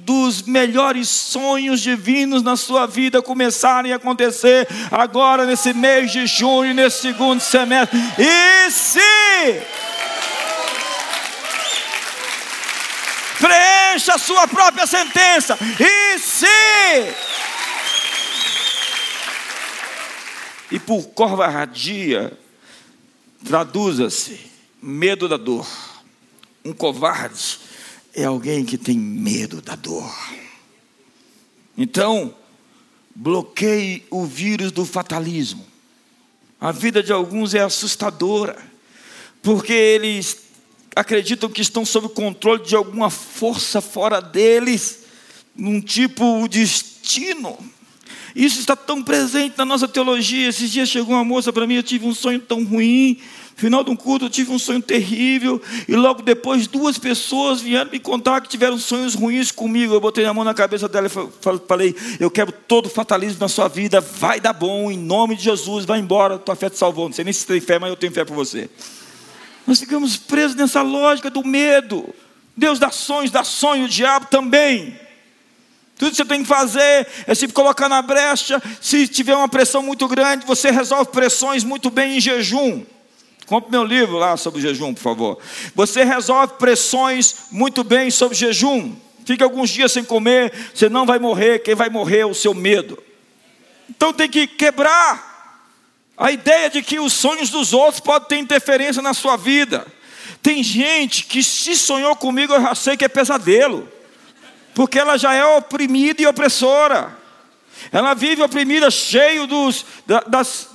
dos 0.10 0.42
melhores 0.42 1.08
sonhos 1.08 1.82
divinos 1.82 2.42
na 2.42 2.56
sua 2.58 2.88
vida 2.88 3.22
começarem 3.22 3.94
a 3.94 3.98
acontecer 3.98 4.68
agora 4.90 5.46
nesse 5.46 5.72
mês 5.72 6.12
de 6.12 6.26
junho, 6.26 6.74
nesse 6.74 7.02
segundo 7.02 7.40
semestre? 7.40 7.98
E 8.18 8.72
se 8.72 9.62
preencha 13.90 14.16
a 14.16 14.18
sua 14.18 14.48
própria 14.48 14.86
sentença. 14.86 15.58
E 15.80 16.20
se. 16.20 16.46
E 20.72 20.80
por 20.80 21.08
covardia, 21.10 22.38
traduza-se 23.44 24.40
medo 24.82 25.28
da 25.28 25.38
dor. 25.38 25.68
Um 26.64 26.74
covarde 26.74 27.60
é 28.14 28.26
alguém 28.26 28.64
que 28.64 28.78
tem 28.78 28.98
medo 28.98 29.62
da 29.62 29.76
dor. 29.76 30.14
Então, 31.78 32.36
bloqueie 33.16 34.06
o 34.12 34.26
vírus 34.26 34.72
do 34.72 34.86
fatalismo. 34.86 35.66
A 36.62 36.72
vida 36.72 37.02
de 37.02 37.12
alguns 37.12 37.56
é 37.56 37.62
assustadora, 37.62 38.58
porque 39.42 39.72
eles 39.72 40.49
acreditam 40.96 41.50
que 41.50 41.62
estão 41.62 41.86
sob 41.86 42.08
o 42.08 42.10
controle 42.10 42.64
de 42.64 42.76
alguma 42.76 43.10
força 43.10 43.82
fora 43.82 44.22
deles, 44.22 45.00
num 45.56 45.82
tipo 45.82 46.48
destino. 46.48 47.58
Isso 48.36 48.60
está 48.60 48.76
tão 48.76 49.04
presente 49.04 49.58
na 49.58 49.66
nossa 49.66 49.88
teologia. 49.88 50.48
Esses 50.48 50.72
dias 50.72 50.90
chegou 50.90 51.16
uma 51.16 51.24
moça 51.24 51.52
para 51.52 51.66
mim, 51.66 51.76
eu 51.76 51.84
tive 51.84 52.06
um 52.06 52.14
sonho 52.14 52.40
tão 52.40 52.64
ruim. 52.64 53.20
Final 53.56 53.84
de 53.84 53.90
um 53.90 53.96
culto 53.96 54.26
eu 54.26 54.30
tive 54.30 54.52
um 54.52 54.60
sonho 54.60 54.82
terrível. 54.82 55.62
E 55.88 55.96
logo 55.96 56.22
depois 56.22 56.68
duas 56.68 56.98
pessoas 56.98 57.60
vieram 57.60 57.92
me 57.92 58.00
contar 58.00 58.40
que 58.42 58.48
tiveram 58.48 58.78
sonhos 58.78 59.16
ruins 59.16 59.52
comigo. 59.52 59.94
Eu 59.94 60.00
botei 60.00 60.26
a 60.26 60.34
mão 60.34 60.44
na 60.44 60.54
cabeça 60.54 60.88
dela 60.88 61.08
e 61.08 61.68
falei: 61.68 61.96
Eu 62.20 62.32
quero 62.32 62.52
todo 62.52 62.88
fatalismo 62.90 63.40
na 63.42 63.50
sua 63.50 63.68
vida. 63.68 64.00
Vai 64.00 64.40
dar 64.40 64.54
bom, 64.54 64.90
em 64.90 64.98
nome 64.98 65.36
de 65.36 65.44
Jesus. 65.44 65.84
Vai 65.84 66.00
embora, 66.00 66.38
tua 66.38 66.56
fé 66.56 66.70
te 66.70 66.78
salvou. 66.78 67.10
Não 67.10 67.14
sei 67.14 67.26
nem 67.26 67.34
se 67.34 67.46
tem 67.46 67.60
fé, 67.60 67.80
mas 67.80 67.90
eu 67.90 67.98
tenho 67.98 68.14
fé 68.14 68.24
por 68.24 68.36
você. 68.36 68.70
Nós 69.70 69.80
ficamos 69.80 70.18
presos 70.18 70.56
nessa 70.56 70.82
lógica 70.82 71.30
do 71.30 71.46
medo. 71.46 72.12
Deus 72.58 72.80
dá 72.80 72.90
sonhos, 72.90 73.30
dá 73.30 73.44
sonho, 73.44 73.86
o 73.86 73.88
diabo 73.88 74.26
também. 74.26 75.00
Tudo 75.96 76.10
que 76.10 76.18
você 76.18 76.26
tem 76.26 76.42
que 76.42 76.48
fazer 76.48 77.08
é 77.28 77.36
se 77.36 77.48
colocar 77.50 77.88
na 77.88 78.02
brecha. 78.02 78.60
Se 78.82 79.08
tiver 79.08 79.36
uma 79.36 79.48
pressão 79.48 79.84
muito 79.84 80.08
grande, 80.08 80.44
você 80.44 80.72
resolve 80.72 81.12
pressões 81.12 81.64
muito 81.64 81.92
bem 81.92 82.18
em 82.18 82.20
jejum. 82.20 82.84
Compre 83.46 83.70
meu 83.70 83.84
livro 83.84 84.18
lá 84.18 84.36
sobre 84.38 84.60
jejum, 84.60 84.92
por 84.92 85.04
favor. 85.04 85.40
Você 85.76 86.04
resolve 86.04 86.54
pressões 86.58 87.36
muito 87.52 87.84
bem 87.84 88.10
sobre 88.10 88.36
jejum. 88.36 88.96
Fique 89.24 89.44
alguns 89.44 89.70
dias 89.70 89.92
sem 89.92 90.04
comer, 90.04 90.52
você 90.74 90.90
não 90.90 91.06
vai 91.06 91.20
morrer, 91.20 91.60
quem 91.60 91.76
vai 91.76 91.92
morrer 91.92 92.22
é 92.22 92.26
o 92.26 92.34
seu 92.34 92.56
medo. 92.56 92.98
Então 93.88 94.12
tem 94.12 94.28
que 94.28 94.48
quebrar 94.48 95.29
a 96.20 96.32
ideia 96.32 96.70
de 96.70 96.84
que 96.84 97.00
os 97.00 97.14
sonhos 97.14 97.50
dos 97.50 97.72
outros 97.72 98.02
podem 98.02 98.28
ter 98.28 98.38
interferência 98.38 99.02
na 99.02 99.14
sua 99.14 99.38
vida. 99.38 99.88
Tem 100.42 100.62
gente 100.62 101.24
que 101.24 101.42
se 101.42 101.78
sonhou 101.78 102.14
comigo, 102.14 102.54
eu 102.54 102.62
já 102.62 102.76
sei 102.76 102.98
que 102.98 103.06
é 103.06 103.08
pesadelo, 103.08 103.88
porque 104.76 105.00
ela 105.00 105.18
já 105.18 105.34
é 105.34 105.46
oprimida 105.46 106.22
e 106.22 106.28
opressora. 106.28 107.18
Ela 107.90 108.14
vive 108.14 108.44
oprimida, 108.44 108.92
cheio 108.92 109.48
dos, 109.48 109.86
das, 110.28 110.70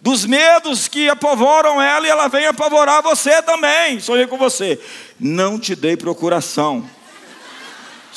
dos 0.00 0.26
medos 0.26 0.88
que 0.88 1.08
apavoram 1.08 1.80
ela 1.80 2.04
e 2.04 2.10
ela 2.10 2.26
vem 2.26 2.46
apavorar 2.46 3.00
você 3.00 3.40
também. 3.42 4.00
Sonhei 4.00 4.26
com 4.26 4.36
você. 4.36 4.80
Não 5.18 5.60
te 5.60 5.76
dei 5.76 5.96
procuração. 5.96 6.88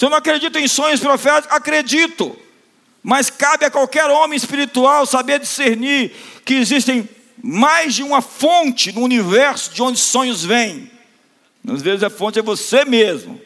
Eu 0.01 0.09
não 0.09 0.17
acredito 0.17 0.57
em 0.57 0.67
sonhos 0.67 0.99
proféticos, 0.99 1.55
acredito. 1.55 2.35
Mas 3.03 3.29
cabe 3.29 3.65
a 3.65 3.71
qualquer 3.71 4.05
homem 4.09 4.37
espiritual 4.37 5.05
saber 5.05 5.39
discernir 5.39 6.11
que 6.45 6.53
existem 6.55 7.09
mais 7.43 7.95
de 7.95 8.03
uma 8.03 8.21
fonte 8.21 8.91
no 8.91 9.01
universo 9.01 9.73
de 9.73 9.81
onde 9.81 9.99
sonhos 9.99 10.43
vêm. 10.45 10.91
Às 11.67 11.81
vezes 11.81 12.03
a 12.03 12.09
fonte 12.09 12.39
é 12.39 12.41
você 12.41 12.85
mesmo. 12.85 13.41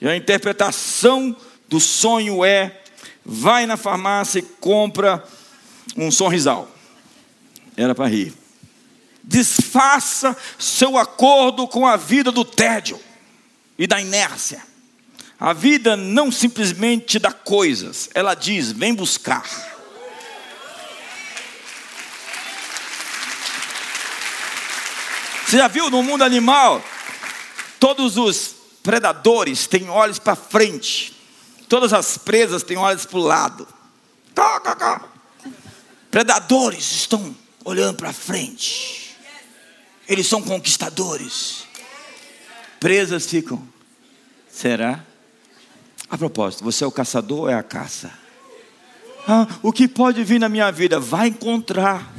E 0.00 0.08
a 0.08 0.16
interpretação 0.16 1.34
do 1.68 1.80
sonho 1.80 2.44
é: 2.44 2.80
vai 3.24 3.66
na 3.66 3.76
farmácia 3.76 4.38
e 4.38 4.42
compra 4.42 5.24
um 5.96 6.10
sorrisal. 6.10 6.68
Era 7.76 7.94
para 7.94 8.08
rir. 8.08 8.34
Desfaça 9.22 10.36
seu 10.58 10.98
acordo 10.98 11.68
com 11.68 11.86
a 11.86 11.96
vida 11.96 12.32
do 12.32 12.44
tédio 12.44 12.98
e 13.78 13.86
da 13.86 14.00
inércia. 14.00 14.69
A 15.40 15.54
vida 15.54 15.96
não 15.96 16.30
simplesmente 16.30 17.18
dá 17.18 17.32
coisas, 17.32 18.10
ela 18.14 18.34
diz: 18.34 18.72
vem 18.72 18.94
buscar. 18.94 19.48
Você 25.46 25.56
já 25.56 25.66
viu 25.66 25.88
no 25.88 26.02
mundo 26.02 26.22
animal? 26.22 26.84
Todos 27.80 28.18
os 28.18 28.54
predadores 28.82 29.66
têm 29.66 29.88
olhos 29.88 30.18
para 30.18 30.36
frente, 30.36 31.16
todas 31.70 31.94
as 31.94 32.18
presas 32.18 32.62
têm 32.62 32.76
olhos 32.76 33.06
para 33.06 33.18
o 33.18 33.22
lado. 33.22 33.66
Predadores 36.10 36.92
estão 36.92 37.34
olhando 37.64 37.96
para 37.96 38.12
frente, 38.12 39.16
eles 40.06 40.26
são 40.26 40.42
conquistadores. 40.42 41.64
Presas 42.78 43.26
ficam, 43.26 43.66
será? 44.50 45.09
A 46.10 46.18
propósito, 46.18 46.64
você 46.64 46.82
é 46.82 46.86
o 46.86 46.90
caçador 46.90 47.40
ou 47.40 47.48
é 47.48 47.54
a 47.54 47.62
caça? 47.62 48.10
Ah, 49.28 49.46
o 49.62 49.72
que 49.72 49.86
pode 49.86 50.24
vir 50.24 50.40
na 50.40 50.48
minha 50.48 50.70
vida? 50.72 50.98
Vai 50.98 51.28
encontrar. 51.28 52.12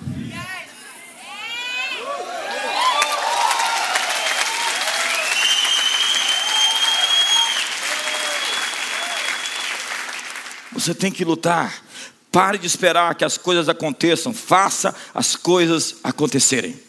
Você 10.72 10.96
tem 10.96 11.12
que 11.12 11.26
lutar. 11.26 11.84
Pare 12.32 12.58
de 12.58 12.66
esperar 12.66 13.14
que 13.16 13.26
as 13.26 13.38
coisas 13.38 13.68
aconteçam. 13.68 14.34
Faça 14.34 14.96
as 15.14 15.36
coisas 15.36 15.98
acontecerem. 16.02 16.80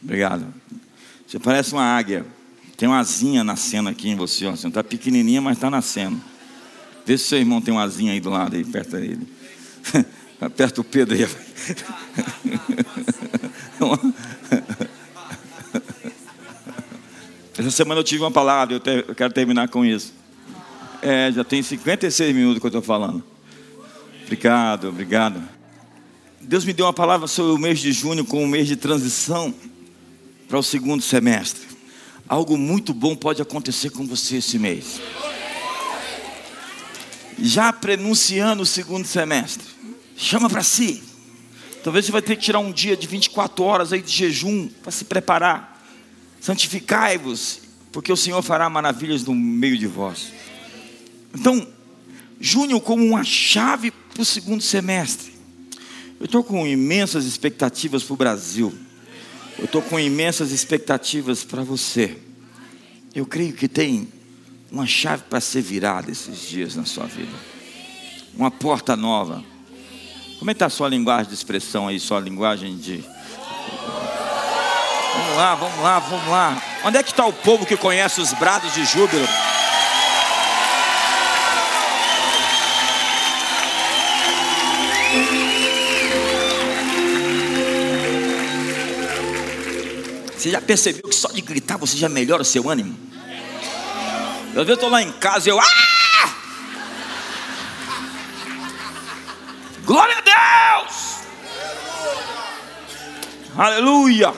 Obrigado. 0.00 0.46
Você 1.26 1.40
parece 1.40 1.72
uma 1.72 1.82
águia. 1.82 2.24
Tem 2.82 2.88
uma 2.88 2.98
asinha 2.98 3.44
nascendo 3.44 3.88
aqui 3.88 4.08
em 4.08 4.16
você, 4.16 4.44
ó. 4.44 4.54
Está 4.54 4.82
pequenininha, 4.82 5.40
mas 5.40 5.56
está 5.56 5.70
nascendo. 5.70 6.20
Vê 7.06 7.16
se 7.16 7.26
seu 7.26 7.38
irmão 7.38 7.60
tem 7.60 7.72
uma 7.72 7.84
asinha 7.84 8.12
aí 8.12 8.18
do 8.18 8.28
lado, 8.28 8.56
aí, 8.56 8.64
perto 8.64 8.96
dele. 8.96 9.24
Aperta 10.40 10.80
o 10.80 10.84
Pedro 10.84 11.14
aí. 11.14 11.22
Essa 17.56 17.70
semana 17.70 18.00
eu 18.00 18.04
tive 18.04 18.24
uma 18.24 18.32
palavra, 18.32 18.74
eu, 18.74 18.80
te, 18.80 19.04
eu 19.06 19.14
quero 19.14 19.32
terminar 19.32 19.68
com 19.68 19.84
isso. 19.84 20.12
É, 21.00 21.30
já 21.30 21.44
tem 21.44 21.62
56 21.62 22.34
minutos 22.34 22.58
que 22.58 22.66
eu 22.66 22.68
estou 22.68 22.82
falando. 22.82 23.22
Obrigado, 24.24 24.88
obrigado. 24.88 25.40
Deus 26.40 26.64
me 26.64 26.72
deu 26.72 26.86
uma 26.86 26.92
palavra 26.92 27.28
sobre 27.28 27.52
o 27.52 27.58
mês 27.58 27.78
de 27.78 27.92
junho 27.92 28.24
como 28.24 28.42
um 28.42 28.48
mês 28.48 28.66
de 28.66 28.74
transição 28.74 29.54
para 30.48 30.58
o 30.58 30.64
segundo 30.64 31.00
semestre 31.00 31.71
algo 32.32 32.56
muito 32.56 32.94
bom 32.94 33.14
pode 33.14 33.42
acontecer 33.42 33.90
com 33.90 34.06
você 34.06 34.36
esse 34.36 34.58
mês. 34.58 34.98
Já 37.38 37.70
prenunciando 37.70 38.62
o 38.62 38.66
segundo 38.66 39.06
semestre, 39.06 39.68
chama 40.16 40.48
para 40.48 40.62
si. 40.62 41.02
Talvez 41.84 42.06
você 42.06 42.12
vai 42.12 42.22
ter 42.22 42.36
que 42.36 42.42
tirar 42.42 42.60
um 42.60 42.72
dia 42.72 42.96
de 42.96 43.06
24 43.06 43.62
horas 43.62 43.92
aí 43.92 44.00
de 44.00 44.10
jejum 44.10 44.66
para 44.82 44.90
se 44.90 45.04
preparar. 45.04 45.84
Santificai-vos, 46.40 47.60
porque 47.92 48.10
o 48.10 48.16
Senhor 48.16 48.40
fará 48.40 48.70
maravilhas 48.70 49.24
no 49.24 49.34
meio 49.34 49.76
de 49.76 49.86
vós. 49.86 50.32
Então, 51.34 51.68
junho 52.40 52.80
como 52.80 53.04
uma 53.04 53.24
chave 53.24 53.90
para 53.90 54.22
o 54.22 54.24
segundo 54.24 54.62
semestre. 54.62 55.34
Eu 56.18 56.24
estou 56.24 56.42
com 56.42 56.66
imensas 56.66 57.26
expectativas 57.26 58.02
para 58.02 58.14
o 58.14 58.16
Brasil. 58.16 58.72
Eu 59.58 59.66
estou 59.66 59.82
com 59.82 59.98
imensas 59.98 60.50
expectativas 60.50 61.44
para 61.44 61.62
você. 61.62 62.16
Eu 63.14 63.26
creio 63.26 63.52
que 63.52 63.68
tem 63.68 64.08
uma 64.70 64.86
chave 64.86 65.24
para 65.28 65.40
ser 65.40 65.60
virada 65.60 66.10
esses 66.10 66.48
dias 66.48 66.74
na 66.74 66.84
sua 66.84 67.04
vida. 67.04 67.32
Uma 68.34 68.50
porta 68.50 68.96
nova. 68.96 69.44
Como 70.38 70.50
é 70.50 70.54
que 70.54 70.56
está 70.56 70.66
a 70.66 70.70
sua 70.70 70.88
linguagem 70.88 71.28
de 71.28 71.34
expressão 71.34 71.88
aí, 71.88 72.00
sua 72.00 72.18
linguagem 72.18 72.76
de. 72.76 73.04
Vamos 75.14 75.36
lá, 75.36 75.54
vamos 75.54 75.82
lá, 75.82 75.98
vamos 75.98 76.28
lá. 76.28 76.62
Onde 76.84 76.96
é 76.96 77.02
que 77.02 77.10
está 77.10 77.26
o 77.26 77.32
povo 77.32 77.66
que 77.66 77.76
conhece 77.76 78.20
os 78.20 78.32
brados 78.32 78.72
de 78.74 78.84
júbilo? 78.84 79.28
Você 90.42 90.50
já 90.50 90.60
percebeu 90.60 91.08
que 91.08 91.14
só 91.14 91.28
de 91.28 91.40
gritar 91.40 91.76
você 91.76 91.96
já 91.96 92.08
melhora 92.08 92.42
o 92.42 92.44
seu 92.44 92.68
ânimo? 92.68 92.98
Às 94.48 94.54
vezes 94.54 94.68
eu 94.70 94.74
estou 94.74 94.90
lá 94.90 95.00
em 95.00 95.12
casa 95.12 95.48
e 95.48 95.52
eu. 95.52 95.60
Ah! 95.60 96.34
Glória 99.84 100.16
a 100.18 100.80
Deus! 100.80 101.18
Aleluia! 103.56 104.34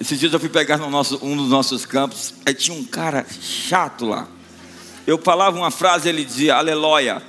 Esses 0.00 0.20
dias 0.20 0.32
eu 0.32 0.38
fui 0.38 0.48
pegar 0.48 0.76
no 0.76 0.88
nosso, 0.88 1.18
um 1.20 1.36
dos 1.36 1.48
nossos 1.48 1.84
campos, 1.84 2.32
aí 2.46 2.54
tinha 2.54 2.76
um 2.78 2.84
cara 2.84 3.26
chato 3.28 4.06
lá. 4.06 4.28
Eu 5.08 5.18
falava 5.18 5.56
uma 5.56 5.72
frase, 5.72 6.08
ele 6.08 6.24
dizia 6.24 6.54
aleluia. 6.54 7.20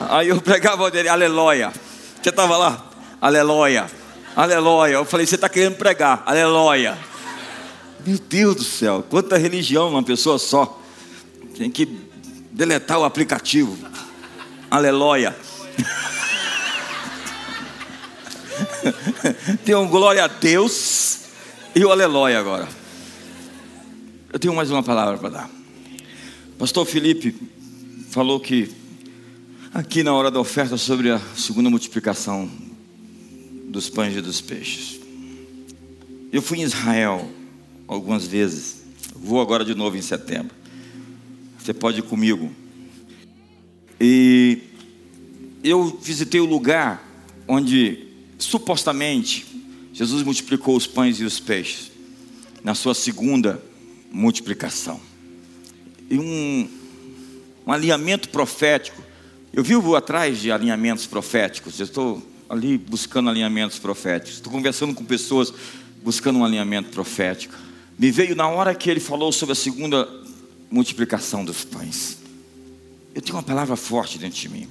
Aí 0.00 0.28
eu 0.28 0.40
pregava 0.40 0.90
dele, 0.90 1.10
aleluia. 1.10 1.70
Você 2.22 2.30
estava 2.30 2.56
lá? 2.56 2.82
Aleluia. 3.20 4.03
Aleluia. 4.36 4.94
Eu 4.94 5.04
falei, 5.04 5.26
você 5.26 5.36
está 5.36 5.48
querendo 5.48 5.76
pregar? 5.76 6.24
Aleluia. 6.26 6.98
Meu 8.04 8.18
Deus 8.18 8.56
do 8.56 8.64
céu, 8.64 9.04
quanta 9.08 9.38
religião 9.38 9.90
numa 9.90 10.02
pessoa 10.02 10.40
só. 10.40 10.82
Tem 11.56 11.70
que 11.70 11.86
deletar 12.50 12.98
o 12.98 13.04
aplicativo. 13.04 13.78
Aleluia. 14.68 15.36
Tem 19.64 19.74
um 19.76 19.88
glória 19.88 20.24
a 20.24 20.26
Deus 20.26 21.20
e 21.74 21.84
o 21.84 21.92
aleluia 21.92 22.38
agora. 22.38 22.68
Eu 24.32 24.38
tenho 24.38 24.54
mais 24.54 24.70
uma 24.70 24.82
palavra 24.82 25.16
para 25.16 25.28
dar. 25.28 25.50
Pastor 26.58 26.84
Felipe 26.84 27.34
falou 28.10 28.40
que 28.40 28.70
aqui 29.72 30.02
na 30.02 30.12
hora 30.12 30.30
da 30.30 30.40
oferta 30.40 30.76
sobre 30.76 31.10
a 31.10 31.20
segunda 31.36 31.70
multiplicação 31.70 32.50
dos 33.68 33.88
pães 33.88 34.16
e 34.16 34.20
dos 34.20 34.40
peixes. 34.40 35.00
Eu 36.32 36.42
fui 36.42 36.58
em 36.58 36.62
Israel 36.62 37.28
algumas 37.86 38.26
vezes. 38.26 38.82
Vou 39.14 39.40
agora 39.40 39.64
de 39.64 39.74
novo 39.74 39.96
em 39.96 40.02
setembro. 40.02 40.54
Você 41.58 41.72
pode 41.72 42.00
ir 42.00 42.02
comigo. 42.02 42.50
E 44.00 44.58
eu 45.62 45.98
visitei 46.02 46.40
o 46.40 46.44
lugar 46.44 47.02
onde 47.46 48.08
supostamente 48.38 49.46
Jesus 49.92 50.22
multiplicou 50.22 50.76
os 50.76 50.86
pães 50.86 51.20
e 51.20 51.24
os 51.24 51.38
peixes 51.38 51.92
na 52.62 52.74
sua 52.74 52.94
segunda 52.94 53.62
multiplicação. 54.10 55.00
E 56.10 56.18
um, 56.18 56.68
um 57.66 57.72
alinhamento 57.72 58.28
profético. 58.28 59.02
Eu 59.52 59.62
vivo 59.62 59.94
atrás 59.94 60.40
de 60.40 60.50
alinhamentos 60.50 61.06
proféticos. 61.06 61.78
Eu 61.78 61.84
estou 61.84 62.33
ali 62.48 62.78
buscando 62.78 63.30
alinhamentos 63.30 63.78
proféticos. 63.78 64.34
Estou 64.34 64.52
conversando 64.52 64.94
com 64.94 65.04
pessoas 65.04 65.52
buscando 66.02 66.38
um 66.38 66.44
alinhamento 66.44 66.90
profético. 66.90 67.54
Me 67.98 68.10
veio 68.10 68.36
na 68.36 68.48
hora 68.48 68.74
que 68.74 68.90
ele 68.90 69.00
falou 69.00 69.32
sobre 69.32 69.52
a 69.52 69.56
segunda 69.56 70.08
multiplicação 70.70 71.44
dos 71.44 71.64
pães. 71.64 72.18
Eu 73.14 73.22
tenho 73.22 73.36
uma 73.36 73.42
palavra 73.42 73.76
forte 73.76 74.18
dentro 74.18 74.38
de 74.38 74.48
mim. 74.48 74.68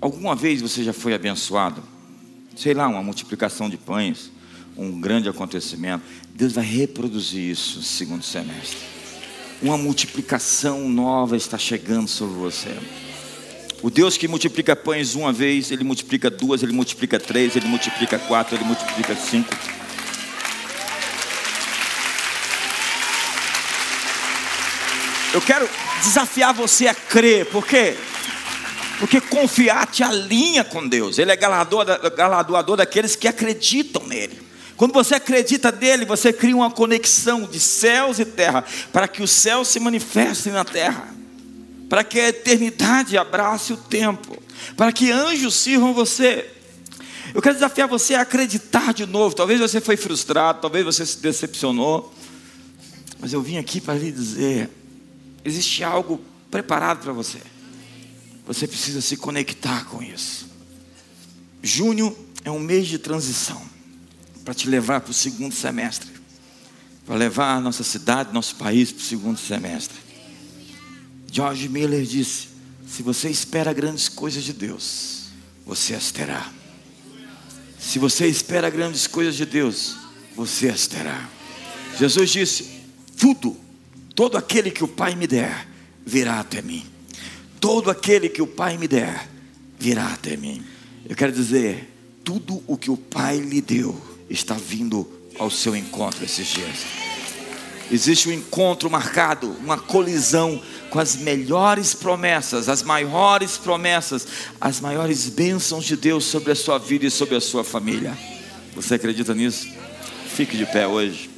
Alguma 0.00 0.34
vez 0.34 0.62
você 0.62 0.82
já 0.82 0.92
foi 0.92 1.14
abençoado? 1.14 1.82
Sei 2.56 2.74
lá, 2.74 2.88
uma 2.88 3.02
multiplicação 3.02 3.68
de 3.68 3.76
pães, 3.76 4.30
um 4.76 5.00
grande 5.00 5.28
acontecimento. 5.28 6.04
Deus 6.34 6.52
vai 6.52 6.64
reproduzir 6.64 7.50
isso 7.50 7.78
no 7.78 7.84
segundo 7.84 8.22
semestre. 8.22 8.78
Uma 9.60 9.76
multiplicação 9.76 10.88
nova 10.88 11.36
está 11.36 11.58
chegando 11.58 12.08
sobre 12.08 12.34
você. 12.34 12.76
O 13.82 13.90
Deus 13.90 14.16
que 14.16 14.28
multiplica 14.28 14.76
pães 14.76 15.16
uma 15.16 15.32
vez, 15.32 15.72
Ele 15.72 15.82
multiplica 15.82 16.30
duas, 16.30 16.62
Ele 16.62 16.72
multiplica 16.72 17.18
três, 17.18 17.56
Ele 17.56 17.66
multiplica 17.66 18.16
quatro, 18.16 18.54
Ele 18.54 18.62
multiplica 18.62 19.16
cinco. 19.16 19.52
Eu 25.34 25.40
quero 25.40 25.68
desafiar 26.00 26.54
você 26.54 26.86
a 26.86 26.94
crer, 26.94 27.46
por 27.46 27.66
quê? 27.66 27.96
Porque 29.00 29.20
confiar 29.20 29.84
te 29.86 30.04
alinha 30.04 30.62
com 30.62 30.86
Deus, 30.86 31.18
Ele 31.18 31.32
é 31.32 31.36
galardoador, 31.36 32.76
daqueles 32.76 33.16
que 33.16 33.26
acreditam 33.26 34.06
nele. 34.06 34.40
Quando 34.76 34.92
você 34.92 35.16
acredita 35.16 35.72
nele, 35.72 36.04
você 36.04 36.32
cria 36.32 36.54
uma 36.54 36.70
conexão 36.70 37.42
de 37.42 37.58
céus 37.58 38.20
e 38.20 38.24
terra, 38.24 38.64
para 38.92 39.08
que 39.08 39.24
os 39.24 39.30
céus 39.32 39.66
se 39.66 39.80
manifestem 39.80 40.52
na 40.52 40.64
terra 40.64 41.21
para 41.92 42.02
que 42.02 42.18
a 42.18 42.30
eternidade 42.30 43.18
abrace 43.18 43.70
o 43.74 43.76
tempo, 43.76 44.42
para 44.78 44.90
que 44.90 45.12
anjos 45.12 45.54
sirvam 45.56 45.92
você. 45.92 46.50
Eu 47.34 47.42
quero 47.42 47.54
desafiar 47.54 47.86
você 47.86 48.14
a 48.14 48.22
acreditar 48.22 48.94
de 48.94 49.04
novo. 49.04 49.36
Talvez 49.36 49.60
você 49.60 49.78
foi 49.78 49.98
frustrado, 49.98 50.62
talvez 50.62 50.86
você 50.86 51.04
se 51.04 51.18
decepcionou, 51.18 52.10
mas 53.20 53.34
eu 53.34 53.42
vim 53.42 53.58
aqui 53.58 53.78
para 53.78 53.92
lhe 53.92 54.10
dizer: 54.10 54.70
existe 55.44 55.84
algo 55.84 56.18
preparado 56.50 57.02
para 57.02 57.12
você. 57.12 57.42
Você 58.46 58.66
precisa 58.66 59.02
se 59.02 59.18
conectar 59.18 59.84
com 59.84 60.02
isso. 60.02 60.48
Junho 61.62 62.16
é 62.42 62.50
um 62.50 62.58
mês 62.58 62.86
de 62.86 62.96
transição 62.96 63.60
para 64.42 64.54
te 64.54 64.66
levar 64.66 65.02
para 65.02 65.10
o 65.10 65.14
segundo 65.14 65.54
semestre, 65.54 66.08
para 67.04 67.16
levar 67.16 67.54
a 67.54 67.60
nossa 67.60 67.84
cidade, 67.84 68.32
nosso 68.32 68.56
país 68.56 68.90
para 68.90 69.02
o 69.02 69.04
segundo 69.04 69.38
semestre. 69.38 70.01
George 71.32 71.66
Miller 71.66 72.04
disse: 72.04 72.48
Se 72.86 73.02
você 73.02 73.30
espera 73.30 73.72
grandes 73.72 74.06
coisas 74.06 74.44
de 74.44 74.52
Deus, 74.52 75.30
você 75.64 75.94
as 75.94 76.12
terá. 76.12 76.52
Se 77.78 77.98
você 77.98 78.26
espera 78.26 78.68
grandes 78.68 79.06
coisas 79.06 79.34
de 79.34 79.46
Deus, 79.46 79.96
você 80.36 80.68
as 80.68 80.86
terá. 80.86 81.26
Jesus 81.98 82.30
disse: 82.30 82.82
Tudo, 83.18 83.56
todo 84.14 84.36
aquele 84.36 84.70
que 84.70 84.84
o 84.84 84.88
Pai 84.88 85.16
me 85.16 85.26
der, 85.26 85.66
virá 86.04 86.38
até 86.38 86.60
mim. 86.60 86.84
Todo 87.58 87.90
aquele 87.90 88.28
que 88.28 88.42
o 88.42 88.46
Pai 88.46 88.76
me 88.76 88.86
der, 88.86 89.26
virá 89.78 90.08
até 90.08 90.36
mim. 90.36 90.62
Eu 91.08 91.16
quero 91.16 91.32
dizer, 91.32 91.88
tudo 92.22 92.62
o 92.66 92.76
que 92.76 92.90
o 92.90 92.96
Pai 92.96 93.38
lhe 93.38 93.60
deu 93.60 93.98
está 94.28 94.54
vindo 94.54 95.08
ao 95.38 95.50
seu 95.50 95.74
encontro 95.74 96.24
esses 96.24 96.46
dias. 96.46 97.01
Existe 97.92 98.26
um 98.26 98.32
encontro 98.32 98.90
marcado, 98.90 99.54
uma 99.60 99.76
colisão 99.76 100.58
com 100.88 100.98
as 100.98 101.14
melhores 101.16 101.92
promessas, 101.92 102.66
as 102.66 102.82
maiores 102.82 103.58
promessas, 103.58 104.26
as 104.58 104.80
maiores 104.80 105.28
bênçãos 105.28 105.84
de 105.84 105.94
Deus 105.94 106.24
sobre 106.24 106.52
a 106.52 106.54
sua 106.54 106.78
vida 106.78 107.04
e 107.04 107.10
sobre 107.10 107.36
a 107.36 107.40
sua 107.40 107.62
família. 107.62 108.16
Você 108.74 108.94
acredita 108.94 109.34
nisso? 109.34 109.68
Fique 110.34 110.56
de 110.56 110.64
pé 110.64 110.86
hoje. 110.86 111.28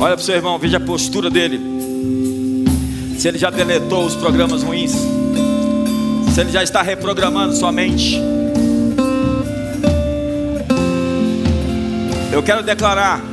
Olha 0.00 0.16
para 0.16 0.22
o 0.22 0.24
seu 0.24 0.34
irmão, 0.34 0.58
veja 0.58 0.78
a 0.78 0.80
postura 0.80 1.30
dele. 1.30 1.60
Se 3.16 3.28
ele 3.28 3.38
já 3.38 3.48
deletou 3.48 4.04
os 4.04 4.16
programas 4.16 4.64
ruins, 4.64 4.90
se 6.34 6.40
ele 6.40 6.50
já 6.50 6.64
está 6.64 6.82
reprogramando 6.82 7.54
sua 7.54 7.70
mente. 7.70 8.20
Eu 12.32 12.42
quero 12.42 12.64
declarar 12.64 13.31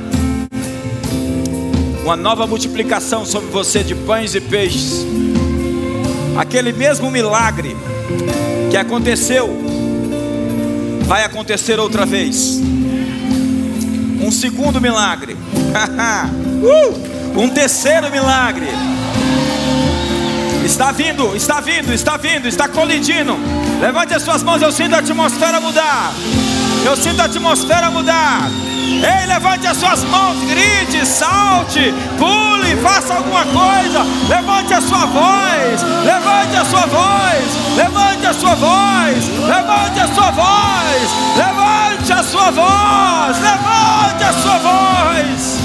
uma 2.09 2.15
nova 2.15 2.47
multiplicação 2.47 3.23
sobre 3.23 3.51
você 3.51 3.83
de 3.83 3.93
pães 3.93 4.33
e 4.33 4.41
peixes. 4.41 5.05
Aquele 6.35 6.73
mesmo 6.73 7.11
milagre 7.11 7.77
que 8.71 8.77
aconteceu, 8.77 9.47
vai 11.03 11.23
acontecer 11.23 11.79
outra 11.79 12.07
vez. 12.07 12.59
Um 14.19 14.31
segundo 14.31 14.81
milagre, 14.81 15.37
uh! 16.65 17.39
um 17.39 17.47
terceiro 17.47 18.09
milagre. 18.09 18.65
Está 20.65 20.91
vindo, 20.91 21.35
está 21.35 21.61
vindo, 21.61 21.93
está 21.93 22.17
vindo, 22.17 22.47
está 22.47 22.67
colidindo. 22.67 23.37
Levante 23.79 24.15
as 24.15 24.23
suas 24.23 24.41
mãos, 24.41 24.63
eu 24.63 24.71
sinto 24.71 24.95
a 24.95 24.97
atmosfera 24.97 25.61
mudar. 25.61 26.11
Eu 26.83 26.97
sinto 26.97 27.21
a 27.21 27.25
atmosfera 27.25 27.91
mudar. 27.91 28.49
Ei, 28.89 29.27
levante 29.27 29.67
as 29.67 29.77
suas 29.77 30.03
mãos, 30.03 30.37
grite, 30.45 31.05
salte, 31.05 31.93
pule, 32.17 32.75
faça 32.77 33.13
alguma 33.13 33.45
coisa. 33.45 34.03
Levante 34.27 34.73
a 34.73 34.81
sua 34.81 35.05
voz, 35.05 35.83
levante 36.03 36.55
a 36.57 36.65
sua 36.65 36.85
voz, 36.87 37.75
levante 37.77 38.25
a 38.25 38.33
sua 38.33 38.55
voz, 38.55 39.27
levante 39.47 39.99
a 39.99 40.07
sua 40.07 40.31
voz, 40.31 41.11
levante 41.37 42.13
a 42.13 42.23
sua 42.23 42.51
voz, 42.51 43.39
levante 43.39 44.23
a 44.23 44.33
sua 44.33 44.57
voz. 44.57 45.58